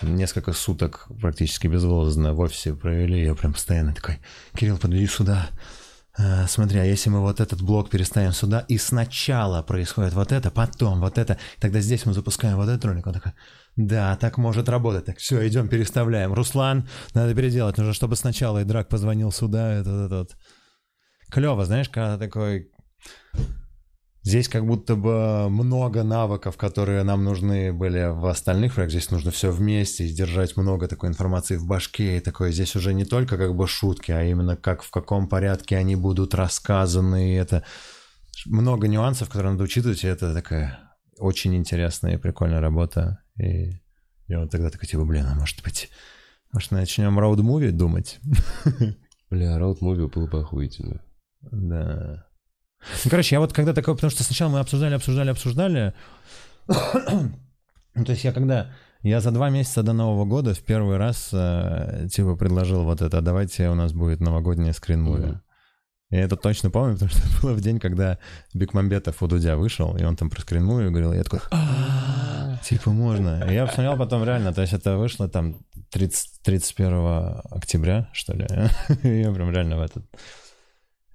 [0.01, 4.19] несколько суток практически безвылазно в офисе провели, я прям постоянно такой,
[4.55, 5.49] Кирилл, подойди сюда,
[6.17, 10.51] Э, смотри, а если мы вот этот блок переставим сюда, и сначала происходит вот это,
[10.51, 13.33] потом вот это, тогда здесь мы запускаем вот этот ролик, он такой,
[13.75, 15.05] да, так может работать.
[15.05, 16.33] Так, все, идем, переставляем.
[16.33, 17.77] Руслан, надо переделать.
[17.77, 20.37] Нужно, чтобы сначала и Драк позвонил сюда, этот, этот.
[21.31, 22.69] Клево, знаешь, когда такой...
[24.25, 28.97] Здесь как будто бы много навыков, которые нам нужны были в остальных проектах.
[28.97, 32.17] Здесь нужно все вместе, держать много такой информации в башке.
[32.17, 35.75] И такое здесь уже не только как бы шутки, а именно как в каком порядке
[35.75, 37.31] они будут рассказаны.
[37.31, 37.65] И это
[38.45, 40.05] много нюансов, которые надо учитывать.
[40.05, 40.79] И это такая
[41.17, 43.19] очень интересная и прикольная работа.
[43.37, 43.81] И
[44.27, 45.89] я вот тогда такой, типа, блин, а может быть,
[46.53, 48.21] может начнем роуд-муви думать?
[49.29, 51.01] Бля, роуд-муви было бы охуительно.
[51.41, 52.25] Да.
[53.03, 55.93] Ну, короче, я вот когда такой, потому что сначала мы обсуждали, обсуждали, обсуждали.
[56.67, 61.29] ну, то есть я когда, я за два месяца до Нового года в первый раз
[61.33, 65.25] э, типа предложил вот это, «А давайте у нас будет новогодняя скрин-муви.
[65.25, 65.39] Mm-hmm.
[66.11, 68.19] Я это точно помню, потому что это было в день, когда
[68.53, 73.45] Бекмамбетов у Дудя вышел, и он там про скрин-муви говорил, я такой, «А, типа можно.
[73.49, 75.57] И я посмотрел потом реально, то есть это вышло там
[75.91, 78.47] 30, 31 октября, что ли.
[79.03, 80.05] я прям реально в этот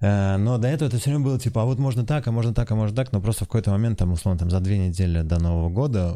[0.01, 2.71] но до этого это все время было типа, а вот можно так, а можно так,
[2.71, 5.39] а можно так, но просто в какой-то момент, там, условно, там, за две недели до
[5.39, 6.15] Нового года,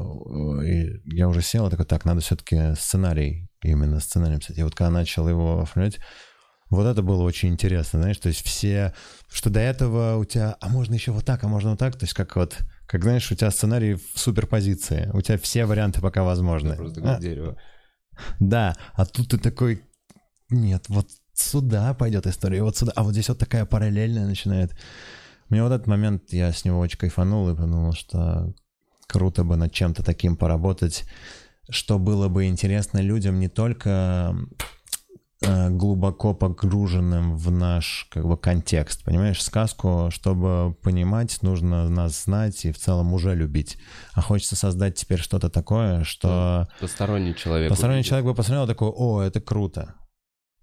[0.64, 4.57] э, я уже сел такой, так, надо все-таки сценарий, именно сценарий писать.
[4.57, 5.99] И вот когда начал его оформлять,
[6.69, 8.93] вот это было очень интересно, знаешь, то есть все,
[9.30, 12.05] что до этого у тебя, а можно еще вот так, а можно вот так, то
[12.05, 12.57] есть как вот,
[12.88, 16.69] как знаешь, у тебя сценарий в суперпозиции, у тебя все варианты пока возможны.
[16.69, 17.57] Это просто как а, дерево.
[18.39, 19.84] Да, а тут ты такой,
[20.49, 21.07] нет, вот
[21.43, 24.75] сюда пойдет история, и вот сюда, а вот здесь вот такая параллельная начинает.
[25.49, 28.53] Мне вот этот момент, я с него очень кайфанул и подумал, что
[29.07, 31.05] круто бы над чем-то таким поработать,
[31.69, 34.35] что было бы интересно людям не только
[35.41, 42.65] э, глубоко погруженным в наш как бы контекст, понимаешь, сказку, чтобы понимать, нужно нас знать
[42.65, 43.77] и в целом уже любить.
[44.13, 46.67] А хочется создать теперь что-то такое, что...
[46.79, 47.69] Посторонний человек.
[47.69, 49.95] Посторонний человек бы посмотрел такой, о, это круто.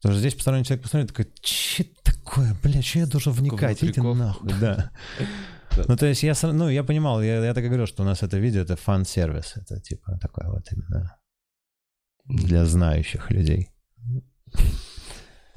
[0.00, 4.00] Потому что здесь посторонний человек посмотрит, такой, че такое, бля, что я должен вникать, иди
[4.00, 4.90] нахуй, да.
[5.88, 8.22] Ну, то есть я, ну, я понимал, я, я так и говорил, что у нас
[8.22, 11.16] это видео, это фан-сервис, это типа такое вот именно
[12.24, 13.68] для знающих людей.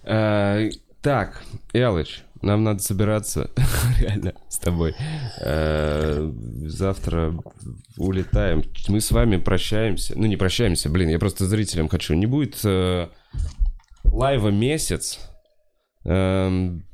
[0.04, 0.70] Э,
[1.02, 1.42] так,
[1.74, 3.50] Элыч, нам надо собираться
[4.00, 4.94] реально с тобой.
[5.40, 6.32] Э,
[6.66, 7.34] завтра
[7.98, 8.64] улетаем.
[8.90, 10.14] Мы с вами прощаемся.
[10.18, 12.14] Ну, не прощаемся, блин, я просто зрителям хочу.
[12.14, 13.08] Не будет э,
[14.04, 15.20] лайва месяц.
[16.06, 16.86] Эм,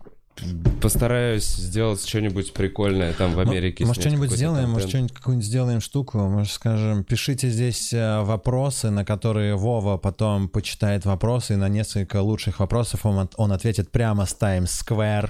[0.82, 3.86] постараюсь сделать что-нибудь прикольное там в ну, Америке.
[3.86, 4.74] Может, что-нибудь сделаем, контент.
[4.74, 10.48] может, что-нибудь какую-нибудь сделаем штуку, может, скажем, пишите здесь э, вопросы, на которые Вова потом
[10.48, 15.30] почитает вопросы, и на несколько лучших вопросов он, он ответит прямо с Times Square.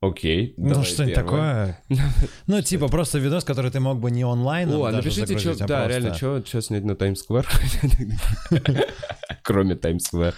[0.00, 0.54] Окей.
[0.56, 1.82] Ну, что-нибудь такое.
[2.46, 5.88] Ну, типа просто видос, который ты мог бы не онлайн О, напишите, что, а да,
[5.88, 7.46] реально, что снять на Times Square?
[9.42, 10.34] Кроме Times Square.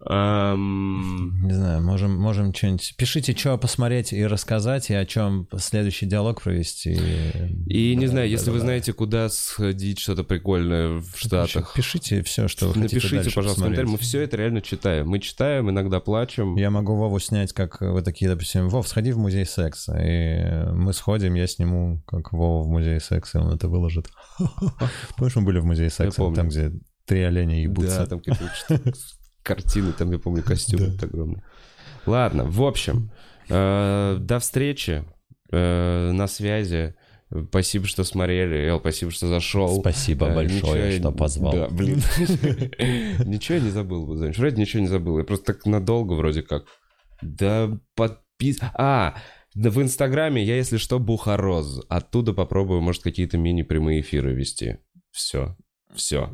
[0.00, 2.94] Не знаю, можем, можем что-нибудь...
[2.96, 6.98] Пишите, что посмотреть и рассказать, и о чем следующий диалог провести.
[7.66, 11.74] И не знаю, если вы знаете, куда сходить, что-то прикольное в Штатах.
[11.74, 13.92] Пишите все, что вы хотите Напишите, пожалуйста, в комментариях.
[13.92, 15.08] Мы все это реально читаем.
[15.08, 16.56] Мы читаем, иногда плачем.
[16.56, 19.98] Я могу Вову снять, как вы такие, допустим, Вов, сходи в музей секса.
[20.00, 24.08] И мы сходим, я сниму, как Вова в музее секса, и он это выложит.
[25.16, 26.72] Помнишь, мы были в музее секса, там, где
[27.06, 28.00] три оленя ебутся?
[28.00, 28.92] Да, там какие-то
[29.42, 31.42] картины, там, я помню, костюм огромный.
[32.06, 33.10] Ладно, в общем,
[33.48, 35.04] э, до встречи,
[35.50, 36.94] э, на связи.
[37.48, 38.68] Спасибо, что смотрели.
[38.68, 39.80] Эл, спасибо, что зашел.
[39.80, 41.52] Спасибо э, большое, ничего, что позвал.
[41.52, 41.96] Да, блин.
[43.24, 45.18] Ничего не забыл, Вроде ничего не забыл.
[45.18, 46.64] Я просто так надолго вроде как.
[47.22, 48.58] Да под подпис...
[48.74, 49.14] А,
[49.54, 51.82] в Инстаграме я, если что, Бухароз.
[51.88, 54.78] Оттуда попробую, может, какие-то мини-прямые эфиры вести.
[55.10, 55.56] Все.
[55.94, 56.30] Все.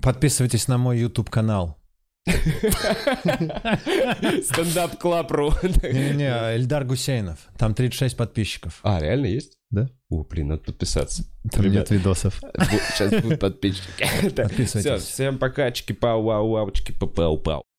[0.00, 1.76] Подписывайтесь на мой YouTube-канал.
[4.44, 5.52] Стендап Клаб.ру.
[5.82, 7.48] Не-не, Эльдар Гусейнов.
[7.58, 8.78] Там 36 подписчиков.
[8.82, 9.58] А, реально есть?
[9.70, 9.90] Да.
[10.08, 11.24] О, блин, надо подписаться.
[11.50, 12.40] Там нет видосов.
[12.94, 14.06] Сейчас будут подписчики.
[14.36, 14.80] Подписывайтесь.
[14.80, 17.64] Все, всем пока, чики-пау, вау, вау, чики-пау-пау.